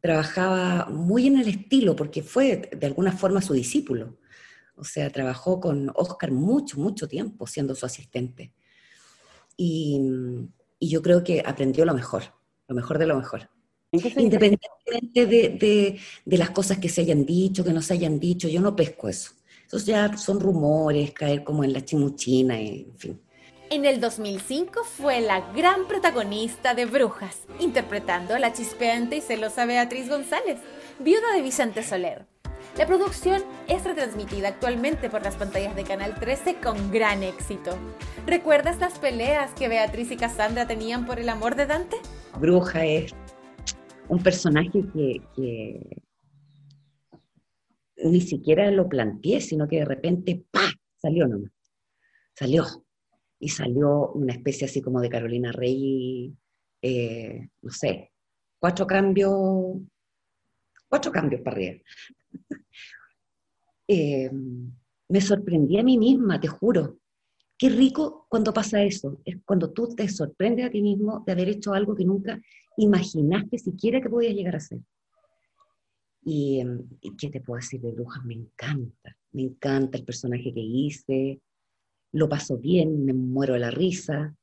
Trabajaba 0.01 0.86
muy 0.91 1.26
en 1.26 1.39
el 1.39 1.47
estilo 1.47 1.95
porque 1.95 2.22
fue 2.22 2.70
de 2.78 2.86
alguna 2.86 3.11
forma 3.11 3.41
su 3.41 3.53
discípulo. 3.53 4.20
O 4.76 4.84
sea, 4.84 5.09
trabajó 5.09 5.59
con 5.59 5.91
Oscar 5.95 6.30
mucho, 6.30 6.80
mucho 6.80 7.07
tiempo 7.07 7.47
siendo 7.47 7.74
su 7.74 7.88
asistente. 7.88 8.53
Y, 9.57 9.99
y 10.78 10.89
yo 10.89 11.01
creo 11.01 11.24
que 11.24 11.41
aprendió 11.43 11.86
lo 11.86 11.95
mejor, 11.95 12.26
lo 12.68 12.76
mejor 12.76 12.99
de 12.99 13.07
lo 13.07 13.18
mejor. 13.18 13.49
Independientemente 13.91 15.26
de, 15.26 15.49
de, 15.49 15.99
de, 16.24 16.38
las 16.38 16.51
cosas 16.51 16.78
que 16.78 16.89
se 16.89 17.01
hayan 17.01 17.26
dicho, 17.26 17.64
que 17.64 17.74
no 17.74 17.82
se 17.82 17.93
hayan 17.93 18.20
dicho, 18.20 18.47
yo 18.47 18.61
no 18.61 18.76
pesco 18.76 19.09
eso. 19.09 19.32
Entonces 19.74 19.88
ya 19.88 20.17
son 20.17 20.39
rumores, 20.39 21.13
caer 21.13 21.43
como 21.43 21.63
en 21.63 21.74
la 21.74 21.84
chimuchina, 21.84 22.59
en 22.59 22.95
fin. 22.95 23.19
En 23.71 23.86
el 23.86 23.99
2005 23.99 24.84
fue 24.84 25.19
la 25.19 25.51
gran 25.51 25.88
protagonista 25.88 26.76
de 26.76 26.86
Brujas, 26.86 27.39
interpretando 27.59 28.36
a 28.36 28.39
la 28.39 28.53
chispeante 28.53 29.15
y 29.17 29.21
celosa 29.21 29.65
Beatriz 29.65 30.09
González, 30.09 30.59
viuda 30.99 31.34
de 31.34 31.41
Vicente 31.41 31.82
Soler. 31.82 32.28
La 32.78 32.86
producción 32.86 33.41
es 33.67 33.84
retransmitida 33.84 34.49
actualmente 34.49 35.09
por 35.09 35.24
las 35.24 35.38
pantallas 35.38 35.76
de 35.76 35.86
Canal 35.86 36.13
13 36.19 36.57
con 36.57 36.91
gran 36.91 37.24
éxito. 37.24 37.76
¿Recuerdas 38.28 38.78
las 38.80 38.99
peleas 38.99 39.53
que 39.55 39.69
Beatriz 39.69 40.11
y 40.11 40.17
Cassandra 40.17 40.67
tenían 40.67 41.07
por 41.07 41.17
el 41.17 41.30
amor 41.30 41.55
de 41.55 41.65
Dante? 41.65 41.97
Bruja 42.39 42.86
es 42.86 43.11
un 44.07 44.21
personaje 44.21 44.84
que, 44.93 45.19
que 45.36 46.03
ni 48.03 48.21
siquiera 48.21 48.69
lo 48.71 48.87
planteé, 48.87 49.41
sino 49.41 49.67
que 49.67 49.77
de 49.77 49.85
repente, 49.85 50.45
¡pa! 50.51 50.61
salió 50.97 51.27
nomás. 51.27 51.51
Salió. 52.35 52.65
Y 53.39 53.49
salió 53.49 54.11
una 54.13 54.33
especie 54.33 54.65
así 54.65 54.81
como 54.81 55.01
de 55.01 55.09
Carolina 55.09 55.51
Rey, 55.51 56.33
eh, 56.81 57.49
no 57.61 57.71
sé, 57.71 58.11
cuatro 58.59 58.87
cambios, 58.87 59.77
cuatro 60.87 61.11
cambios 61.11 61.41
para 61.41 61.57
arriba. 61.57 61.83
Eh, 63.85 64.31
me 65.09 65.19
sorprendí 65.19 65.77
a 65.77 65.83
mí 65.83 65.97
misma, 65.97 66.39
te 66.39 66.47
juro. 66.47 66.99
Qué 67.57 67.67
rico 67.67 68.25
cuando 68.29 68.53
pasa 68.53 68.81
eso, 68.81 69.19
es 69.25 69.35
cuando 69.45 69.71
tú 69.73 69.93
te 69.93 70.07
sorprendes 70.07 70.65
a 70.65 70.69
ti 70.69 70.81
mismo 70.81 71.21
de 71.25 71.33
haber 71.33 71.49
hecho 71.49 71.73
algo 71.73 71.93
que 71.93 72.05
nunca 72.05 72.39
imaginaste 72.77 73.59
siquiera 73.59 73.99
que 74.01 74.09
podías 74.09 74.33
llegar 74.33 74.55
a 74.55 74.59
hacer. 74.59 74.79
Y, 76.26 76.63
qué 77.17 77.30
te 77.30 77.41
puedo 77.41 77.59
decir 77.59 77.82
de 77.82 77.91
Brujas, 77.91 78.24
me 78.24 78.36
encanta, 78.36 79.17
me 79.32 79.43
encanta 79.43 79.97
el 79.97 80.05
personaje 80.05 80.53
que 80.53 80.61
hice, 80.61 81.41
lo 82.13 82.30
paso 82.30 82.57
bien, 82.57 83.03
me 83.03 83.13
muero 83.13 83.53
de 83.53 83.59
la 83.59 83.71
risa, 83.71 84.36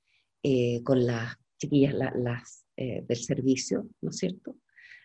eh, 0.42 0.82
con 0.82 1.06
las 1.06 1.36
chiquillas, 1.58 1.94
las 1.94 2.66
eh, 2.76 3.04
del 3.06 3.16
servicio, 3.18 3.88
¿no 4.00 4.10
es 4.10 4.16
cierto? 4.16 4.56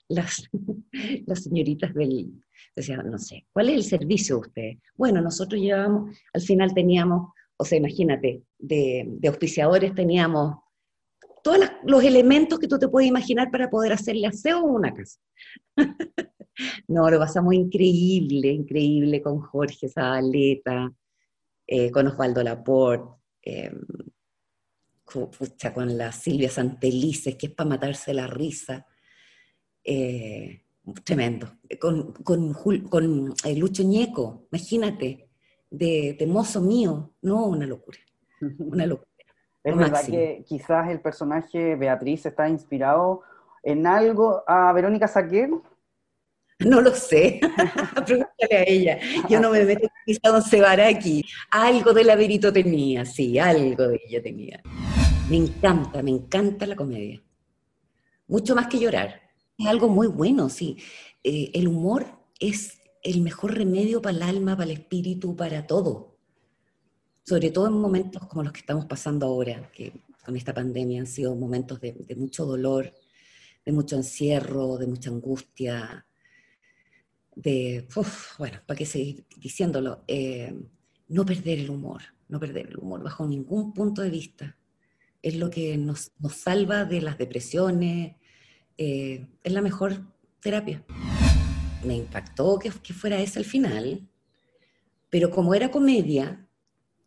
Las, 0.08 0.50
las 1.26 1.44
señoritas 1.44 1.94
del, 1.94 2.32
decían, 2.76 3.10
no 3.10 3.18
sé, 3.20 3.46
¿cuál 3.52 3.70
es 3.70 3.76
el 3.76 3.84
servicio 3.84 4.36
de 4.36 4.42
ustedes? 4.42 4.78
Bueno, 4.96 5.22
nosotros 5.22 5.62
llevábamos, 5.62 6.18
al 6.34 6.42
final 6.42 6.74
teníamos, 6.74 7.32
o 7.58 7.66
sea, 7.66 7.78
imagínate, 7.78 8.44
de, 8.58 9.06
de 9.08 9.28
auspiciadores 9.28 9.94
teníamos 9.94 10.58
todos 11.44 11.60
los 11.84 12.04
elementos 12.04 12.58
que 12.58 12.68
tú 12.68 12.80
te 12.80 12.88
puedes 12.88 13.08
imaginar 13.08 13.52
para 13.52 13.70
poder 13.70 13.94
hacerle 13.94 14.26
aseo 14.26 14.60
a 14.60 14.64
una 14.64 14.94
casa. 14.94 15.20
No, 16.88 17.10
lo 17.10 17.20
pasamos 17.20 17.54
increíble, 17.54 18.50
increíble 18.50 19.22
con 19.22 19.40
Jorge 19.40 19.90
Zabaleta, 19.90 20.92
eh, 21.68 21.92
con 21.92 22.08
Osvaldo 22.08 22.44
Laporte, 22.44 23.22
eh, 23.42 23.72
con, 25.04 25.98
la 25.98 26.12
Silvia 26.12 26.50
Santelices, 26.50 27.36
que 27.36 27.48
es 27.48 27.54
para 27.54 27.70
matarse 27.70 28.14
la 28.14 28.28
risa. 28.28 28.86
Eh, 29.84 30.62
tremendo. 31.04 31.58
Con, 31.80 32.14
con, 32.14 32.54
con 32.54 33.34
Lucho 33.56 33.84
Ñeco, 33.84 34.48
imagínate, 34.52 35.30
de, 35.70 36.16
de, 36.18 36.28
mozo 36.28 36.62
mío, 36.62 37.14
no, 37.22 37.46
una 37.48 37.66
locura. 37.66 38.00
Una 38.60 38.86
locura. 38.88 39.10
Es 39.64 39.76
verdad 39.76 40.06
que 40.06 40.44
quizás 40.46 40.90
el 40.90 41.02
personaje 41.02 41.76
Beatriz 41.76 42.26
está 42.28 42.48
inspirado 42.48 43.22
en 43.64 43.88
algo 43.88 44.44
a 44.48 44.72
Verónica 44.74 45.08
Saquer. 45.08 45.50
No 46.60 46.82
lo 46.82 46.94
sé. 46.96 47.40
Pregúntale 48.06 48.56
a 48.56 48.64
ella. 48.64 49.00
Yo 49.30 49.40
no 49.40 49.52
me 49.52 49.66
meto 49.66 49.88
en 50.06 50.18
Don 50.24 50.80
aquí. 50.80 51.24
Algo 51.52 51.94
de 51.94 52.04
laberito 52.04 52.52
tenía, 52.54 53.06
sí, 53.06 53.38
algo 53.38 53.90
de 53.90 54.00
ella 54.08 54.22
tenía. 54.22 54.62
Me 55.30 55.38
encanta, 55.38 56.02
me 56.02 56.12
encanta 56.12 56.66
la 56.66 56.76
comedia. 56.76 57.22
mucho 58.28 58.56
más 58.56 58.68
que 58.68 58.80
llorar. 58.80 59.22
Es 59.58 59.68
algo 59.68 59.88
muy 59.90 60.08
bueno, 60.08 60.50
sí. 60.50 60.78
Eh, 61.24 61.52
el 61.54 61.68
humor 61.68 62.06
es 62.40 62.80
el 63.04 63.22
mejor 63.22 63.56
remedio 63.56 64.02
para 64.02 64.16
el 64.16 64.24
alma, 64.24 64.58
para 64.58 64.72
el 64.72 64.78
espíritu, 64.78 65.36
para 65.36 65.68
todo. 65.68 66.18
Sobre 67.24 67.52
todo 67.52 67.68
en 67.68 67.74
momentos 67.74 68.28
como 68.28 68.44
los 68.44 68.52
que 68.52 68.60
estamos 68.60 68.86
pasando 68.86 69.26
ahora, 69.26 69.70
que 69.72 69.94
con 70.24 70.36
esta 70.36 70.54
pandemia 70.54 71.02
han 71.02 71.08
sido 71.08 71.36
momentos 71.36 71.80
de, 71.82 72.16
mucho 72.16 72.46
dolor, 72.46 72.94
de 73.66 73.72
mucho 73.72 73.96
encierro, 73.96 74.78
de 74.78 74.88
mucha 74.88 75.10
angustia, 75.10 76.06
de, 77.36 77.88
bueno, 78.38 78.60
¿para 78.66 78.78
qué 78.78 78.86
seguir 78.86 79.26
diciéndolo? 79.38 80.04
Eh, 80.08 80.54
no 81.10 81.26
perder 81.26 81.60
el 81.60 81.70
humor, 81.70 82.02
no 82.28 82.40
perder 82.40 82.68
el 82.68 82.78
humor 82.78 83.04
bajo 83.04 83.28
ningún 83.28 83.74
punto 83.74 84.02
de 84.02 84.10
vista. 84.10 84.58
Es 85.22 85.36
lo 85.36 85.50
que 85.50 85.78
nos, 85.78 86.12
salva 86.34 86.86
de 86.86 87.02
las 87.02 87.18
depresiones, 87.18 88.16
eh, 88.78 89.28
es 89.44 89.52
la 89.52 89.62
mejor 89.62 90.02
terapia. 90.40 90.84
Me 91.84 91.96
impactó 91.96 92.58
que, 92.58 92.72
que 92.72 92.94
fuera 92.94 93.22
ese 93.22 93.40
el 93.40 93.46
final, 93.46 94.08
pero 95.10 95.30
como 95.30 95.54
era 95.54 95.72
comedia 95.72 96.48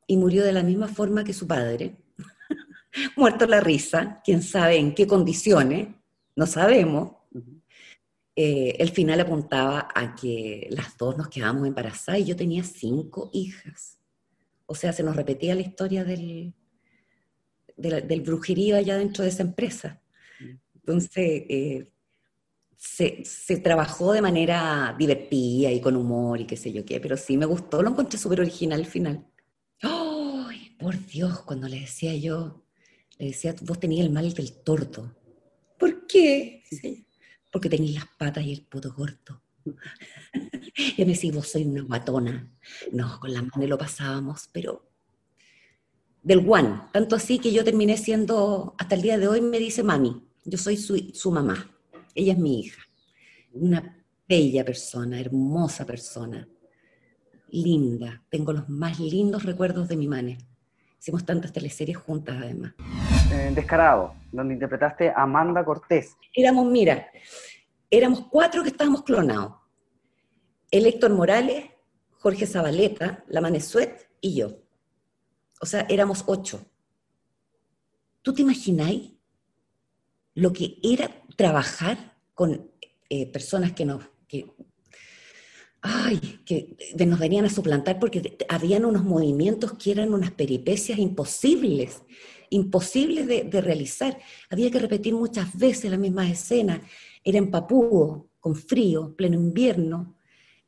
y 0.07 0.17
murió 0.17 0.45
de 0.45 0.53
la 0.53 0.63
misma 0.63 0.89
forma 0.89 1.25
que 1.25 1.33
su 1.33 1.47
padre, 1.47 1.97
muerto 3.17 3.47
la 3.47 3.61
risa, 3.61 4.21
quién 4.25 4.43
sabe 4.43 4.77
en 4.77 4.95
qué 4.95 5.07
condiciones, 5.07 5.89
no 6.37 6.47
sabemos, 6.47 7.18
eh, 8.41 8.77
el 8.79 8.91
final 8.91 9.19
apuntaba 9.19 9.89
a 9.93 10.15
que 10.15 10.69
las 10.71 10.97
dos 10.97 11.17
nos 11.17 11.27
quedábamos 11.27 11.67
embarazadas 11.67 12.21
y 12.21 12.25
yo 12.25 12.37
tenía 12.37 12.63
cinco 12.63 13.31
hijas. 13.33 13.99
O 14.65 14.77
sea, 14.77 14.93
se 14.93 15.03
nos 15.03 15.17
repetía 15.17 15.57
la 15.57 15.63
historia 15.63 16.05
del, 16.05 16.55
del, 17.77 18.21
brujerío 18.21 18.77
allá 18.77 18.97
dentro 18.97 19.25
de 19.25 19.31
esa 19.31 19.43
empresa. 19.43 20.01
Entonces, 20.73 21.43
eh, 21.49 21.91
se, 22.77 23.25
se, 23.25 23.57
trabajó 23.57 24.13
de 24.13 24.23
manera 24.23 24.95
divertida 24.97 25.73
y 25.73 25.81
con 25.81 25.97
humor 25.97 26.41
y 26.41 26.47
qué 26.47 26.57
sé 26.57 26.73
yo 26.73 26.85
qué, 26.85 27.01
pero 27.01 27.17
sí 27.17 27.37
me 27.37 27.45
gustó, 27.45 27.83
lo 27.83 27.91
encontré 27.91 28.21
súper 28.21 28.43
original 28.43 28.79
al 28.79 28.87
final. 28.87 29.27
¡Ay, 29.83 30.77
por 30.79 31.05
Dios! 31.07 31.43
Cuando 31.43 31.67
le 31.67 31.81
decía 31.81 32.15
yo, 32.15 32.63
le 33.19 33.27
decía, 33.27 33.57
vos 33.63 33.81
tenías 33.81 34.07
el 34.07 34.13
mal 34.13 34.33
del 34.33 34.53
tordo. 34.63 35.17
¿Por 35.77 36.07
qué? 36.07 36.63
Porque 37.59 37.71
tenéis 37.71 37.97
las 37.97 38.07
patas 38.17 38.45
y 38.45 38.53
el 38.53 38.63
puto 38.63 38.95
corto. 38.95 39.43
y 40.97 41.05
me 41.05 41.07
decía, 41.07 41.33
vos 41.33 41.49
soy 41.49 41.65
una 41.65 41.83
guatona. 41.83 42.49
No, 42.93 43.19
con 43.19 43.35
la 43.35 43.43
mano 43.43 43.67
lo 43.67 43.77
pasábamos, 43.77 44.49
pero 44.53 44.89
del 46.23 46.49
one. 46.49 46.83
Tanto 46.93 47.17
así 47.17 47.41
que 47.41 47.53
yo 47.53 47.65
terminé 47.65 47.97
siendo, 47.97 48.77
hasta 48.79 48.95
el 48.95 49.03
día 49.03 49.19
de 49.19 49.27
hoy 49.27 49.41
me 49.41 49.59
dice 49.59 49.83
mami. 49.83 50.25
Yo 50.45 50.57
soy 50.57 50.77
su, 50.77 50.97
su 51.13 51.33
mamá. 51.33 51.69
Ella 52.15 52.35
es 52.35 52.39
mi 52.39 52.61
hija. 52.61 52.81
Una 53.55 54.05
bella 54.29 54.65
persona, 54.65 55.19
hermosa 55.19 55.85
persona. 55.85 56.49
Linda. 57.51 58.25
Tengo 58.31 58.53
los 58.53 58.69
más 58.69 59.01
lindos 59.01 59.43
recuerdos 59.43 59.89
de 59.89 59.97
mi 59.97 60.07
mane. 60.07 60.39
Hicimos 60.99 61.25
tantas 61.25 61.53
teleseries 61.53 61.97
juntas 61.97 62.37
además. 62.39 62.75
Eh, 63.33 63.53
Descarado, 63.55 64.15
donde 64.33 64.55
interpretaste 64.55 65.11
a 65.11 65.23
Amanda 65.23 65.65
Cortés. 65.65 66.17
Éramos, 66.35 66.67
mira, 66.67 67.09
éramos 67.91 68.27
cuatro 68.31 68.63
que 68.63 68.71
estábamos 68.71 69.03
clonados. 69.03 69.55
El 70.71 70.87
Héctor 70.87 71.13
Morales, 71.13 71.67
Jorge 72.19 72.47
Zabaleta, 72.47 73.25
la 73.29 73.41
Manesuet 73.41 74.09
y 74.21 74.35
yo. 74.35 74.59
O 75.61 75.67
sea, 75.67 75.87
éramos 75.89 76.25
ocho. 76.27 76.61
¿Tú 78.23 78.35
te 78.35 78.43
imagináis 78.43 79.13
lo 80.35 80.53
que 80.53 80.79
era 80.83 81.11
trabajar 81.37 82.17
con 82.35 82.71
eh, 83.09 83.31
personas 83.33 83.73
que 83.73 83.85
nos, 83.85 84.05
que, 84.29 84.53
ay, 85.81 86.41
que 86.45 86.77
nos 87.07 87.19
venían 87.19 87.45
a 87.45 87.51
suplantar 87.51 87.99
porque 87.99 88.37
habían 88.49 88.85
unos 88.85 89.05
movimientos 89.05 89.75
que 89.75 89.93
eran 89.93 90.13
unas 90.13 90.33
peripecias 90.33 90.99
imposibles 90.99 92.03
imposible 92.51 93.25
de, 93.25 93.61
realizar. 93.61 94.19
Había 94.51 94.71
que 94.71 94.79
repetir 94.79 95.15
muchas 95.15 95.57
veces 95.57 95.91
la 95.91 95.99
misma 95.99 96.29
escena. 96.29 96.83
Era 97.25 97.39
en 97.39 97.51
Papúo, 97.51 98.31
con 98.41 98.55
frío, 98.55 99.15
pleno 99.17 99.35
invierno. 99.37 100.17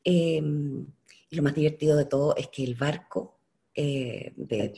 Em, 0.03 0.85
y 1.29 1.35
lo 1.35 1.43
más 1.43 1.55
divertido 1.55 1.95
de 1.95 2.05
todo 2.05 2.35
es 2.35 2.47
que 2.49 2.63
el 2.63 2.75
barco 2.75 3.39
eh, 3.73 4.33
de, 4.35 4.73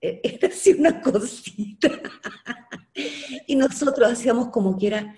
e, 0.00 0.20
era 0.22 0.48
así 0.48 0.72
una 0.72 1.00
cosita. 1.00 1.90
y 3.46 3.56
nosotros 3.56 4.10
hacíamos 4.10 4.48
como 4.48 4.78
que 4.78 4.86
era 4.88 5.16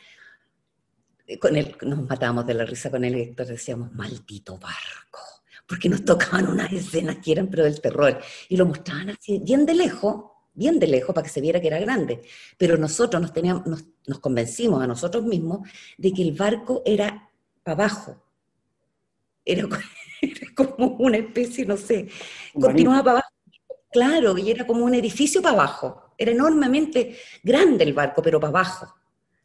con 1.38 1.56
él, 1.56 1.76
nos 1.82 2.08
matábamos 2.08 2.46
de 2.46 2.54
la 2.54 2.64
risa 2.64 2.90
con 2.90 3.04
él, 3.04 3.14
Héctor, 3.14 3.46
decíamos, 3.46 3.92
maldito 3.92 4.58
barco, 4.58 5.20
porque 5.66 5.88
nos 5.88 6.04
tocaban 6.04 6.48
unas 6.48 6.72
escenas 6.72 7.18
que 7.18 7.32
eran 7.32 7.48
pero 7.48 7.64
del 7.64 7.80
terror, 7.80 8.20
y 8.48 8.56
lo 8.56 8.66
mostraban 8.66 9.10
así, 9.10 9.38
bien 9.38 9.66
de 9.66 9.74
lejos, 9.74 10.24
bien 10.52 10.78
de 10.78 10.86
lejos 10.86 11.14
para 11.14 11.24
que 11.24 11.32
se 11.32 11.40
viera 11.40 11.60
que 11.60 11.68
era 11.68 11.78
grande, 11.78 12.22
pero 12.58 12.76
nosotros 12.76 13.20
nos, 13.20 13.32
teníamos, 13.32 13.66
nos, 13.66 14.18
convencimos 14.18 14.82
a 14.82 14.86
nosotros 14.86 15.24
mismos 15.24 15.68
de 15.96 16.12
que 16.12 16.22
el 16.22 16.32
barco 16.32 16.82
era 16.84 17.30
para 17.62 17.84
abajo, 17.84 18.22
era, 19.44 19.66
como 20.54 20.96
una 20.98 21.16
especie, 21.16 21.64
no 21.64 21.76
sé, 21.76 22.08
continuaba 22.52 23.02
para 23.02 23.12
abajo, 23.12 23.34
claro, 23.90 24.38
y 24.38 24.50
era 24.50 24.66
como 24.66 24.84
un 24.84 24.94
edificio 24.94 25.40
para 25.40 25.54
abajo, 25.54 26.14
era 26.18 26.32
enormemente 26.32 27.18
grande 27.42 27.84
el 27.84 27.94
barco, 27.94 28.22
pero 28.22 28.38
para 28.38 28.50
abajo, 28.50 28.99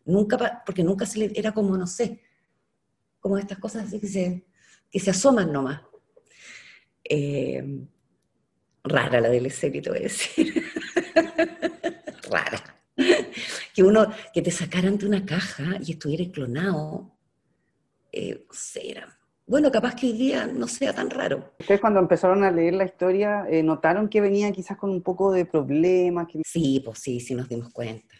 nunca 0.05 0.63
porque 0.65 0.83
nunca 0.83 1.05
se 1.05 1.19
le, 1.19 1.31
era 1.35 1.51
como, 1.51 1.77
no 1.77 1.87
sé, 1.87 2.21
como 3.19 3.37
estas 3.37 3.57
cosas 3.57 3.87
así 3.87 3.99
que 3.99 4.07
se, 4.07 4.45
que 4.91 4.99
se 4.99 5.09
asoman 5.09 5.51
nomás. 5.51 5.81
Eh, 7.03 7.63
rara 8.83 9.19
la 9.19 9.29
del 9.29 9.51
serie, 9.51 9.81
te 9.81 9.89
voy 9.89 9.99
a 9.99 10.03
decir. 10.03 10.63
rara. 12.29 12.61
Que 13.73 13.83
uno, 13.83 14.07
que 14.33 14.41
te 14.41 14.51
sacaran 14.51 14.97
de 14.97 15.05
una 15.05 15.25
caja 15.25 15.77
y 15.85 15.91
estuviera 15.91 16.31
clonado, 16.31 17.11
eh, 18.11 18.45
Bueno, 19.45 19.69
capaz 19.71 19.95
que 19.95 20.07
hoy 20.07 20.13
día 20.13 20.47
no 20.47 20.67
sea 20.67 20.93
tan 20.93 21.09
raro. 21.09 21.53
Ustedes 21.59 21.81
cuando 21.81 21.99
empezaron 21.99 22.43
a 22.43 22.51
leer 22.51 22.75
la 22.75 22.85
historia, 22.85 23.45
eh, 23.49 23.61
¿notaron 23.61 24.07
que 24.07 24.21
venía 24.21 24.51
quizás 24.51 24.77
con 24.77 24.89
un 24.89 25.01
poco 25.01 25.31
de 25.31 25.45
problemas? 25.45 26.27
Sí, 26.45 26.81
pues 26.83 26.99
sí, 26.99 27.19
sí 27.19 27.35
nos 27.35 27.49
dimos 27.49 27.69
cuenta. 27.73 28.15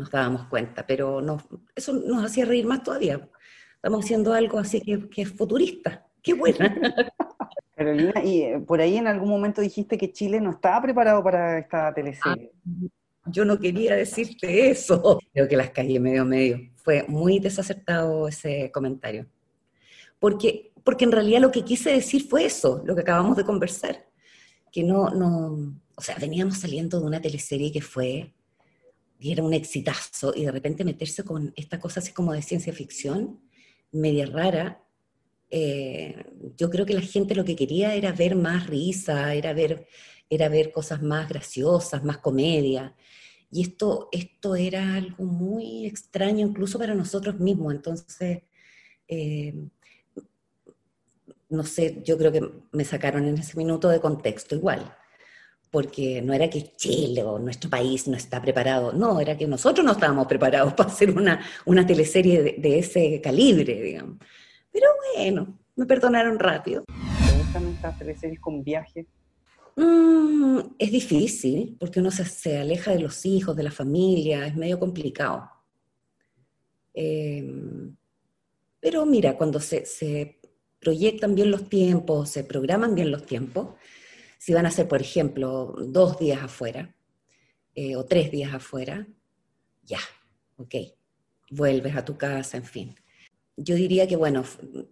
Nos 0.00 0.10
dábamos 0.10 0.46
cuenta, 0.46 0.86
pero 0.86 1.20
no, 1.20 1.36
eso 1.76 1.92
nos 1.92 2.24
hacía 2.24 2.46
reír 2.46 2.64
más 2.64 2.82
todavía. 2.82 3.28
Estamos 3.74 4.02
haciendo 4.02 4.32
algo 4.32 4.58
así 4.58 4.80
que, 4.80 5.10
que 5.10 5.22
es 5.22 5.28
futurista. 5.30 6.06
¡Qué 6.22 6.32
buena! 6.32 6.74
Carolina, 7.76 8.24
y 8.24 8.42
eh, 8.42 8.60
por 8.66 8.80
ahí 8.80 8.96
en 8.96 9.06
algún 9.06 9.28
momento 9.28 9.60
dijiste 9.60 9.98
que 9.98 10.10
Chile 10.10 10.40
no 10.40 10.52
estaba 10.52 10.80
preparado 10.80 11.22
para 11.22 11.58
esta 11.58 11.92
teleserie. 11.92 12.50
Ah, 12.64 12.70
yo 13.26 13.44
no 13.44 13.58
quería 13.58 13.94
decirte 13.94 14.70
eso. 14.70 15.18
Creo 15.34 15.46
que 15.46 15.56
las 15.58 15.68
callé 15.68 16.00
medio 16.00 16.24
medio. 16.24 16.60
Fue 16.76 17.04
muy 17.06 17.38
desacertado 17.38 18.26
ese 18.26 18.70
comentario. 18.72 19.26
Porque, 20.18 20.72
porque 20.82 21.04
en 21.04 21.12
realidad 21.12 21.40
lo 21.40 21.50
que 21.50 21.62
quise 21.62 21.90
decir 21.90 22.26
fue 22.26 22.46
eso, 22.46 22.82
lo 22.86 22.94
que 22.94 23.02
acabamos 23.02 23.36
de 23.36 23.44
conversar. 23.44 24.06
Que 24.72 24.82
no, 24.82 25.10
no, 25.10 25.74
o 25.94 26.00
sea, 26.00 26.16
veníamos 26.18 26.56
saliendo 26.58 26.98
de 26.98 27.06
una 27.06 27.20
teleserie 27.20 27.70
que 27.70 27.82
fue, 27.82 28.32
y 29.20 29.32
era 29.32 29.42
un 29.44 29.52
exitazo, 29.52 30.32
y 30.34 30.44
de 30.46 30.52
repente 30.52 30.84
meterse 30.84 31.22
con 31.24 31.52
esta 31.54 31.78
cosa 31.78 32.00
así 32.00 32.12
como 32.12 32.32
de 32.32 32.42
ciencia 32.42 32.72
ficción, 32.72 33.40
media 33.92 34.26
rara, 34.26 34.82
eh, 35.50 36.24
yo 36.56 36.70
creo 36.70 36.86
que 36.86 36.94
la 36.94 37.00
gente 37.02 37.34
lo 37.34 37.44
que 37.44 37.56
quería 37.56 37.94
era 37.94 38.12
ver 38.12 38.36
más 38.36 38.66
risa, 38.66 39.34
era 39.34 39.52
ver, 39.52 39.86
era 40.30 40.48
ver 40.48 40.72
cosas 40.72 41.02
más 41.02 41.28
graciosas, 41.28 42.04
más 42.04 42.18
comedia. 42.18 42.94
Y 43.50 43.62
esto, 43.62 44.08
esto 44.12 44.54
era 44.54 44.94
algo 44.94 45.24
muy 45.24 45.86
extraño 45.86 46.46
incluso 46.46 46.78
para 46.78 46.94
nosotros 46.94 47.40
mismos. 47.40 47.74
Entonces, 47.74 48.42
eh, 49.08 49.54
no 51.48 51.64
sé, 51.64 52.00
yo 52.04 52.16
creo 52.16 52.32
que 52.32 52.48
me 52.72 52.84
sacaron 52.84 53.26
en 53.26 53.36
ese 53.36 53.56
minuto 53.58 53.88
de 53.88 54.00
contexto 54.00 54.54
igual, 54.54 54.94
porque 55.70 56.20
no 56.22 56.32
era 56.32 56.50
que 56.50 56.74
Chile 56.76 57.22
o 57.22 57.38
nuestro 57.38 57.70
país 57.70 58.08
no 58.08 58.16
está 58.16 58.42
preparado, 58.42 58.92
no, 58.92 59.20
era 59.20 59.36
que 59.36 59.46
nosotros 59.46 59.84
no 59.84 59.92
estábamos 59.92 60.26
preparados 60.26 60.72
para 60.76 60.90
hacer 60.90 61.10
una, 61.10 61.40
una 61.64 61.86
teleserie 61.86 62.42
de, 62.42 62.56
de 62.58 62.78
ese 62.78 63.20
calibre, 63.20 63.80
digamos. 63.80 64.18
Pero 64.72 64.86
bueno, 65.14 65.58
me 65.76 65.86
perdonaron 65.86 66.38
rápido. 66.38 66.84
¿Te 66.86 67.38
gustan 67.38 67.68
estas 67.68 67.98
teleseries 67.98 68.40
con 68.40 68.62
viaje? 68.62 69.06
Mm, 69.76 70.58
es 70.78 70.92
difícil, 70.92 71.76
porque 71.78 72.00
uno 72.00 72.10
se, 72.10 72.58
aleja 72.58 72.92
de 72.92 73.00
los 73.00 73.24
hijos, 73.24 73.56
de 73.56 73.62
la 73.62 73.70
familia, 73.70 74.46
es 74.46 74.54
medio 74.54 74.78
complicado. 74.78 75.50
Em, 76.92 77.96
pero 78.80 79.06
mira, 79.06 79.36
cuando 79.38 79.60
se, 79.60 80.38
proyectan 80.80 81.34
bien 81.34 81.50
los 81.50 81.68
tiempos, 81.68 82.30
se 82.30 82.44
programan 82.44 82.94
bien 82.94 83.10
los 83.10 83.24
tiempos, 83.24 83.68
si 84.40 84.54
van 84.54 84.64
a 84.64 84.70
ser, 84.70 84.88
por 84.88 85.02
ejemplo, 85.02 85.74
dos 85.78 86.18
días 86.18 86.42
afuera 86.42 86.96
eh, 87.74 87.94
o 87.94 88.06
tres 88.06 88.30
días 88.30 88.54
afuera, 88.54 89.06
ya, 89.82 89.98
ok, 90.56 90.74
vuelves 91.50 91.94
a 91.94 92.06
tu 92.06 92.16
casa, 92.16 92.56
en 92.56 92.64
fin. 92.64 92.94
Yo 93.58 93.74
diría 93.74 94.08
que, 94.08 94.16
bueno, 94.16 94.42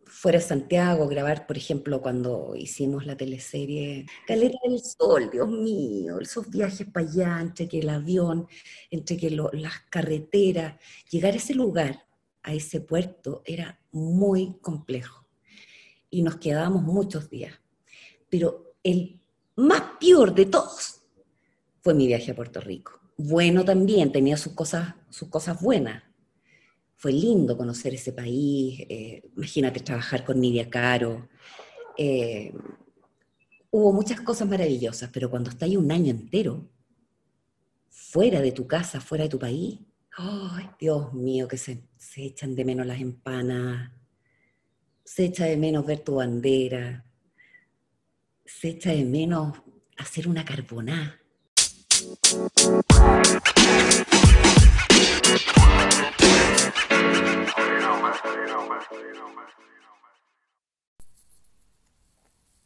fuera 0.04 0.38
de 0.38 0.44
Santiago, 0.44 1.08
grabar, 1.08 1.46
por 1.46 1.56
ejemplo, 1.56 2.02
cuando 2.02 2.54
hicimos 2.56 3.06
la 3.06 3.16
teleserie 3.16 4.04
Caleta 4.26 4.58
del 4.68 4.80
Sol, 4.80 5.30
Dios 5.32 5.48
mío, 5.48 6.20
esos 6.20 6.50
viajes 6.50 6.86
para 6.86 7.08
allá, 7.08 7.40
entre 7.40 7.66
que 7.68 7.78
el 7.78 7.88
avión, 7.88 8.46
entre 8.90 9.16
que 9.16 9.30
las 9.30 9.80
carreteras, 9.88 10.78
llegar 11.10 11.32
a 11.32 11.36
ese 11.38 11.54
lugar, 11.54 12.04
a 12.42 12.52
ese 12.52 12.82
puerto, 12.82 13.40
era 13.46 13.80
muy 13.92 14.58
complejo. 14.60 15.26
Y 16.10 16.20
nos 16.20 16.36
quedábamos 16.36 16.82
muchos 16.82 17.30
días. 17.30 17.54
Pero 18.28 18.74
el 18.82 19.17
más 19.58 19.82
peor 19.98 20.34
de 20.34 20.46
todos 20.46 21.00
fue 21.80 21.92
mi 21.92 22.06
viaje 22.06 22.30
a 22.30 22.34
Puerto 22.36 22.60
Rico. 22.60 23.00
Bueno 23.16 23.64
también, 23.64 24.12
tenía 24.12 24.36
sus 24.36 24.52
cosas, 24.52 24.94
sus 25.10 25.28
cosas 25.28 25.60
buenas, 25.60 26.04
fue 26.94 27.12
lindo 27.12 27.56
conocer 27.56 27.94
ese 27.94 28.12
país, 28.12 28.80
eh, 28.88 29.22
imagínate 29.36 29.80
trabajar 29.80 30.24
con 30.24 30.40
Nidia 30.40 30.70
Caro. 30.70 31.28
Eh, 31.96 32.52
hubo 33.70 33.92
muchas 33.92 34.20
cosas 34.20 34.48
maravillosas, 34.48 35.10
pero 35.12 35.28
cuando 35.28 35.50
estás 35.50 35.68
un 35.70 35.90
año 35.90 36.10
entero, 36.10 36.68
fuera 37.88 38.40
de 38.40 38.52
tu 38.52 38.68
casa, 38.68 39.00
fuera 39.00 39.24
de 39.24 39.30
tu 39.30 39.40
país, 39.40 39.80
¡ay, 40.16 40.70
Dios 40.78 41.12
mío, 41.14 41.48
que 41.48 41.58
se, 41.58 41.82
se 41.96 42.26
echan 42.26 42.54
de 42.54 42.64
menos 42.64 42.86
las 42.86 43.00
empanas, 43.00 43.92
se 45.02 45.24
echa 45.24 45.46
de 45.46 45.56
menos 45.56 45.84
ver 45.84 46.00
tu 46.00 46.16
bandera, 46.16 47.07
se 48.48 48.70
echa 48.70 48.90
de 48.90 49.04
menos 49.04 49.58
hacer 49.98 50.26
una 50.26 50.44
carbonada. 50.44 51.20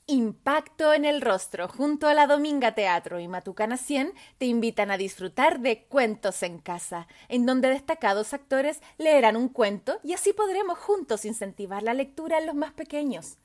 Impacto 0.07 0.93
en 0.93 1.05
el 1.05 1.21
rostro 1.21 1.69
junto 1.69 2.07
a 2.07 2.15
la 2.15 2.27
Dominga 2.27 2.75
Teatro 2.75 3.19
y 3.19 3.27
Matucana 3.27 3.77
100 3.77 4.13
te 4.39 4.47
invitan 4.47 4.91
a 4.91 4.99
disfrutar 4.99 5.61
de 5.61 5.85
Cuentos 5.87 6.43
en 6.43 6.59
Casa, 6.59 7.09
en 7.29 7.45
donde 7.45 7.71
destacados 7.71 8.35
actores 8.35 8.81
leerán 8.99 9.37
un 9.37 9.49
cuento 9.49 9.99
y 10.05 10.13
así 10.13 10.33
podremos 10.33 10.79
juntos 10.79 11.25
incentivar 11.25 11.83
la 11.83 11.95
lectura 11.95 12.39
en 12.39 12.47
los 12.47 12.55
más 12.55 12.73
pequeños. 12.73 13.39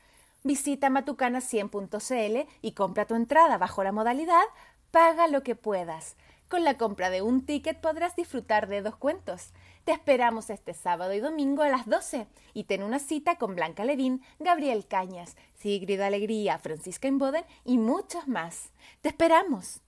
Visita 0.48 0.90
matucana100.cl 0.90 2.50
y 2.62 2.72
compra 2.72 3.06
tu 3.06 3.16
entrada 3.16 3.58
bajo 3.58 3.84
la 3.84 3.92
modalidad 3.92 4.46
Paga 4.92 5.28
lo 5.28 5.44
que 5.44 5.56
puedas. 5.56 6.16
Con 6.48 6.64
la 6.64 6.78
compra 6.78 7.10
de 7.10 7.22
un 7.22 7.46
ticket 7.46 7.82
podrás 7.82 8.16
disfrutar 8.16 8.70
de 8.70 8.82
dos 8.82 8.96
cuentos. 8.96 9.52
Te 9.84 9.92
esperamos 9.92 10.50
este 10.50 10.74
sábado 10.74 11.14
y 11.14 11.20
domingo 11.20 11.64
a 11.64 11.68
las 11.68 11.86
12 11.86 12.28
y 12.54 12.64
ten 12.64 12.82
una 12.82 13.00
cita 13.00 13.36
con 13.36 13.56
Blanca 13.56 13.84
Levín, 13.84 14.22
Gabriel 14.40 14.88
Cañas, 14.88 15.36
Sigrid 15.56 16.00
Alegría, 16.00 16.58
Francisca 16.60 17.10
Inboden 17.10 17.44
y 17.66 17.78
muchos 17.78 18.30
más. 18.30 18.72
¡Te 19.02 19.10
esperamos! 19.10 19.82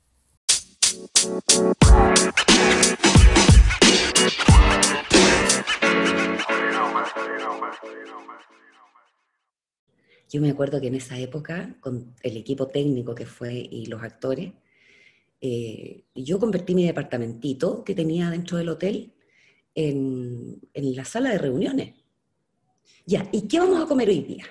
Yo 10.30 10.42
me 10.42 10.52
acuerdo 10.52 10.80
que 10.80 10.88
en 10.88 10.96
esa 10.96 11.18
época, 11.18 11.76
con 11.80 12.14
el 12.22 12.38
equipo 12.38 12.68
técnico 12.68 13.16
que 13.16 13.26
fue 13.26 13.54
y 13.54 13.88
los 13.88 14.04
actores, 14.04 14.54
eh, 15.42 16.04
yo 16.14 16.40
convertí 16.40 16.76
mi 16.76 16.86
departamentito 16.86 17.84
que 17.84 17.96
tenía 17.96 18.30
dentro 18.30 18.58
del 18.58 18.70
hotel 18.70 19.14
en, 19.74 20.60
la 20.74 21.06
sala 21.06 21.32
de 21.32 21.40
reuniones. 21.40 21.96
Ya, 23.06 23.28
¿y 23.32 23.48
qué 23.48 23.60
vamos 23.60 23.82
a 23.82 23.88
comer 23.88 24.10
hoy 24.10 24.22
día? 24.22 24.46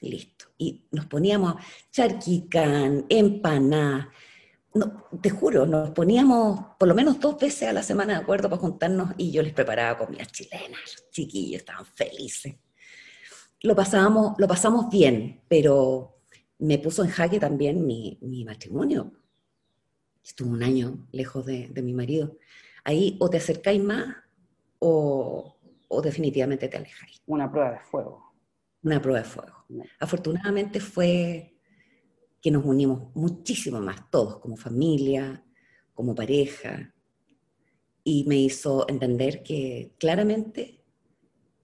Listo. 0.00 0.46
Y 0.58 0.84
nos 0.90 1.06
poníamos 1.06 1.54
charquicán, 1.90 3.06
empaná. 3.08 4.12
No, 4.74 5.04
te 5.20 5.30
juro, 5.30 5.64
nos 5.64 5.90
poníamos 5.90 6.76
por 6.78 6.88
lo 6.88 6.94
menos 6.94 7.20
dos 7.20 7.38
veces 7.38 7.68
a 7.68 7.72
la 7.72 7.82
semana 7.82 8.14
de 8.14 8.20
acuerdo 8.20 8.50
para 8.50 8.60
juntarnos 8.60 9.12
y 9.16 9.30
yo 9.30 9.42
les 9.42 9.52
preparaba 9.52 9.98
comidas 9.98 10.30
chilenas. 10.32 10.80
Los 10.94 11.10
chiquillos 11.10 11.60
estaban 11.60 11.86
felices. 11.86 12.54
Lo 13.62 13.76
pasábamos, 13.76 14.34
lo 14.38 14.48
pasamos 14.48 14.90
bien, 14.90 15.42
pero 15.48 16.20
me 16.58 16.78
puso 16.78 17.04
en 17.04 17.10
jaque 17.10 17.38
también 17.38 17.86
mi, 17.86 18.18
mi 18.20 18.44
matrimonio. 18.44 19.12
Estuve 20.24 20.50
un 20.50 20.62
año 20.62 21.08
lejos 21.12 21.46
de, 21.46 21.68
de 21.68 21.82
mi 21.82 21.92
marido. 21.92 22.38
Ahí 22.84 23.16
o 23.20 23.30
te 23.30 23.36
acercáis 23.36 23.82
más 23.82 24.06
o, 24.84 25.56
definitivamente 26.02 26.68
te 26.68 26.76
alejáis. 26.76 27.22
Una 27.26 27.50
prueba 27.50 27.72
de 27.72 27.80
fuego. 27.80 28.34
Una 28.82 29.00
prueba 29.00 29.20
de 29.20 29.24
fuego. 29.24 29.64
Afortunadamente 30.00 30.80
fue 30.80 31.56
que 32.40 32.50
nos 32.50 32.64
unimos 32.64 33.14
muchísimo 33.14 33.80
más, 33.80 34.10
todos, 34.10 34.40
como 34.40 34.56
familia, 34.56 35.44
como 35.94 36.14
pareja, 36.14 36.92
y 38.02 38.24
me 38.26 38.36
hizo 38.36 38.88
entender 38.88 39.44
que 39.44 39.94
claramente 39.98 40.81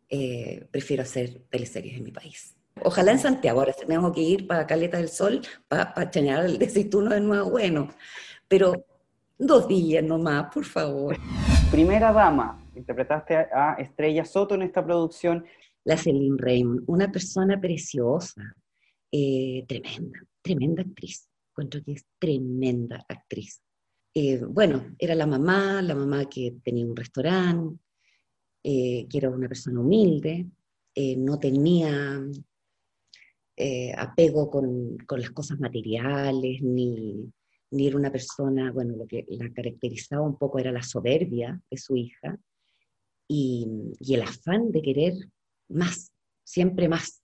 eh, 0.08 0.66
prefiero 0.70 1.02
hacer 1.02 1.42
teleseries 1.50 1.96
en 1.96 2.04
mi 2.04 2.12
país. 2.12 2.56
Ojalá 2.82 3.12
en 3.12 3.18
Santiago, 3.18 3.60
ahora 3.60 3.72
tenemos 3.72 4.12
que 4.12 4.20
ir 4.20 4.46
para 4.46 4.66
Caleta 4.66 4.98
del 4.98 5.08
Sol 5.08 5.40
para, 5.66 5.92
para 5.92 6.10
chañar 6.10 6.44
el 6.44 6.58
desituno 6.58 7.10
de 7.10 7.20
nuevo, 7.20 7.50
bueno, 7.50 7.88
pero 8.46 8.84
dos 9.38 9.68
días 9.68 10.04
nomás, 10.04 10.52
por 10.52 10.64
favor. 10.64 11.16
Primera 11.70 12.12
dama, 12.12 12.64
interpretaste 12.74 13.36
a, 13.36 13.74
Estrella 13.78 14.24
Soto 14.24 14.54
en 14.54 14.62
esta 14.62 14.84
producción. 14.84 15.44
La 15.84 15.96
Celine 15.96 16.36
Raymond, 16.38 16.84
una 16.86 17.10
persona 17.10 17.58
preciosa, 17.58 18.42
eh, 19.10 19.64
tremenda, 19.66 20.20
tremenda 20.42 20.82
actriz. 20.82 21.28
Encuentro 21.50 21.82
que 21.82 21.92
es 21.92 22.06
tremenda 22.18 23.04
actriz. 23.08 23.62
Eh, 24.14 24.42
bueno, 24.44 24.94
era 24.98 25.14
la 25.14 25.26
mamá, 25.26 25.80
la 25.82 25.94
mamá 25.94 26.28
que 26.28 26.56
tenía 26.62 26.84
un 26.84 26.96
restaurante, 26.96 27.78
eh, 28.62 29.06
que 29.08 29.18
era 29.18 29.30
una 29.30 29.48
persona 29.48 29.80
humilde, 29.80 30.46
no 31.16 31.38
tenía 31.38 32.20
apego 33.96 34.50
con, 34.50 34.96
con, 35.06 35.20
las 35.20 35.30
cosas 35.30 35.60
materiales, 35.60 36.60
ni, 36.60 37.32
ni 37.70 37.86
era 37.86 37.96
una 37.96 38.10
persona, 38.10 38.72
bueno, 38.72 38.96
lo 38.96 39.06
que 39.06 39.24
la 39.28 39.48
caracterizaba 39.52 40.26
un 40.26 40.36
poco 40.36 40.58
era 40.58 40.72
la 40.72 40.82
soberbia 40.82 41.60
de 41.70 41.76
su 41.76 41.96
hija, 41.96 42.36
y, 43.28 43.92
el 44.08 44.22
afán 44.22 44.72
de 44.72 44.82
querer 44.82 45.14
más, 45.68 46.10
siempre 46.44 46.88
más. 46.88 47.22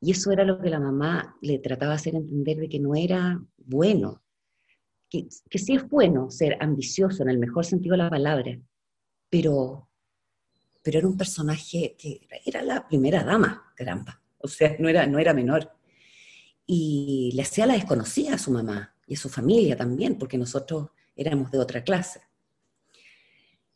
Y 0.00 0.10
eso 0.10 0.32
era 0.32 0.44
lo 0.44 0.60
que 0.60 0.68
la 0.68 0.80
mamá 0.80 1.36
le 1.40 1.58
trataba 1.58 1.92
de 1.92 1.96
hacer 1.96 2.14
entender 2.16 2.58
de 2.58 2.68
que 2.68 2.80
no 2.80 2.94
era 2.94 3.40
bueno, 3.56 4.22
que, 5.08 5.28
que 5.48 5.58
sí 5.58 5.74
es 5.74 5.88
bueno 5.88 6.30
ser 6.30 6.56
ambicioso 6.60 7.22
en 7.22 7.30
el 7.30 7.38
mejor 7.38 7.64
sentido 7.64 7.92
de 7.92 8.02
la 8.02 8.10
palabra, 8.10 8.58
pero, 9.30 9.85
pero 10.86 11.00
era 11.00 11.08
un 11.08 11.16
personaje 11.16 11.96
que 11.98 12.28
era 12.44 12.62
la 12.62 12.86
primera 12.86 13.24
dama, 13.24 13.72
caramba, 13.74 14.22
o 14.38 14.46
sea, 14.46 14.76
no 14.78 14.88
era, 14.88 15.04
no 15.04 15.18
era 15.18 15.34
menor. 15.34 15.72
Y 16.64 17.32
le 17.34 17.42
hacía 17.42 17.66
la 17.66 17.74
desconocida 17.74 18.34
a 18.34 18.38
su 18.38 18.52
mamá 18.52 18.94
y 19.04 19.14
a 19.14 19.18
su 19.18 19.28
familia 19.28 19.76
también, 19.76 20.16
porque 20.16 20.38
nosotros 20.38 20.90
éramos 21.16 21.50
de 21.50 21.58
otra 21.58 21.82
clase. 21.82 22.20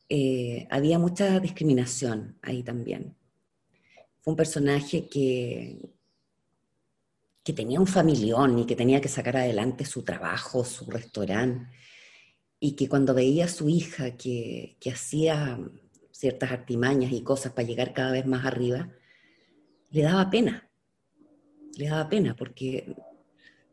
Eh, 0.09 0.69
había 0.71 1.01
mucha 1.01 1.41
discriminación 1.41 2.39
ahí 2.43 2.63
también. 2.63 3.17
Fue 4.21 4.31
un 4.31 4.37
personaje 4.37 5.09
que, 5.09 5.91
que 7.43 7.53
tenía 7.53 7.81
un 7.81 7.89
familión 7.89 8.57
y 8.61 8.67
que 8.67 8.77
tenía 8.77 9.01
que 9.01 9.09
sacar 9.09 9.37
adelante 9.37 9.85
su 9.85 10.05
trabajo, 10.05 10.65
su 10.65 10.89
restaurante, 10.89 11.77
y 12.61 12.77
que 12.77 12.89
cuando 12.89 13.15
veía 13.15 13.47
a 13.47 13.49
su 13.49 13.69
hija 13.69 14.17
que, 14.17 14.77
que 14.79 14.93
hacía 14.93 15.59
ciertas 16.21 16.53
artimañas 16.53 17.13
y 17.13 17.23
cosas 17.23 17.53
para 17.53 17.67
llegar 17.67 17.95
cada 17.95 18.13
vez 18.13 18.27
más 18.27 18.45
arriba, 18.45 18.91
le 19.91 20.03
daba 20.03 20.31
pena, 20.31 20.71
le 21.77 21.89
daba 21.89 22.09
pena 22.09 22.37
porque 22.37 22.95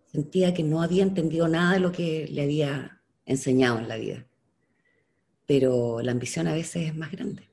sentía 0.06 0.54
que 0.54 0.64
no 0.64 0.82
había 0.82 1.04
entendido 1.04 1.48
nada 1.48 1.74
de 1.74 1.80
lo 1.80 1.92
que 1.92 2.28
le 2.32 2.42
había 2.42 3.02
enseñado 3.26 3.80
en 3.80 3.88
la 3.88 3.98
vida 3.98 4.28
pero 5.48 6.02
la 6.02 6.12
ambición 6.12 6.46
a 6.48 6.54
veces 6.54 6.90
es 6.90 6.96
más 6.96 7.12
grande. 7.12 7.50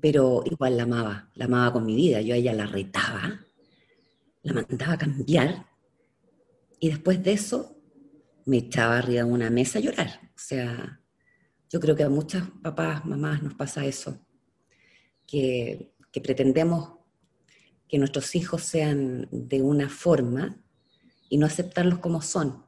Pero 0.00 0.44
igual 0.44 0.76
la 0.76 0.82
amaba, 0.84 1.30
la 1.34 1.46
amaba 1.46 1.72
con 1.72 1.86
mi 1.86 1.96
vida, 1.96 2.20
yo 2.20 2.34
a 2.34 2.36
ella 2.36 2.52
la 2.52 2.66
retaba, 2.66 3.40
la 4.42 4.52
mandaba 4.52 4.92
a 4.92 4.98
cambiar 4.98 5.66
y 6.78 6.90
después 6.90 7.22
de 7.22 7.32
eso 7.32 7.76
me 8.44 8.58
echaba 8.58 8.98
arriba 8.98 9.24
de 9.24 9.32
una 9.32 9.48
mesa 9.48 9.78
a 9.78 9.82
llorar. 9.82 10.20
O 10.34 10.38
sea, 10.38 11.00
yo 11.70 11.80
creo 11.80 11.96
que 11.96 12.04
a 12.04 12.08
muchas 12.08 12.48
papás, 12.62 13.04
mamás 13.04 13.42
nos 13.42 13.54
pasa 13.54 13.84
eso, 13.84 14.18
que, 15.26 15.92
que 16.12 16.20
pretendemos 16.20 16.92
que 17.88 17.98
nuestros 17.98 18.34
hijos 18.34 18.62
sean 18.62 19.28
de 19.30 19.62
una 19.62 19.88
forma 19.88 20.62
y 21.28 21.38
no 21.38 21.46
aceptarlos 21.46 21.98
como 21.98 22.22
son. 22.22 22.64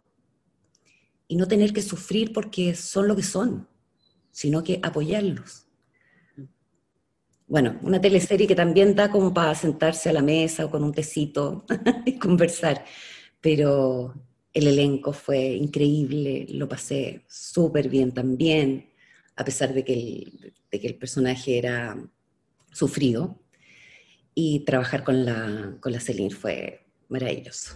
Y 1.26 1.36
no 1.36 1.46
tener 1.46 1.72
que 1.72 1.82
sufrir 1.82 2.32
porque 2.32 2.74
son 2.74 3.08
lo 3.08 3.14
que 3.14 3.22
son 3.22 3.68
sino 4.38 4.62
que 4.62 4.78
apoyarlos. 4.84 5.66
bueno, 7.48 7.76
una 7.82 8.00
teleserie 8.00 8.46
que 8.46 8.54
también 8.54 8.94
da 8.94 9.10
como 9.10 9.34
para 9.34 9.52
sentarse 9.54 10.10
a 10.10 10.12
la 10.12 10.22
mesa 10.22 10.66
o 10.66 10.70
con 10.70 10.84
un 10.84 10.92
tecito 10.92 11.64
y 12.06 12.18
conversar, 12.18 12.84
pero 13.40 14.14
el 14.52 14.66
elenco 14.68 15.12
fue 15.12 15.54
increíble, 15.54 16.46
lo 16.50 16.68
pasé 16.68 17.24
súper 17.26 17.88
bien 17.88 18.12
también, 18.12 18.87
a 19.38 19.44
pesar 19.44 19.72
de 19.72 19.84
que, 19.84 19.92
el, 19.92 20.52
de 20.70 20.80
que 20.80 20.88
el 20.88 20.96
personaje 20.96 21.58
era 21.58 21.96
sufrido, 22.72 23.38
y 24.34 24.60
trabajar 24.60 25.02
con 25.02 25.24
la, 25.24 25.74
con 25.80 25.92
la 25.92 25.98
Celine 25.98 26.30
fue 26.30 26.84
maravilloso. 27.08 27.74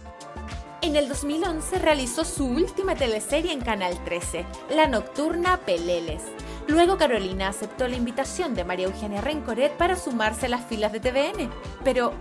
En 0.81 0.95
el 0.95 1.09
2011 1.09 1.79
realizó 1.79 2.23
su 2.23 2.45
última 2.45 2.95
teleserie 2.95 3.51
en 3.51 3.61
Canal 3.61 4.01
13, 4.03 4.45
La 4.73 4.87
Nocturna 4.87 5.59
Peleles. 5.65 6.21
Luego 6.67 6.97
Carolina 6.97 7.49
aceptó 7.49 7.87
la 7.87 7.97
invitación 7.97 8.55
de 8.55 8.63
María 8.63 8.87
Eugenia 8.87 9.19
Rencoret 9.19 9.73
para 9.73 9.97
sumarse 9.97 10.45
a 10.45 10.49
las 10.49 10.65
filas 10.65 10.93
de 10.93 11.01
TVN. 11.01 11.49
Pero, 11.83 12.13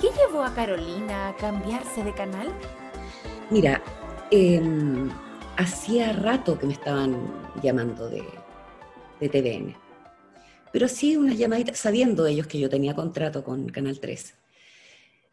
¿qué 0.00 0.08
llevó 0.16 0.42
a 0.42 0.54
Carolina 0.54 1.28
a 1.28 1.36
cambiarse 1.36 2.04
de 2.04 2.14
canal? 2.14 2.48
Mira, 3.50 3.82
em, 4.30 5.10
hacía 5.56 6.12
rato 6.12 6.58
que 6.58 6.66
me 6.66 6.74
estaban 6.74 7.16
llamando 7.60 8.08
de, 8.08 8.24
de 9.20 9.28
TVN, 9.28 9.76
pero 10.72 10.88
sí 10.88 11.16
unas 11.16 11.36
llamaditas, 11.36 11.78
sabiendo 11.78 12.26
ellos 12.26 12.46
que 12.46 12.58
yo 12.58 12.68
tenía 12.68 12.94
contrato 12.94 13.42
con 13.42 13.68
Canal 13.68 13.98
13. 13.98 14.34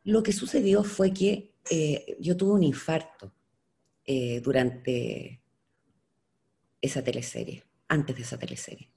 Lo 0.03 0.23
que 0.23 0.33
sucedió 0.33 0.83
fue 0.83 1.13
que 1.13 1.53
eh, 1.69 2.17
yo 2.19 2.35
tuve 2.37 2.53
un 2.53 2.63
infarto 2.63 3.33
eh, 4.05 4.41
durante 4.41 5.41
esa 6.81 7.03
teleserie 7.03 7.63
antes 7.89 8.15
de 8.15 8.21
esa 8.21 8.37
teleserie. 8.37 8.89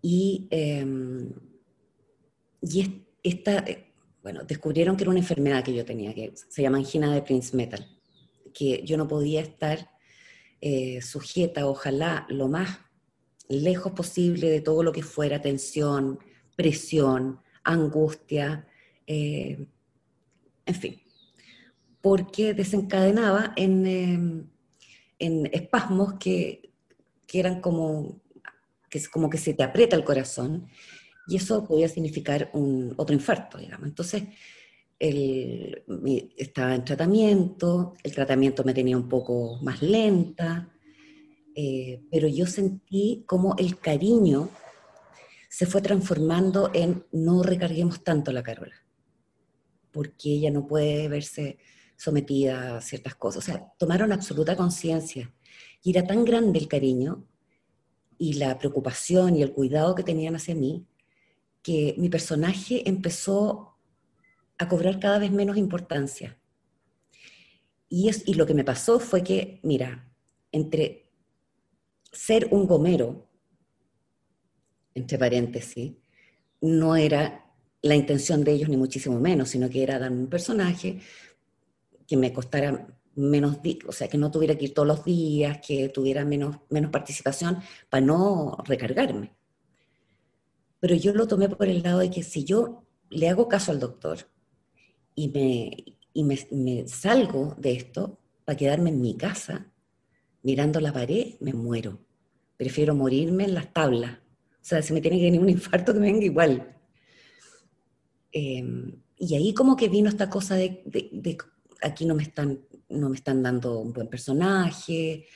Y, 0.00 0.48
em, 0.50 1.30
y 2.60 3.04
esta, 3.22 3.58
eh, 3.58 3.92
bueno, 4.22 4.42
descubrieron 4.44 4.96
que 4.96 5.04
era 5.04 5.10
una 5.10 5.20
enfermedad 5.20 5.64
que 5.64 5.74
yo 5.74 5.84
tenía, 5.84 6.14
que 6.14 6.32
se 6.34 6.62
llama 6.62 6.78
angina 6.78 7.12
de 7.14 7.22
Prince 7.22 7.56
Metal, 7.56 7.86
que 8.54 8.82
yo 8.84 8.96
no 8.96 9.06
podía 9.06 9.40
estar 9.40 9.90
sujeta, 11.00 11.66
ojalá, 11.66 12.24
lo 12.28 12.46
más 12.46 12.78
lejos 13.48 13.92
posible 13.92 14.48
de 14.50 14.60
todo 14.60 14.82
lo 14.82 14.92
que 14.92 15.02
fuera 15.02 15.40
tensión, 15.40 16.18
presión, 16.56 17.40
angustia, 17.64 18.66
eh, 19.06 19.66
en 20.66 20.74
fin, 20.74 21.02
porque 22.00 22.54
desencadenaba 22.54 23.52
en, 23.56 23.86
em, 23.86 24.46
en 25.18 25.46
espasmos 25.52 26.14
que 26.14 26.72
que 27.32 27.40
eran 27.40 27.62
como 27.62 28.20
que, 28.90 29.02
como 29.10 29.30
que 29.30 29.38
se 29.38 29.54
te 29.54 29.62
aprieta 29.62 29.96
el 29.96 30.04
corazón, 30.04 30.68
y 31.26 31.36
eso 31.36 31.66
podía 31.66 31.88
significar 31.88 32.50
un, 32.52 32.92
otro 32.98 33.14
infarto, 33.14 33.56
digamos. 33.56 33.88
Entonces, 33.88 34.24
el, 34.98 35.82
estaba 36.36 36.74
en 36.74 36.84
tratamiento, 36.84 37.94
el 38.02 38.12
tratamiento 38.12 38.64
me 38.64 38.74
tenía 38.74 38.98
un 38.98 39.08
poco 39.08 39.58
más 39.62 39.80
lenta, 39.80 40.71
eh, 41.54 42.02
pero 42.10 42.28
yo 42.28 42.46
sentí 42.46 43.24
como 43.26 43.54
el 43.58 43.78
cariño 43.78 44.48
se 45.48 45.66
fue 45.66 45.82
transformando 45.82 46.70
en 46.72 47.04
no 47.12 47.42
recarguemos 47.42 48.02
tanto 48.02 48.32
la 48.32 48.42
Carola, 48.42 48.74
porque 49.90 50.30
ella 50.30 50.50
no 50.50 50.66
puede 50.66 51.08
verse 51.08 51.58
sometida 51.96 52.78
a 52.78 52.80
ciertas 52.80 53.14
cosas. 53.14 53.44
O 53.44 53.46
sea, 53.46 53.72
tomaron 53.78 54.12
absoluta 54.12 54.56
conciencia 54.56 55.32
y 55.82 55.90
era 55.90 56.06
tan 56.06 56.24
grande 56.24 56.58
el 56.58 56.68
cariño 56.68 57.26
y 58.18 58.34
la 58.34 58.58
preocupación 58.58 59.36
y 59.36 59.42
el 59.42 59.52
cuidado 59.52 59.94
que 59.94 60.02
tenían 60.02 60.36
hacia 60.36 60.54
mí, 60.54 60.86
que 61.62 61.94
mi 61.98 62.08
personaje 62.08 62.88
empezó 62.88 63.76
a 64.58 64.68
cobrar 64.68 65.00
cada 65.00 65.18
vez 65.18 65.30
menos 65.32 65.56
importancia. 65.56 66.38
Y, 67.88 68.08
es, 68.08 68.22
y 68.26 68.34
lo 68.34 68.46
que 68.46 68.54
me 68.54 68.64
pasó 68.64 68.98
fue 68.98 69.22
que, 69.22 69.60
mira, 69.62 70.10
entre 70.50 71.01
ser 72.12 72.48
un 72.50 72.66
gomero, 72.66 73.26
entre 74.94 75.18
paréntesis, 75.18 75.94
no 76.60 76.94
era 76.94 77.50
la 77.82 77.96
intención 77.96 78.44
de 78.44 78.52
ellos 78.52 78.68
ni 78.68 78.76
muchísimo 78.76 79.18
menos, 79.18 79.48
sino 79.48 79.68
que 79.68 79.82
era 79.82 79.98
dar 79.98 80.12
un 80.12 80.28
personaje 80.28 81.00
que 82.06 82.16
me 82.16 82.32
costara 82.32 82.86
menos, 83.14 83.58
o 83.86 83.92
sea, 83.92 84.08
que 84.08 84.18
no 84.18 84.30
tuviera 84.30 84.56
que 84.56 84.66
ir 84.66 84.74
todos 84.74 84.88
los 84.88 85.04
días, 85.04 85.58
que 85.66 85.88
tuviera 85.88 86.24
menos, 86.24 86.56
menos 86.70 86.90
participación 86.90 87.58
para 87.88 88.04
no 88.04 88.56
recargarme. 88.64 89.32
Pero 90.80 90.94
yo 90.94 91.12
lo 91.14 91.26
tomé 91.26 91.48
por 91.48 91.68
el 91.68 91.82
lado 91.82 92.00
de 92.00 92.10
que 92.10 92.22
si 92.22 92.44
yo 92.44 92.84
le 93.10 93.28
hago 93.28 93.48
caso 93.48 93.72
al 93.72 93.80
doctor 93.80 94.18
y 95.14 95.28
me, 95.28 95.98
y 96.12 96.24
me, 96.24 96.88
salgo 96.88 97.54
de 97.58 97.72
esto 97.72 98.18
para 98.44 98.56
quedarme 98.56 98.90
en 98.90 99.00
mi 99.00 99.16
casa 99.16 99.71
mirando 100.42 100.80
la 100.80 100.92
pared, 100.92 101.34
me 101.40 101.52
muero. 101.52 101.98
Prefiero 102.56 102.94
morirme 102.94 103.44
en 103.44 103.54
las 103.54 103.72
tablas. 103.72 104.12
O 104.12 104.64
sea, 104.64 104.82
si 104.82 104.92
me 104.92 105.00
tiene 105.00 105.18
que 105.18 105.24
venir 105.24 105.40
un 105.40 105.48
infarto, 105.58 105.92
que 105.92 106.00
me 106.00 106.12
venga 106.12 106.24
igual. 106.24 106.76
Em, 108.32 109.02
y 109.16 109.34
ahí 109.34 109.54
como 109.54 109.76
que 109.76 109.88
vino 109.88 110.08
esta 110.08 110.30
cosa 110.30 110.54
de, 110.56 110.82
de, 110.84 111.38
aquí 111.82 112.06
no 112.06 112.14
me 112.14 112.22
están 112.22 112.60
no 112.92 113.08
me 113.08 113.16
están 113.16 113.42
dando 113.42 113.80
un 113.80 113.92
buen 113.92 114.08
personaje. 114.08 115.26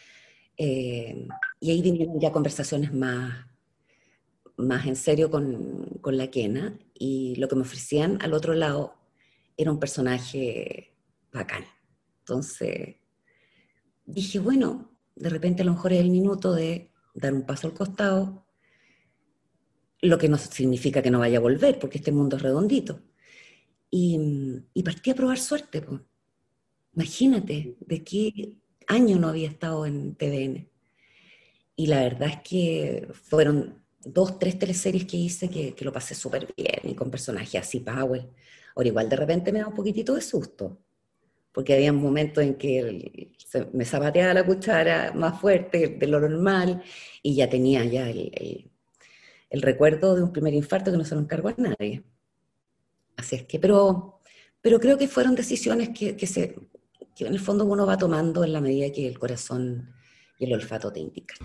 Eh, 0.56 1.26
y 1.60 1.70
ahí 1.70 1.82
vinieron 1.82 2.18
ya 2.20 2.32
conversaciones 2.32 2.92
más, 2.92 3.46
más 4.56 4.86
en 4.86 4.96
serio 4.96 5.30
con, 5.30 5.98
con, 6.00 6.16
la 6.16 6.30
Kena 6.30 6.78
y 6.94 7.34
lo 7.36 7.46
que 7.46 7.56
me 7.56 7.62
ofrecían 7.62 8.18
al 8.22 8.32
otro 8.32 8.54
lado 8.54 8.94
era 9.56 9.70
un 9.70 9.78
personaje 9.78 10.94
bacán. 11.32 11.64
Entonces 12.20 12.96
dije, 14.06 14.38
bueno, 14.38 14.95
de 15.16 15.28
repente 15.28 15.62
a 15.62 15.64
lo 15.64 15.72
mejor 15.72 15.92
es 15.92 16.00
el 16.00 16.10
minuto 16.10 16.54
de 16.54 16.92
dar 17.14 17.34
un 17.34 17.44
paso 17.44 17.66
al 17.66 17.74
costado, 17.74 18.46
lo 20.02 20.18
que 20.18 20.28
no 20.28 20.38
significa 20.38 21.02
que 21.02 21.10
no 21.10 21.18
vaya 21.18 21.38
a 21.38 21.40
volver, 21.40 21.78
porque 21.78 21.98
este 21.98 22.12
mundo 22.12 22.36
es 22.36 22.42
redondito. 22.42 23.02
Y, 23.90 24.18
y 24.74 24.82
partí 24.82 25.10
a 25.10 25.14
probar 25.14 25.38
suerte. 25.38 25.82
Pues. 25.82 26.00
Imagínate 26.94 27.76
de 27.80 28.04
qué 28.04 28.56
año 28.86 29.18
no 29.18 29.28
había 29.28 29.48
estado 29.48 29.86
en 29.86 30.14
TVN. 30.14 30.68
Y 31.76 31.86
la 31.86 32.00
verdad 32.02 32.28
es 32.28 32.40
que 32.42 33.08
fueron 33.12 33.84
dos, 34.06 34.38
tres 34.38 34.58
teleseries 34.58 35.04
que 35.04 35.16
hice 35.16 35.50
que, 35.50 35.84
lo 35.84 35.92
pasé 35.92 36.14
súper 36.14 36.52
bien 36.56 36.80
y 36.84 36.94
con 36.94 37.10
personajes 37.10 37.60
así 37.60 37.80
power. 37.80 38.28
Ahora 38.74 38.88
igual 38.88 39.08
de 39.08 39.16
repente 39.16 39.52
me 39.52 39.60
da 39.60 39.68
un 39.68 39.74
poquitito 39.74 40.14
de 40.14 40.22
susto, 40.22 40.78
porque 41.56 41.72
había 41.72 41.90
momentos 41.90 42.44
en 42.44 42.56
que 42.56 43.32
me 43.72 43.86
zapateaba 43.86 44.34
la 44.34 44.44
cuchara 44.44 45.12
más 45.14 45.40
fuerte 45.40 45.88
de 45.88 46.06
lo 46.06 46.20
normal 46.20 46.82
y 47.22 47.34
ya 47.34 47.48
tenía 47.48 47.82
ya 47.86 48.10
el, 48.10 48.70
el, 49.48 49.62
recuerdo 49.62 50.14
de 50.14 50.22
un 50.22 50.34
primer 50.34 50.52
infarto 50.52 50.90
que 50.90 50.98
no 50.98 51.04
se 51.06 51.14
lo 51.14 51.22
encargó 51.22 51.48
a 51.48 51.54
nadie. 51.56 52.04
Así 53.16 53.36
es 53.36 53.44
que, 53.44 53.58
pero, 53.58 54.20
pero 54.60 54.78
creo 54.78 54.98
que 54.98 55.08
fueron 55.08 55.34
decisiones 55.34 55.88
que, 55.98 56.14
que 56.14 56.26
se, 56.26 56.56
que 57.16 57.26
en 57.26 57.32
el 57.32 57.40
fondo 57.40 57.64
uno 57.64 57.86
va 57.86 57.96
tomando 57.96 58.44
en 58.44 58.52
la 58.52 58.60
medida 58.60 58.92
que 58.92 59.08
el 59.08 59.18
corazón 59.18 59.94
y 60.38 60.44
el 60.44 60.52
olfato 60.52 60.92
te 60.92 61.00
indican. 61.00 61.38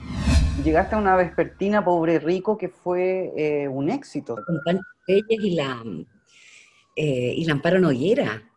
Llegaste 0.62 0.95
a 0.95 0.97
una 0.97 1.16
vespertina 1.16 1.86
pobre 1.86 2.20
rico 2.20 2.57
que 2.57 2.68
fue 2.68 3.32
eh, 3.38 3.66
un 3.70 3.89
éxito. 3.89 4.36
Con 4.45 4.59
Pancho 4.66 4.84
Reyes 5.07 5.41
y 5.41 5.55
la, 5.55 5.82
eh, 6.97 7.34
y 7.38 7.45
la 7.45 7.53
Amparo 7.53 7.80
Noguera. 7.80 8.50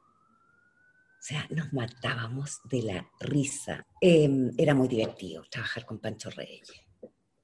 O 1.24 1.26
sea, 1.26 1.46
nos 1.48 1.72
matábamos 1.72 2.60
de 2.64 2.82
la 2.82 3.08
risa. 3.18 3.86
Em, 3.98 4.52
era 4.58 4.74
muy 4.74 4.88
divertido 4.88 5.42
trabajar 5.50 5.86
con 5.86 5.98
Pancho 5.98 6.28
Reyes. 6.28 6.70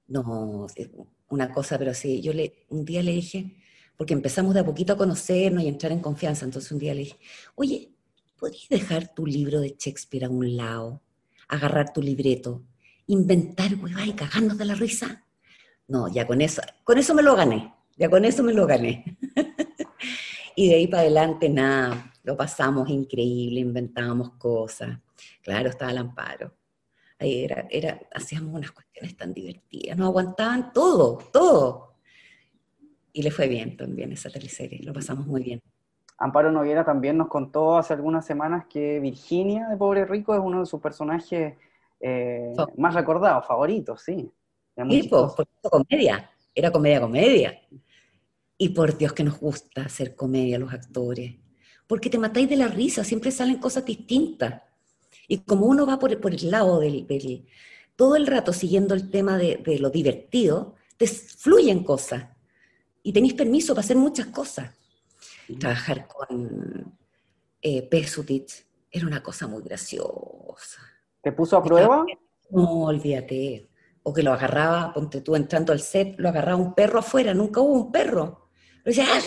No, 0.07 0.66
una 1.31 1.51
cosa, 1.51 1.78
pero 1.78 1.95
sí, 1.95 2.20
yo 2.20 2.35
le, 2.35 2.66
un 2.68 2.85
día 2.85 3.03
le 3.03 3.12
dije, 3.12 3.57
porque 3.97 4.12
empezamos 4.12 4.53
de 4.53 4.61
a 4.61 4.66
poquito 4.66 4.93
a 4.93 4.99
conocernos 4.99 5.64
y 5.64 5.68
entrar 5.68 5.93
en 5.93 6.01
confianza, 6.01 6.45
entonces 6.45 6.70
un 6.72 6.78
día 6.78 6.93
le 6.93 7.05
dije, 7.05 7.18
oye, 7.55 7.95
¿podrías 8.39 8.68
dejar 8.68 9.14
tu 9.14 9.24
libro 9.24 9.61
de 9.62 9.74
Shakespeare 9.78 10.26
a 10.26 10.28
un 10.28 10.59
lado, 10.59 11.01
agarrar 11.49 11.91
tu 11.91 12.03
libreto, 12.03 12.62
inventar 13.07 13.76
huevas 13.76 14.07
y 14.07 14.12
cagarnos 14.12 14.59
de 14.59 14.64
la 14.66 14.74
risa? 14.74 15.24
No, 15.89 16.07
ya 16.12 16.26
con 16.26 16.43
eso, 16.43 16.61
con 16.85 16.99
eso 16.99 17.14
me 17.14 17.22
lo 17.22 17.35
gané, 17.35 17.72
ya 17.97 18.11
con 18.11 18.26
eso 18.26 18.43
me 18.43 18.53
lo 18.53 18.66
gané. 18.66 19.16
y 20.55 20.68
de 20.68 20.74
ahí 20.74 20.87
para 20.87 21.01
adelante 21.01 21.49
nada, 21.49 22.10
lo 22.23 22.37
pasamos 22.37 22.89
increíble, 22.89 23.61
inventábamos 23.61 24.31
cosas. 24.33 24.99
Claro, 25.43 25.68
estaba 25.68 25.91
el 25.91 25.99
amparo. 25.99 26.53
Ahí 27.18 27.45
era, 27.45 27.66
era, 27.71 28.01
hacíamos 28.14 28.55
unas 28.55 28.71
cuestiones 28.71 29.16
tan 29.16 29.35
divertidas, 29.35 29.97
nos 29.97 30.09
aguantaban 30.09 30.73
todo, 30.73 31.18
todo. 31.33 31.95
Y 33.12 33.23
le 33.23 33.31
fue 33.31 33.49
bien 33.49 33.77
también 33.77 34.12
esa 34.12 34.31
teleserie, 34.31 34.83
lo 34.83 34.93
pasamos 34.93 35.27
muy 35.27 35.43
bien. 35.43 35.61
Amparo 36.16 36.53
Noguera 36.53 36.85
también 36.85 37.16
nos 37.16 37.29
contó 37.29 37.79
hace 37.79 37.95
algunas 37.95 38.27
semanas 38.27 38.66
que 38.68 39.01
Virginia 39.01 39.68
de 39.68 39.77
Pobre 39.77 40.05
Rico 40.05 40.35
es 40.35 40.41
uno 40.41 40.61
de 40.61 40.66
sus 40.66 40.81
personajes 40.81 41.57
eh, 41.99 42.55
más 42.77 42.95
recordados, 42.95 43.47
favoritos, 43.47 44.03
sí. 44.03 44.31
Sí, 44.89 45.09
pues, 45.09 45.33
comedia, 45.62 46.31
era 46.55 46.71
comedia-comedia. 46.71 47.61
Y 48.57 48.68
por 48.71 48.97
Dios 48.97 49.12
que 49.12 49.25
nos 49.25 49.39
gusta 49.39 49.83
hacer 49.83 50.14
comedia 50.14 50.59
los 50.59 50.73
actores, 50.73 51.37
porque 51.91 52.09
te 52.09 52.18
matáis 52.18 52.49
de 52.49 52.55
la 52.55 52.68
risa, 52.68 53.03
siempre 53.03 53.32
salen 53.32 53.57
cosas 53.57 53.84
distintas. 53.84 54.62
Y 55.26 55.38
como 55.38 55.66
uno 55.66 55.84
va 55.84 55.99
por, 55.99 56.20
por 56.20 56.32
el 56.32 56.49
lado 56.49 56.78
del, 56.78 57.05
del, 57.05 57.49
todo 57.97 58.14
el 58.14 58.28
rato 58.28 58.53
siguiendo 58.53 58.95
el 58.95 59.11
tema 59.11 59.36
de, 59.36 59.57
de 59.57 59.80
lo 59.80 59.91
divertido, 59.91 60.76
te 60.97 61.09
fluyen 61.09 61.82
cosas 61.82 62.26
y 63.03 63.12
tenéis 63.12 63.34
permiso 63.34 63.74
para 63.74 63.84
hacer 63.84 63.97
muchas 63.97 64.26
cosas. 64.26 64.70
Trabajar 65.59 66.07
con 66.07 66.97
eh, 67.61 67.82
Pesutich 67.82 68.64
era 68.88 69.05
una 69.05 69.20
cosa 69.20 69.49
muy 69.49 69.64
graciosa. 69.64 70.82
¿Te 71.20 71.32
puso 71.32 71.57
a 71.57 71.64
prueba? 71.64 72.07
No, 72.51 72.84
olvídate. 72.84 73.68
O 74.05 74.14
que 74.14 74.22
lo 74.22 74.32
agarraba, 74.32 74.95
ponte 74.95 75.22
tú 75.22 75.34
entrando 75.34 75.72
al 75.72 75.80
set, 75.80 76.14
lo 76.18 76.28
agarraba 76.28 76.57
un 76.57 76.72
perro 76.72 77.01
afuera, 77.01 77.34
nunca 77.34 77.61
hubo 77.61 77.72
un 77.72 77.91
perro. 77.91 78.49
Lo 78.84 78.93
decía, 78.93 79.07
¡Ah, 79.09 79.20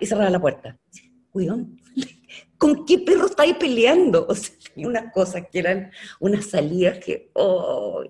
y 0.00 0.06
cerraba 0.06 0.30
la 0.30 0.40
puerta. 0.40 0.78
Cuidado. 1.30 1.66
¿Con 2.58 2.86
qué 2.86 2.98
perro 2.98 3.26
estáis 3.26 3.56
peleando? 3.56 4.26
O 4.28 4.34
sea, 4.34 4.54
tenía 4.72 4.88
unas 4.88 5.12
cosas 5.12 5.44
que 5.50 5.58
eran 5.58 5.90
unas 6.20 6.46
salidas 6.46 6.98
que, 6.98 7.30
oh. 7.34 8.02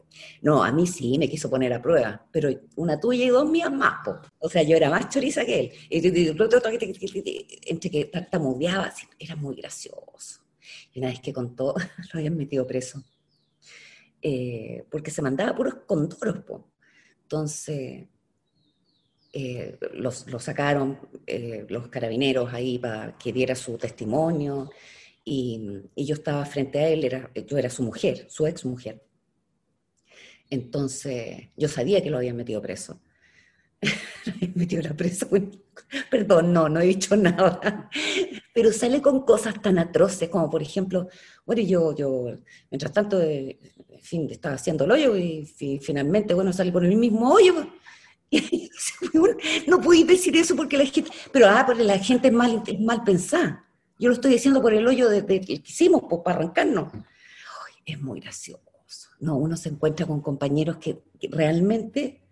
no, 0.42 0.62
a 0.62 0.70
mí 0.72 0.86
sí 0.86 1.18
me 1.18 1.28
quiso 1.28 1.50
poner 1.50 1.72
a 1.72 1.82
prueba, 1.82 2.26
pero 2.30 2.50
una 2.76 3.00
tuya 3.00 3.24
y 3.24 3.28
dos 3.28 3.50
mías 3.50 3.72
más, 3.72 4.04
po. 4.04 4.16
o 4.38 4.48
sea, 4.48 4.62
yo 4.62 4.76
era 4.76 4.90
más 4.90 5.08
choriza 5.08 5.44
que 5.44 5.60
él, 5.60 5.72
entre 7.66 7.90
que 7.90 8.04
tartamudeaba, 8.06 8.92
era 9.18 9.36
muy 9.36 9.56
gracioso. 9.56 10.40
Y 10.92 11.00
una 11.00 11.08
vez 11.08 11.20
que 11.20 11.32
contó, 11.32 11.74
lo 12.12 12.18
habían 12.18 12.36
metido 12.36 12.66
preso, 12.66 13.02
eh, 14.22 14.84
porque 14.90 15.10
se 15.10 15.22
mandaba 15.22 15.54
puros 15.54 15.74
condoros, 15.86 16.44
po. 16.44 16.70
entonces 17.22 18.06
eh, 19.36 19.78
los, 19.94 20.26
sacaron 20.38 20.96
eh, 21.26 21.66
los 21.68 21.88
carabineros 21.88 22.54
ahí 22.54 22.78
para 22.78 23.18
que 23.18 23.32
diera 23.32 23.56
su 23.56 23.76
testimonio 23.76 24.70
y, 25.24 25.80
yo 25.96 26.14
estaba 26.14 26.46
frente 26.46 26.78
a 26.78 26.88
él, 26.88 27.02
era, 27.02 27.28
yo 27.34 27.58
era 27.58 27.68
su 27.68 27.82
mujer, 27.82 28.26
su 28.28 28.46
ex 28.46 28.64
mujer. 28.64 29.02
Entonces 30.50 31.48
yo 31.56 31.66
sabía 31.66 32.00
que 32.00 32.10
lo 32.10 32.18
habían 32.18 32.36
metido 32.36 32.62
preso. 32.62 33.00
metido 34.54 34.82
la. 34.82 34.94
Perdón, 36.08 36.52
no, 36.52 36.68
no 36.68 36.80
he 36.80 36.86
dicho 36.86 37.16
nada. 37.16 37.90
Pero 38.54 38.72
sale 38.72 39.02
con 39.02 39.22
cosas 39.22 39.60
tan 39.60 39.78
atroces 39.80 40.28
como, 40.28 40.48
por 40.48 40.62
ejemplo, 40.62 41.08
bueno, 41.44 41.60
yo, 41.62 41.92
yo 41.96 42.36
mientras 42.70 42.92
tanto, 42.92 43.20
eh, 43.20 43.58
en 43.88 44.00
fin, 44.00 44.28
estaba 44.30 44.54
haciendo 44.54 44.84
el 44.84 44.92
hoyo 44.92 45.16
y, 45.16 45.44
finalmente, 45.82 46.34
bueno, 46.34 46.52
sale 46.52 46.70
por 46.70 46.84
el 46.84 46.96
mismo 46.96 47.32
hoyo 47.32 47.66
no 49.66 49.80
podéis 49.80 50.06
decir 50.06 50.36
eso 50.36 50.56
porque 50.56 50.76
la 50.76 50.86
gente, 50.86 51.10
pero 51.32 51.48
ah, 51.48 51.64
porque 51.66 51.84
la 51.84 51.98
gente 51.98 52.28
es 52.28 52.34
mal, 52.34 52.62
mal 52.80 53.04
pensada. 53.04 53.64
Yo 53.98 54.08
lo 54.08 54.14
estoy 54.14 54.32
diciendo 54.32 54.60
por 54.60 54.74
el 54.74 54.86
hoyo 54.86 55.08
de, 55.08 55.24
que 55.24 55.62
hicimos, 55.64 56.02
pues, 56.08 56.22
para 56.24 56.38
arrancarnos. 56.38 56.92
es 57.84 58.00
muy 58.00 58.20
gracioso. 58.20 58.62
No, 59.20 59.36
uno 59.36 59.56
se 59.56 59.68
encuentra 59.68 60.06
con 60.06 60.20
compañeros 60.20 60.78
que, 60.78 61.02
realmente 61.30 62.22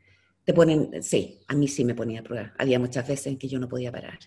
te 0.44 0.52
ponen, 0.52 1.02
sí, 1.02 1.40
a 1.46 1.54
mí 1.54 1.68
sí 1.68 1.84
me 1.84 1.94
ponía 1.94 2.20
a 2.20 2.24
prueba. 2.24 2.52
Había 2.58 2.78
muchas 2.78 3.06
veces 3.06 3.28
en 3.28 3.38
que 3.38 3.48
yo 3.48 3.58
no 3.58 3.68
podía 3.68 3.92
parar. 3.92 4.18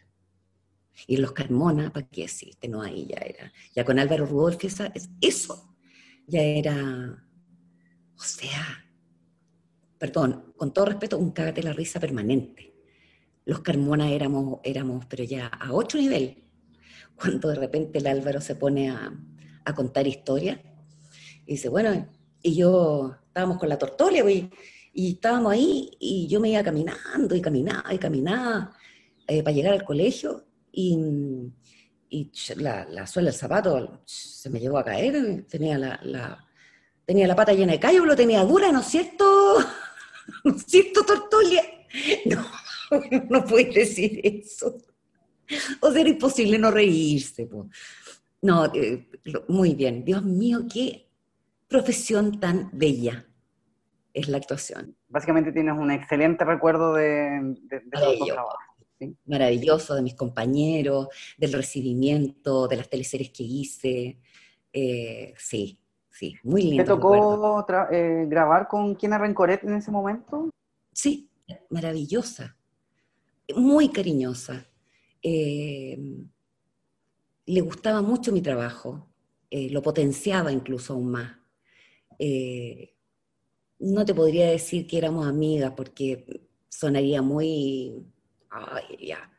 Y 1.08 1.18
los 1.18 1.34
Carmona, 1.34 1.92
¿para 1.92 2.08
qué 2.08 2.24
existe? 2.24 2.70
No, 2.70 2.82
ahí 2.82 3.08
ya 3.08 3.18
era. 3.18 3.52
Ya 3.76 3.84
con 3.84 4.00
Álvaro 4.00 4.26
Rudolf, 4.26 4.58
eso 5.22 5.76
ya 6.28 6.42
era, 6.42 7.24
o 8.18 8.24
sea, 8.24 8.85
perdón, 10.06 10.54
con 10.56 10.72
todo 10.72 10.86
respeto, 10.86 11.18
un 11.18 11.32
cágate 11.32 11.64
la 11.64 11.74
risa 11.74 12.00
permanente. 12.00 12.74
Los 13.46 13.62
Carmona 13.62 14.12
éramos, 14.12 14.60
éramos, 14.64 15.06
pero 15.08 15.24
ya 15.24 15.48
a 15.48 15.74
otro 15.74 16.00
nivel. 16.00 16.44
Cuando 17.16 17.50
de 17.50 17.56
repente 17.56 17.98
el 17.98 18.08
Álvaro 18.08 18.40
se 18.40 18.56
pone 18.56 18.90
a, 18.90 19.12
contar 19.76 20.06
historias 20.06 20.60
y 21.48 21.54
dice, 21.54 21.70
bueno, 21.70 22.08
y 22.44 22.56
yo 22.56 23.16
estábamos 23.28 23.58
con 23.58 23.68
la 23.68 23.80
tortolia, 23.80 24.30
y, 24.30 24.48
y 24.94 25.14
estábamos 25.14 25.54
ahí 25.54 25.90
y 26.00 26.28
yo 26.28 26.40
me 26.40 26.50
iba 26.50 26.62
caminando 26.62 27.36
y 27.36 27.42
caminaba 27.42 27.92
y 27.92 27.98
caminaba 27.98 28.74
eh, 29.28 29.42
para 29.42 29.56
llegar 29.56 29.74
al 29.74 29.84
colegio 29.84 30.46
y, 30.72 31.52
la, 32.58 32.86
la, 32.86 33.08
suela 33.08 33.32
del 33.32 33.40
zapato 33.40 34.02
se 34.06 34.50
me 34.52 34.60
llegó 34.60 34.78
a 34.78 34.86
caer, 34.86 35.48
tenía 35.50 35.80
la, 35.80 36.48
tenía 37.06 37.28
la 37.28 37.36
pata 37.36 37.54
llena 37.54 37.74
de 37.74 37.80
callo, 37.80 38.06
lo 38.06 38.16
tenía 38.16 38.44
dura, 38.44 38.72
¿no 38.72 38.82
es 38.82 38.86
cierto? 38.86 39.58
¿No 40.44 40.56
es 40.56 40.64
cierto, 40.64 41.04
Tortolia? 41.04 41.64
No, 42.26 42.46
no 43.30 43.46
puedes 43.46 43.74
decir 43.74 44.20
eso. 44.24 44.78
O 45.80 45.92
sea, 45.92 46.02
era 46.02 46.10
imposible 46.10 46.58
no 46.58 46.72
reírse. 46.72 47.48
No, 48.42 48.66
eh, 48.74 49.08
muy 49.48 49.76
bien. 49.76 50.04
Dios 50.04 50.24
mío, 50.24 50.66
qué 50.72 51.08
profesión 51.68 52.40
tan 52.40 52.70
bella 52.74 53.26
es 54.14 54.28
la 54.28 54.38
actuación. 54.38 54.96
Básicamente 55.10 55.52
tienes 55.52 55.76
un 55.78 55.92
excelente 55.92 56.46
recuerdo 56.46 56.94
de, 56.94 57.56
de, 57.64 57.80
de 59.00 59.16
Maravilloso, 59.26 59.94
de 59.94 60.02
mis 60.02 60.16
compañeros, 60.16 61.10
del 61.38 61.54
recibimiento, 61.54 62.68
de 62.68 62.78
las 62.78 62.90
teleseries 62.90 63.32
que 63.32 63.44
hice. 63.44 64.20
Eh, 64.72 65.34
sí, 65.38 65.78
Sí, 66.16 66.34
muy 66.44 66.62
lindo. 66.62 66.84
¿Te 66.84 66.88
tocó 66.88 67.66
eh, 67.92 68.26
grabar 68.30 68.70
con 68.70 68.96
Kiana 68.96 69.18
Rencoret 69.18 69.62
en 69.66 69.74
ese 69.74 69.92
momento? 69.92 70.50
Sí, 70.94 71.30
maravillosa, 71.70 72.56
muy 73.54 73.90
cariñosa. 73.90 74.66
Eh, 75.22 76.00
le 77.48 77.62
gustaba 77.62 78.02
mucho 78.02 78.32
mi 78.32 78.42
trabajo, 78.42 79.10
eh, 79.50 79.70
lo 79.70 79.82
potenciaba 79.82 80.54
incluso 80.54 80.94
aún 80.94 81.12
más. 81.12 81.38
no 83.80 84.06
te 84.06 84.14
podría 84.14 84.50
decir 84.50 84.88
que 84.88 84.98
éramos 84.98 85.28
amigas 85.28 85.74
porque 85.76 86.48
sonaría 86.70 87.22
muy... 87.22 88.06
Ay, 88.50 89.06
ya. 89.06 89.30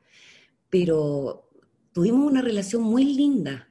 Pero 0.68 1.49
tuvimos 1.93 2.31
una 2.31 2.43
relación 2.43 2.83
muy 2.83 3.05
linda 3.05 3.66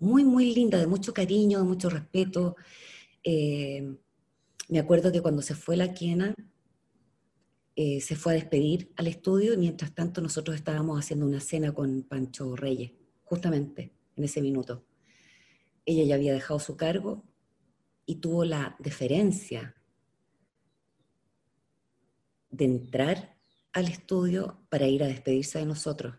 muy, 0.00 0.24
muy 0.24 0.54
linda, 0.54 0.78
de 0.78 0.86
mucho 0.86 1.14
cariño, 1.14 1.58
de 1.58 1.64
mucho 1.64 1.90
respeto. 1.90 2.56
Eh, 3.22 3.96
me 4.68 4.78
acuerdo 4.78 5.12
que 5.12 5.20
cuando 5.20 5.42
se 5.42 5.54
fue 5.54 5.76
la 5.76 5.92
Quiena, 5.92 6.34
eh, 7.76 8.00
se 8.00 8.16
fue 8.16 8.32
a 8.32 8.34
despedir 8.36 8.92
al 8.96 9.06
estudio 9.06 9.54
y 9.54 9.58
mientras 9.58 9.94
tanto 9.94 10.20
nosotros 10.20 10.56
estábamos 10.56 10.98
haciendo 10.98 11.26
una 11.26 11.40
cena 11.40 11.72
con 11.72 12.02
Pancho 12.02 12.56
Reyes, 12.56 12.92
justamente 13.22 13.92
en 14.16 14.24
ese 14.24 14.42
minuto. 14.42 14.84
Ella 15.84 16.04
ya 16.04 16.14
había 16.14 16.32
dejado 16.32 16.60
su 16.60 16.76
cargo 16.76 17.22
y 18.06 18.16
tuvo 18.16 18.44
la 18.44 18.76
deferencia 18.78 19.76
de 22.50 22.64
entrar 22.64 23.36
al 23.72 23.86
estudio 23.86 24.60
para 24.68 24.88
ir 24.88 25.04
a 25.04 25.06
despedirse 25.06 25.58
de 25.58 25.66
nosotros. 25.66 26.16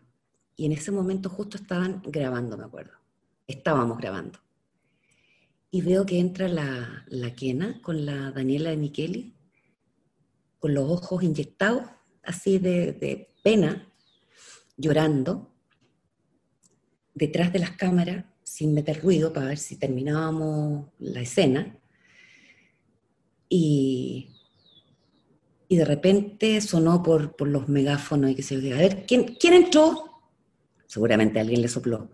Y 0.56 0.66
en 0.66 0.72
ese 0.72 0.90
momento 0.90 1.28
justo 1.28 1.56
estaban 1.56 2.00
grabando, 2.02 2.56
me 2.56 2.64
acuerdo 2.64 3.01
estábamos 3.46 3.98
grabando. 3.98 4.38
Y 5.70 5.80
veo 5.80 6.04
que 6.04 6.18
entra 6.18 6.48
la, 6.48 7.04
la 7.08 7.34
Kena 7.34 7.80
con 7.80 8.04
la 8.04 8.30
Daniela 8.30 8.70
de 8.70 8.76
Micheli, 8.76 9.34
con 10.58 10.74
los 10.74 10.88
ojos 10.88 11.22
inyectados, 11.22 11.84
así 12.22 12.58
de, 12.58 12.92
de 12.92 13.28
pena, 13.42 13.90
llorando, 14.76 15.52
detrás 17.14 17.52
de 17.52 17.58
las 17.58 17.72
cámaras, 17.72 18.24
sin 18.42 18.74
meter 18.74 19.02
ruido 19.02 19.32
para 19.32 19.46
ver 19.46 19.58
si 19.58 19.76
terminábamos 19.76 20.88
la 20.98 21.20
escena. 21.20 21.78
Y, 23.48 24.30
y 25.68 25.76
de 25.76 25.84
repente 25.84 26.60
sonó 26.60 27.02
por, 27.02 27.34
por 27.34 27.48
los 27.48 27.68
megáfonos 27.68 28.30
y 28.30 28.34
que 28.34 28.42
se 28.42 28.56
a 28.56 28.76
ver, 28.76 29.06
¿quién, 29.06 29.36
¿quién 29.36 29.54
entró? 29.54 30.20
Seguramente 30.86 31.40
alguien 31.40 31.62
le 31.62 31.68
sopló. 31.68 32.10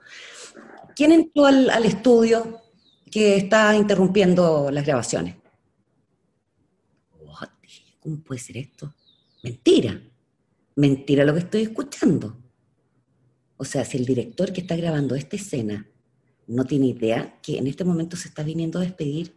¿Quién 0.98 1.12
entró 1.12 1.46
al, 1.46 1.84
estudio 1.84 2.60
que 3.08 3.36
está 3.36 3.76
interrumpiendo 3.76 4.68
las 4.72 4.84
grabaciones? 4.84 5.36
¿Cómo 8.00 8.16
puede 8.24 8.40
ser 8.40 8.56
esto? 8.56 8.92
Mentira. 9.44 10.02
Mentira 10.74 11.24
lo 11.24 11.34
que 11.34 11.38
estoy 11.38 11.62
escuchando. 11.62 12.36
O 13.56 13.64
sea, 13.64 13.84
si 13.84 13.96
el 13.96 14.06
director 14.06 14.52
que 14.52 14.62
está 14.62 14.74
grabando 14.74 15.14
esta 15.14 15.36
escena 15.36 15.88
no 16.48 16.64
tiene 16.64 16.86
idea 16.86 17.38
que 17.42 17.58
en 17.58 17.68
este 17.68 17.84
momento 17.84 18.16
se 18.16 18.26
está 18.26 18.42
viniendo 18.42 18.80
a 18.80 18.82
despedir 18.82 19.36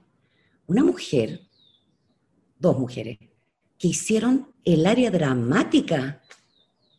una 0.66 0.84
mujer, 0.84 1.42
dos 2.58 2.80
mujeres, 2.80 3.20
que 3.78 3.90
hicieron 3.90 4.52
el 4.66 4.88
área 4.88 5.12
dramática 5.12 6.24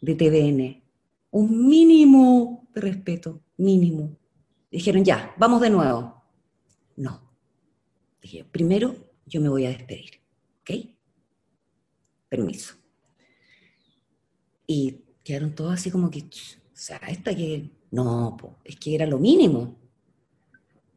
de 0.00 0.14
TVN. 0.14 0.84
Un 1.32 1.68
mínimo 1.68 2.68
de 2.72 2.80
respeto, 2.80 3.42
mínimo. 3.56 4.21
Dijeron, 4.72 5.04
ya, 5.04 5.34
vamos 5.36 5.60
de 5.60 5.68
nuevo. 5.68 6.24
No. 6.96 7.30
Dije, 8.22 8.42
primero 8.44 8.96
yo 9.26 9.42
me 9.42 9.50
voy 9.50 9.66
a 9.66 9.68
despedir, 9.68 10.22
¿ok? 10.62 10.88
Permiso. 12.30 12.74
Y 14.66 15.04
quedaron 15.22 15.54
todos 15.54 15.74
así 15.74 15.90
como 15.90 16.10
que, 16.10 16.20
o 16.20 16.24
sea, 16.72 16.96
esta 17.08 17.36
que, 17.36 17.70
no, 17.90 18.38
es 18.64 18.76
que 18.76 18.94
era 18.94 19.06
lo 19.06 19.18
mínimo. 19.18 19.76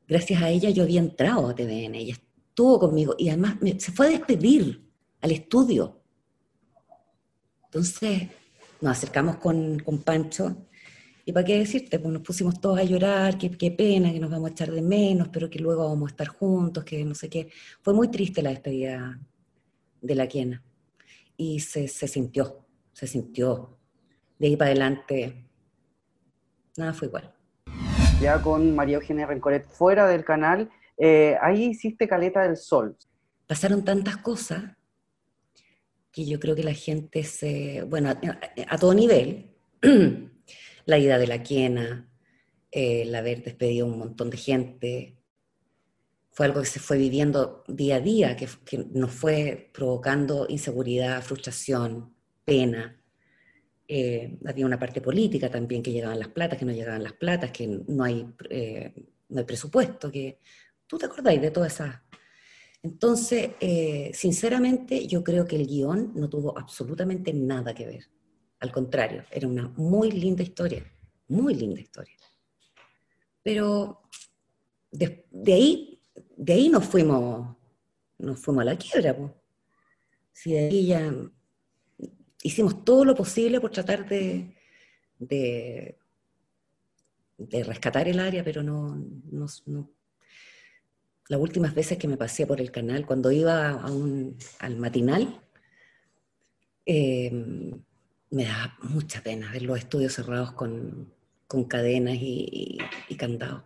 Gracias 0.08 0.42
a 0.42 0.50
ella 0.50 0.70
yo 0.70 0.84
había 0.84 1.02
entrado 1.02 1.50
a 1.50 1.56
TVN, 1.56 1.96
ella 1.96 2.14
estuvo 2.14 2.80
conmigo 2.80 3.16
y 3.18 3.28
además 3.28 3.58
se 3.80 3.92
fue 3.92 4.08
a 4.08 4.12
despedir 4.12 4.90
al 5.20 5.32
estudio. 5.32 6.02
Entonces 7.66 8.30
nos 8.80 8.94
acercamos 8.94 9.36
con, 9.38 9.80
con 9.80 10.02
Pancho 10.02 10.66
y 11.28 11.34
para 11.34 11.44
qué 11.44 11.58
decirte, 11.58 11.98
pues 11.98 12.14
nos 12.14 12.22
pusimos 12.22 12.62
todos 12.62 12.78
a 12.78 12.84
llorar, 12.84 13.40
qué, 13.40 13.50
qué 13.50 13.72
pena, 13.72 14.14
que 14.14 14.20
nos 14.20 14.30
vamos 14.30 14.52
a 14.52 14.52
echar 14.52 14.72
de 14.72 14.84
menos, 14.84 15.30
pero 15.30 15.50
que 15.50 15.58
luego 15.58 15.90
vamos 15.90 16.10
a 16.10 16.12
estar 16.12 16.28
juntos, 16.28 16.84
que 16.84 17.04
no 17.04 17.16
sé 17.16 17.30
qué. 17.32 17.50
Fue 17.82 17.96
muy 17.96 18.10
triste 18.10 18.44
la 18.44 18.52
despedida 18.52 19.20
de 20.02 20.16
la 20.16 20.28
quiena. 20.28 20.64
Y 21.36 21.62
se, 21.62 21.88
se 21.88 22.08
sintió, 22.08 22.68
se 22.94 23.08
sintió. 23.08 23.76
De 24.38 24.48
ahí 24.48 24.56
para 24.56 24.70
adelante, 24.70 25.48
nada 26.78 26.94
fue 26.94 27.08
igual. 27.08 27.34
Ya 28.22 28.40
con 28.40 28.76
María 28.76 28.98
Eugenia 28.98 29.26
Rencoret 29.26 29.66
fuera 29.68 30.08
del 30.08 30.24
canal, 30.24 30.70
eh, 30.96 31.38
ahí 31.42 31.66
hiciste 31.72 32.08
Caleta 32.08 32.44
del 32.44 32.56
Sol. 32.56 32.96
Pasaron 33.48 33.84
tantas 33.84 34.18
cosas 34.18 34.64
que 36.12 36.24
yo 36.24 36.40
creo 36.40 36.56
que 36.56 36.64
la 36.64 36.74
gente 36.74 37.24
se, 37.24 37.82
bueno, 37.82 38.10
a, 38.10 38.20
a 38.70 38.78
todo 38.78 38.94
nivel, 38.94 39.50
la 40.86 40.98
ida 40.98 41.18
de 41.18 41.28
la 41.28 41.44
quiena, 41.44 42.10
el 42.72 43.14
haber 43.16 43.44
despedido 43.44 43.86
un 43.86 43.98
montón 43.98 44.30
de 44.30 44.38
gente, 44.38 45.18
fue 46.36 46.48
algo 46.48 46.60
que 46.60 46.68
se 46.68 46.82
fue 46.82 46.98
viviendo 46.98 47.64
día 47.68 47.96
a 47.96 48.02
día, 48.02 48.36
que, 48.36 48.50
nos 48.92 49.12
fue 49.12 49.72
provocando 49.74 50.46
inseguridad, 50.50 51.24
frustración, 51.24 52.14
pena. 52.44 53.02
Eh, 53.88 54.38
había 54.46 54.66
una 54.66 54.78
parte 54.78 55.00
política 55.00 55.50
también, 55.50 55.82
que 55.82 55.94
llegaban 55.94 56.20
las 56.20 56.28
platas, 56.28 56.60
que 56.60 56.66
no 56.66 56.74
llegaban 56.74 57.04
las 57.04 57.14
platas, 57.14 57.52
que 57.52 57.68
no 57.88 58.04
hay, 58.04 58.28
eh, 58.50 58.94
no 59.30 59.40
hay 59.40 59.46
presupuesto, 59.46 60.12
que 60.12 60.40
tú 60.86 60.98
te 60.98 61.06
acordáis 61.06 61.42
de 61.42 61.52
todas 61.52 61.74
esas... 61.74 62.02
Entonces, 62.84 63.52
eh, 63.62 64.12
sinceramente, 64.14 65.08
yo 65.08 65.24
creo 65.24 65.46
que 65.46 65.56
el 65.56 65.66
guion 65.66 66.12
no 66.16 66.30
tuvo 66.30 66.58
absolutamente 66.58 67.34
nada 67.34 67.74
que 67.74 67.86
ver. 67.86 68.15
Al 68.66 68.72
contrario, 68.72 69.24
era 69.30 69.48
una 69.48 69.68
muy 69.78 70.12
linda 70.12 70.42
historia, 70.42 70.84
muy 71.28 71.54
linda 71.54 71.80
historia. 71.80 72.16
Pero 73.44 74.02
de, 74.90 75.24
ahí, 75.54 76.02
de 76.36 76.54
ahí 76.54 76.70
nos 76.70 76.84
fuimos, 76.84 77.56
nos 78.18 78.40
fuimos 78.40 78.64
a 78.64 78.66
la 78.66 78.76
quiebra. 78.76 79.16
Si 80.32 80.54
de 80.54 80.60
ahí 80.62 80.88
ya 80.88 81.14
hicimos 82.42 82.84
todo 82.84 83.06
lo 83.06 83.14
posible 83.14 83.62
por 83.62 83.70
tratar 83.70 84.10
de, 84.10 84.56
de, 85.20 85.96
rescatar 87.66 88.08
el 88.08 88.20
área, 88.20 88.44
pero 88.44 88.64
no, 88.64 88.96
no, 89.30 89.92
Las 91.28 91.40
últimas 91.40 91.76
veces 91.76 92.00
que 92.00 92.08
me 92.08 92.18
pasé 92.18 92.48
por 92.48 92.60
el 92.60 92.72
canal, 92.72 93.06
cuando 93.06 93.32
iba 93.32 93.70
a 93.70 93.92
un, 93.92 94.36
al 94.58 94.76
matinal, 94.78 95.40
eh, 96.88 97.32
me 98.32 98.46
da 98.46 98.78
mucha 98.82 99.22
pena 99.22 99.52
ver 99.52 99.64
los 99.64 99.78
estudios 99.78 100.14
cerrados 100.14 100.52
con, 100.52 101.14
cadenas 101.68 102.18
y, 102.20 102.78
candados. 103.18 103.64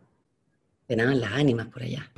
Penaban 0.85 1.19
las 1.19 1.31
ánimas 1.33 1.67
por 1.67 1.83
allá. 1.83 2.11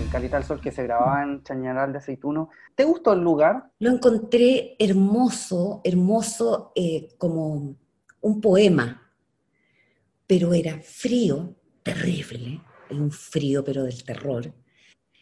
El 0.00 0.08
Calita 0.10 0.36
del 0.36 0.46
Sol 0.46 0.60
que 0.60 0.72
se 0.72 0.82
grababa 0.82 1.22
en 1.22 1.42
Chañaral 1.42 1.92
de 1.92 1.98
Aceituno. 1.98 2.50
¿Te 2.74 2.84
gustó 2.84 3.12
el 3.12 3.20
lugar? 3.20 3.70
Lo 3.78 3.90
encontré 3.90 4.76
hermoso, 4.78 5.80
hermoso 5.84 6.72
eh, 6.74 7.08
como 7.18 7.76
un 8.20 8.40
poema, 8.40 9.12
pero 10.26 10.54
era 10.54 10.80
frío, 10.80 11.54
terrible, 11.82 12.60
un 12.90 13.10
frío 13.10 13.64
pero 13.64 13.84
del 13.84 14.02
terror. 14.04 14.52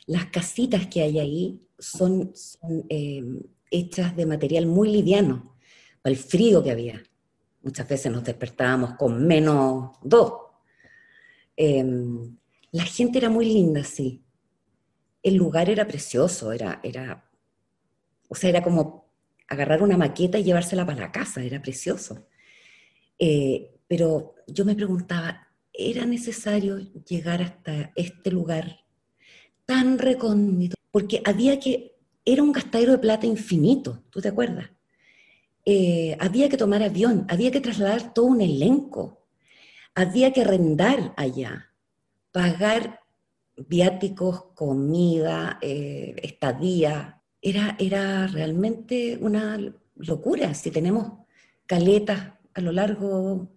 Las 0.07 0.27
casitas 0.27 0.87
que 0.87 1.03
hay 1.03 1.19
ahí 1.19 1.67
son, 1.79 2.33
eh, 2.89 3.25
hechas 3.71 4.17
de 4.17 4.27
material 4.27 4.67
muy 4.67 4.91
liviano, 4.91 5.57
el 6.05 6.17
frío 6.17 6.63
que 6.63 6.71
había. 6.71 7.03
Muchas 7.63 7.89
veces 7.89 8.11
nos 8.11 8.25
despertábamos 8.25 8.95
con 8.95 9.27
menos 9.27 9.97
dos. 10.03 10.33
Em, 11.57 12.37
la 12.73 12.85
gente 12.85 13.19
era 13.19 13.29
muy 13.29 13.45
linda, 13.47 13.85
sí. 13.85 14.23
El 15.23 15.35
lugar 15.35 15.69
era 15.69 15.87
precioso, 15.87 16.53
era, 16.53 16.81
era, 16.83 17.29
o 18.29 18.35
sea, 18.35 18.49
era 18.51 18.63
como 18.63 19.11
agarrar 19.49 19.83
una 19.83 19.99
maqueta 19.99 20.39
y 20.39 20.45
llevársela 20.45 20.87
para 20.87 21.01
la 21.01 21.13
casa, 21.13 21.43
era 21.43 21.61
precioso. 21.61 22.27
Eh, 23.19 23.77
pero 23.87 24.37
yo 24.47 24.65
me 24.65 24.75
preguntaba, 24.75 25.49
¿era 25.73 26.07
necesario 26.07 26.79
llegar 26.79 27.43
hasta 27.43 27.93
este 27.97 28.31
lugar 28.31 28.85
tan 29.67 29.99
recóndito? 29.99 30.77
Porque 30.91 31.21
había 31.25 31.61
que, 31.61 31.97
era 32.25 32.43
un 32.43 32.53
gastadero 32.53 32.93
de 32.93 32.99
plata 32.99 33.27
infinito, 33.27 34.05
¿tú 34.11 34.21
te 34.21 34.29
acuerdas? 34.29 34.71
Eh, 35.73 36.17
había 36.19 36.49
que 36.49 36.57
tomar 36.57 36.83
avión, 36.83 37.27
había 37.29 37.53
que 37.53 37.61
trasladar 37.61 38.13
todo 38.13 38.25
un 38.25 38.41
elenco, 38.41 39.29
había 39.95 40.33
que 40.33 40.41
arrendar 40.41 41.15
allá, 41.17 41.71
pagar 42.33 42.99
viáticos, 43.57 44.47
comida, 44.57 45.61
eh, 45.63 46.17
estadía. 46.25 47.23
Era, 47.41 47.77
era 47.79 48.27
realmente 48.27 49.17
una 49.21 49.61
locura. 49.95 50.55
Si 50.55 50.73
tenemos 50.73 51.13
caletas 51.67 52.33
a 52.53 52.61
lo 52.61 52.73
largo, 52.73 53.33
o 53.35 53.49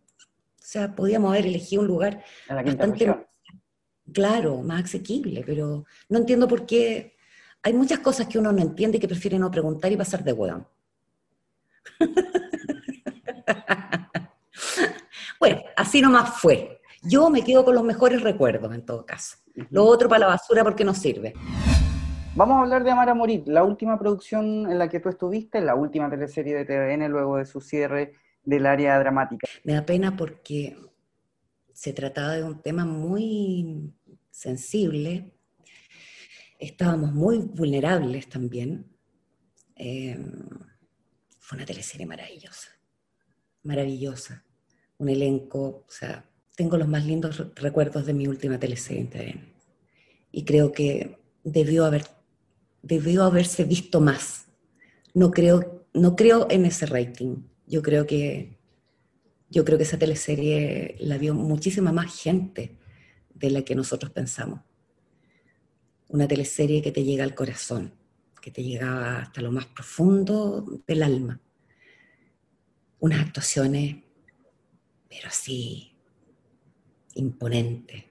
sea, 0.56 0.96
podíamos 0.96 1.32
haber 1.32 1.48
elegido 1.48 1.82
un 1.82 1.88
lugar 1.88 2.24
bastante, 2.48 3.12
claro, 4.14 4.62
más 4.62 4.84
asequible, 4.84 5.44
pero 5.44 5.86
no 6.10 6.20
entiendo 6.20 6.48
por 6.48 6.68
qué. 6.68 7.16
Hay 7.64 7.74
muchas 7.74 7.98
cosas 8.02 8.28
que 8.28 8.38
uno 8.38 8.52
no 8.52 8.62
entiende 8.62 8.98
y 8.98 9.02
que 9.02 9.08
prefiere 9.08 9.40
no 9.40 9.50
preguntar 9.50 9.92
y 9.92 9.98
pasar 9.98 10.24
de 10.24 10.34
hueón. 10.34 10.68
bueno, 15.40 15.62
así 15.76 16.02
nomás 16.02 16.40
fue. 16.40 16.82
Yo 17.02 17.30
me 17.30 17.44
quedo 17.44 17.66
con 17.66 17.76
los 17.76 17.84
mejores 17.84 18.22
recuerdos 18.22 18.74
en 18.74 18.86
todo 18.86 19.06
caso. 19.06 19.38
Lo 19.70 19.86
otro 19.86 20.08
para 20.08 20.20
la 20.20 20.28
basura 20.28 20.64
porque 20.64 20.84
no 20.84 20.94
sirve. 20.94 21.34
Vamos 22.36 22.58
a 22.58 22.62
hablar 22.62 22.84
de 22.84 22.90
Amar 22.90 23.10
a 23.10 23.14
Morir, 23.14 23.44
la 23.46 23.64
última 23.64 24.00
producción 24.00 24.72
en 24.72 24.80
la 24.80 24.90
que 24.90 25.00
tú 25.00 25.10
estuviste, 25.10 25.62
la 25.62 25.76
última 25.76 26.10
teleserie 26.10 26.56
de 26.56 26.66
TVN 26.66 27.12
luego 27.12 27.38
de 27.38 27.46
su 27.46 27.62
cierre 27.62 28.16
del 28.44 28.66
área 28.66 28.98
dramática. 28.98 29.48
Me 29.64 29.74
da 29.74 29.86
pena 29.86 30.18
porque 30.18 30.76
se 31.74 31.94
trataba 31.94 32.34
de 32.34 32.44
un 32.44 32.60
tema 32.62 32.86
muy 32.86 33.94
sensible, 34.32 35.32
estábamos 36.58 37.14
muy 37.14 37.38
vulnerables 37.38 38.28
también. 38.30 38.88
Eh, 39.76 40.18
fue 41.44 41.58
una 41.58 41.66
teleserie 41.66 42.06
maravillosa, 42.06 42.70
maravillosa. 43.64 44.46
Un 44.98 45.10
elenco, 45.10 45.84
o 45.86 45.92
sea, 45.92 46.26
tengo 46.56 46.78
los 46.78 46.88
más 46.88 47.06
lindos 47.06 47.54
recuerdos 47.56 48.06
de 48.06 48.14
mi 48.14 48.28
última 48.28 48.58
teleserie 48.58 49.02
en 49.02 49.10
TVN. 49.10 49.54
Y 50.32 50.46
creo 50.46 50.72
que 50.72 51.18
debió, 51.44 51.84
haber, 51.84 52.06
debió 52.82 53.26
haberse 53.26 53.66
visto 53.66 54.00
más. 54.00 54.46
No 55.14 55.32
creo, 55.32 55.86
no 55.94 56.16
creo 56.16 56.48
en 56.50 56.66
ese 56.66 56.86
rating. 56.86 57.44
Yo 57.68 57.82
creo 57.82 58.08
que 58.08 58.58
yo 59.50 59.66
creo 59.66 59.78
que 59.78 59.84
esa 59.84 60.00
teleserie 60.00 60.96
la 61.00 61.18
vio 61.18 61.36
muchísima 61.36 61.92
más 61.92 62.22
gente 62.24 62.78
de 63.36 63.50
la 63.50 63.64
que 63.64 63.76
nosotros 63.76 64.14
pensamos. 64.14 64.62
Una 66.08 66.26
teleserie 66.26 66.82
que 66.82 66.94
te 66.94 67.04
llega 67.04 67.26
al 67.26 67.36
corazón, 67.36 67.94
que 68.44 68.52
te 68.52 68.62
llegaba 68.62 69.20
hasta 69.20 69.40
lo 69.40 69.54
más 69.54 69.68
profundo 69.68 70.82
del 70.86 71.02
alma. 71.02 71.40
Unas 73.00 73.22
actuaciones, 73.22 74.04
pero 75.08 75.30
así, 75.30 75.94
imponentes. 77.16 78.04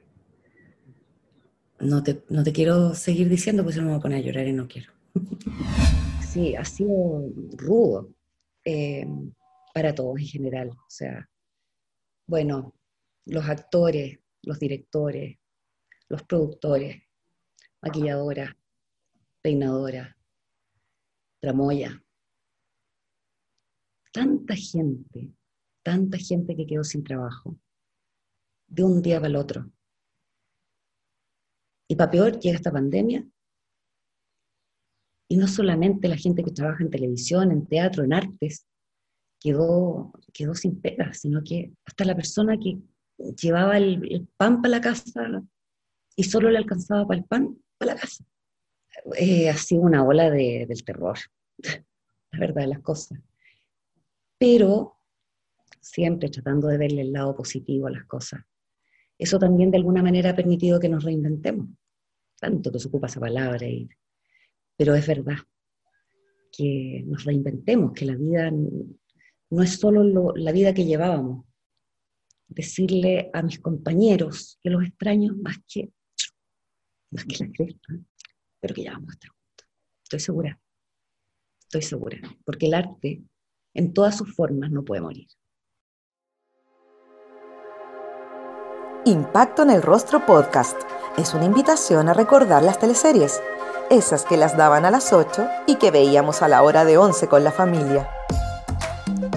No 1.80 2.02
te, 2.02 2.24
no 2.30 2.42
te 2.42 2.50
quiero 2.50 2.94
seguir 2.94 3.28
diciendo, 3.28 3.62
pues 3.62 3.76
no 3.76 3.82
me 3.82 3.88
voy 3.90 3.98
a 3.98 4.00
poner 4.00 4.18
a 4.18 4.22
llorar 4.22 4.46
y 4.48 4.52
no 4.54 4.66
quiero. 4.66 4.90
Sí, 6.32 6.56
ha 6.56 6.64
sido 6.64 7.28
rudo 7.58 8.14
eh, 8.64 9.06
para 9.74 9.94
todos 9.94 10.18
en 10.18 10.24
general. 10.26 10.70
O 10.70 10.88
sea, 10.88 11.28
bueno, 12.26 12.74
los 13.26 13.46
actores, 13.46 14.18
los 14.40 14.58
directores, 14.58 15.36
los 16.08 16.22
productores, 16.22 17.02
maquilladoras, 17.82 18.56
peinadoras, 19.42 20.16
Tramoya. 21.42 22.00
Tanta 24.12 24.54
gente, 24.54 25.32
tanta 25.82 26.16
gente 26.16 26.54
que 26.54 26.66
quedó 26.66 26.84
sin 26.84 27.02
trabajo, 27.02 27.58
de 28.68 28.84
un 28.84 29.02
día 29.02 29.16
para 29.16 29.28
el 29.28 29.36
otro. 29.36 29.70
Y 31.88 31.96
para 31.96 32.10
peor, 32.12 32.38
llega 32.38 32.56
esta 32.56 32.70
pandemia. 32.70 33.26
Y 35.28 35.36
no 35.36 35.48
solamente 35.48 36.06
la 36.06 36.16
gente 36.16 36.44
que 36.44 36.52
trabaja 36.52 36.84
en 36.84 36.90
televisión, 36.90 37.50
en 37.50 37.66
teatro, 37.66 38.04
en 38.04 38.12
artes, 38.12 38.66
quedó, 39.40 40.12
quedó 40.32 40.54
sin 40.54 40.80
pega, 40.80 41.12
sino 41.12 41.42
que 41.42 41.72
hasta 41.84 42.04
la 42.04 42.14
persona 42.14 42.56
que 42.56 42.78
llevaba 43.40 43.78
el, 43.78 44.28
pan 44.36 44.62
para 44.62 44.76
la 44.76 44.80
casa 44.80 45.42
y 46.14 46.22
solo 46.22 46.50
le 46.50 46.58
alcanzaba 46.58 47.06
para 47.06 47.18
el 47.18 47.26
pan, 47.26 47.58
para 47.78 47.94
la 47.94 48.00
casa. 48.00 48.24
Eh, 49.16 49.48
ha 49.48 49.56
sido 49.56 49.82
una 49.82 50.04
ola 50.04 50.30
de, 50.30 50.66
del 50.68 50.84
terror, 50.84 51.18
la 52.30 52.38
verdad 52.38 52.62
de 52.62 52.68
las 52.68 52.80
cosas. 52.80 53.18
Pero 54.38 54.96
siempre 55.80 56.30
tratando 56.30 56.68
de 56.68 56.78
verle 56.78 57.02
el 57.02 57.12
lado 57.12 57.36
positivo 57.36 57.88
a 57.88 57.90
las 57.90 58.04
cosas. 58.06 58.40
Eso 59.18 59.38
también 59.38 59.70
de 59.70 59.76
alguna 59.76 60.02
manera 60.02 60.30
ha 60.30 60.36
permitido 60.36 60.80
que 60.80 60.88
nos 60.88 61.04
reinventemos, 61.04 61.68
tanto 62.40 62.72
que 62.72 62.78
se 62.78 62.88
ocupa 62.88 63.08
esa 63.08 63.20
palabra, 63.20 63.66
pero 64.76 64.94
es 64.94 65.06
verdad 65.06 65.36
que 66.50 67.02
nos 67.06 67.24
reinventemos, 67.24 67.92
que 67.92 68.04
la 68.04 68.16
vida 68.16 68.50
no 68.50 69.62
es 69.62 69.78
solo 69.78 70.32
la 70.34 70.52
vida 70.52 70.74
que 70.74 70.84
llevábamos. 70.84 71.44
Decirle 72.48 73.30
a 73.32 73.42
mis 73.42 73.58
compañeros 73.60 74.58
que 74.62 74.70
los 74.70 74.84
extraño 74.84 75.34
más 75.36 75.56
que, 75.66 75.90
más 77.10 77.24
que 77.24 77.44
la 77.44 77.50
cresta, 77.50 77.94
pero 78.62 78.74
que 78.74 78.84
ya 78.84 78.92
vamos 78.92 79.10
a 79.10 79.12
estar 79.14 79.30
juntos. 79.30 79.68
Estoy 80.04 80.20
segura, 80.20 80.60
estoy 81.62 81.82
segura, 81.82 82.18
porque 82.44 82.66
el 82.66 82.74
arte 82.74 83.24
en 83.74 83.92
todas 83.92 84.16
sus 84.16 84.34
formas 84.34 84.70
no 84.70 84.84
puede 84.84 85.02
morir. 85.02 85.26
Impacto 89.04 89.64
en 89.64 89.70
el 89.70 89.82
Rostro 89.82 90.24
Podcast 90.24 90.80
es 91.18 91.34
una 91.34 91.44
invitación 91.44 92.08
a 92.08 92.14
recordar 92.14 92.62
las 92.62 92.78
teleseries, 92.78 93.42
esas 93.90 94.24
que 94.24 94.36
las 94.36 94.56
daban 94.56 94.84
a 94.84 94.92
las 94.92 95.12
8 95.12 95.44
y 95.66 95.74
que 95.74 95.90
veíamos 95.90 96.40
a 96.40 96.46
la 96.46 96.62
hora 96.62 96.84
de 96.84 96.98
11 96.98 97.26
con 97.26 97.42
la 97.42 97.50
familia. 97.50 98.08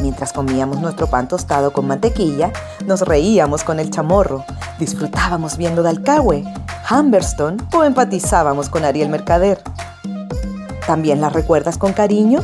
Mientras 0.01 0.33
comíamos 0.33 0.79
nuestro 0.81 1.07
pan 1.07 1.27
tostado 1.27 1.73
con 1.73 1.87
mantequilla, 1.87 2.53
nos 2.85 3.01
reíamos 3.01 3.63
con 3.63 3.79
el 3.79 3.89
chamorro, 3.89 4.45
disfrutábamos 4.77 5.57
viendo 5.57 5.81
Dalcahue, 5.81 6.43
Humberstone 6.89 7.57
o 7.73 7.83
empatizábamos 7.83 8.69
con 8.69 8.85
Ariel 8.85 9.09
Mercader. 9.09 9.61
¿También 10.85 11.21
las 11.21 11.33
recuerdas 11.33 11.77
con 11.77 11.93
cariño? 11.93 12.41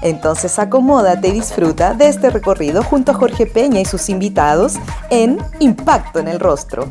Entonces 0.00 0.58
acomódate 0.58 1.28
y 1.28 1.32
disfruta 1.32 1.94
de 1.94 2.08
este 2.08 2.30
recorrido 2.30 2.82
junto 2.82 3.12
a 3.12 3.14
Jorge 3.14 3.46
Peña 3.46 3.80
y 3.80 3.84
sus 3.84 4.08
invitados 4.08 4.76
en 5.10 5.38
Impacto 5.58 6.20
en 6.20 6.28
el 6.28 6.40
Rostro. 6.40 6.88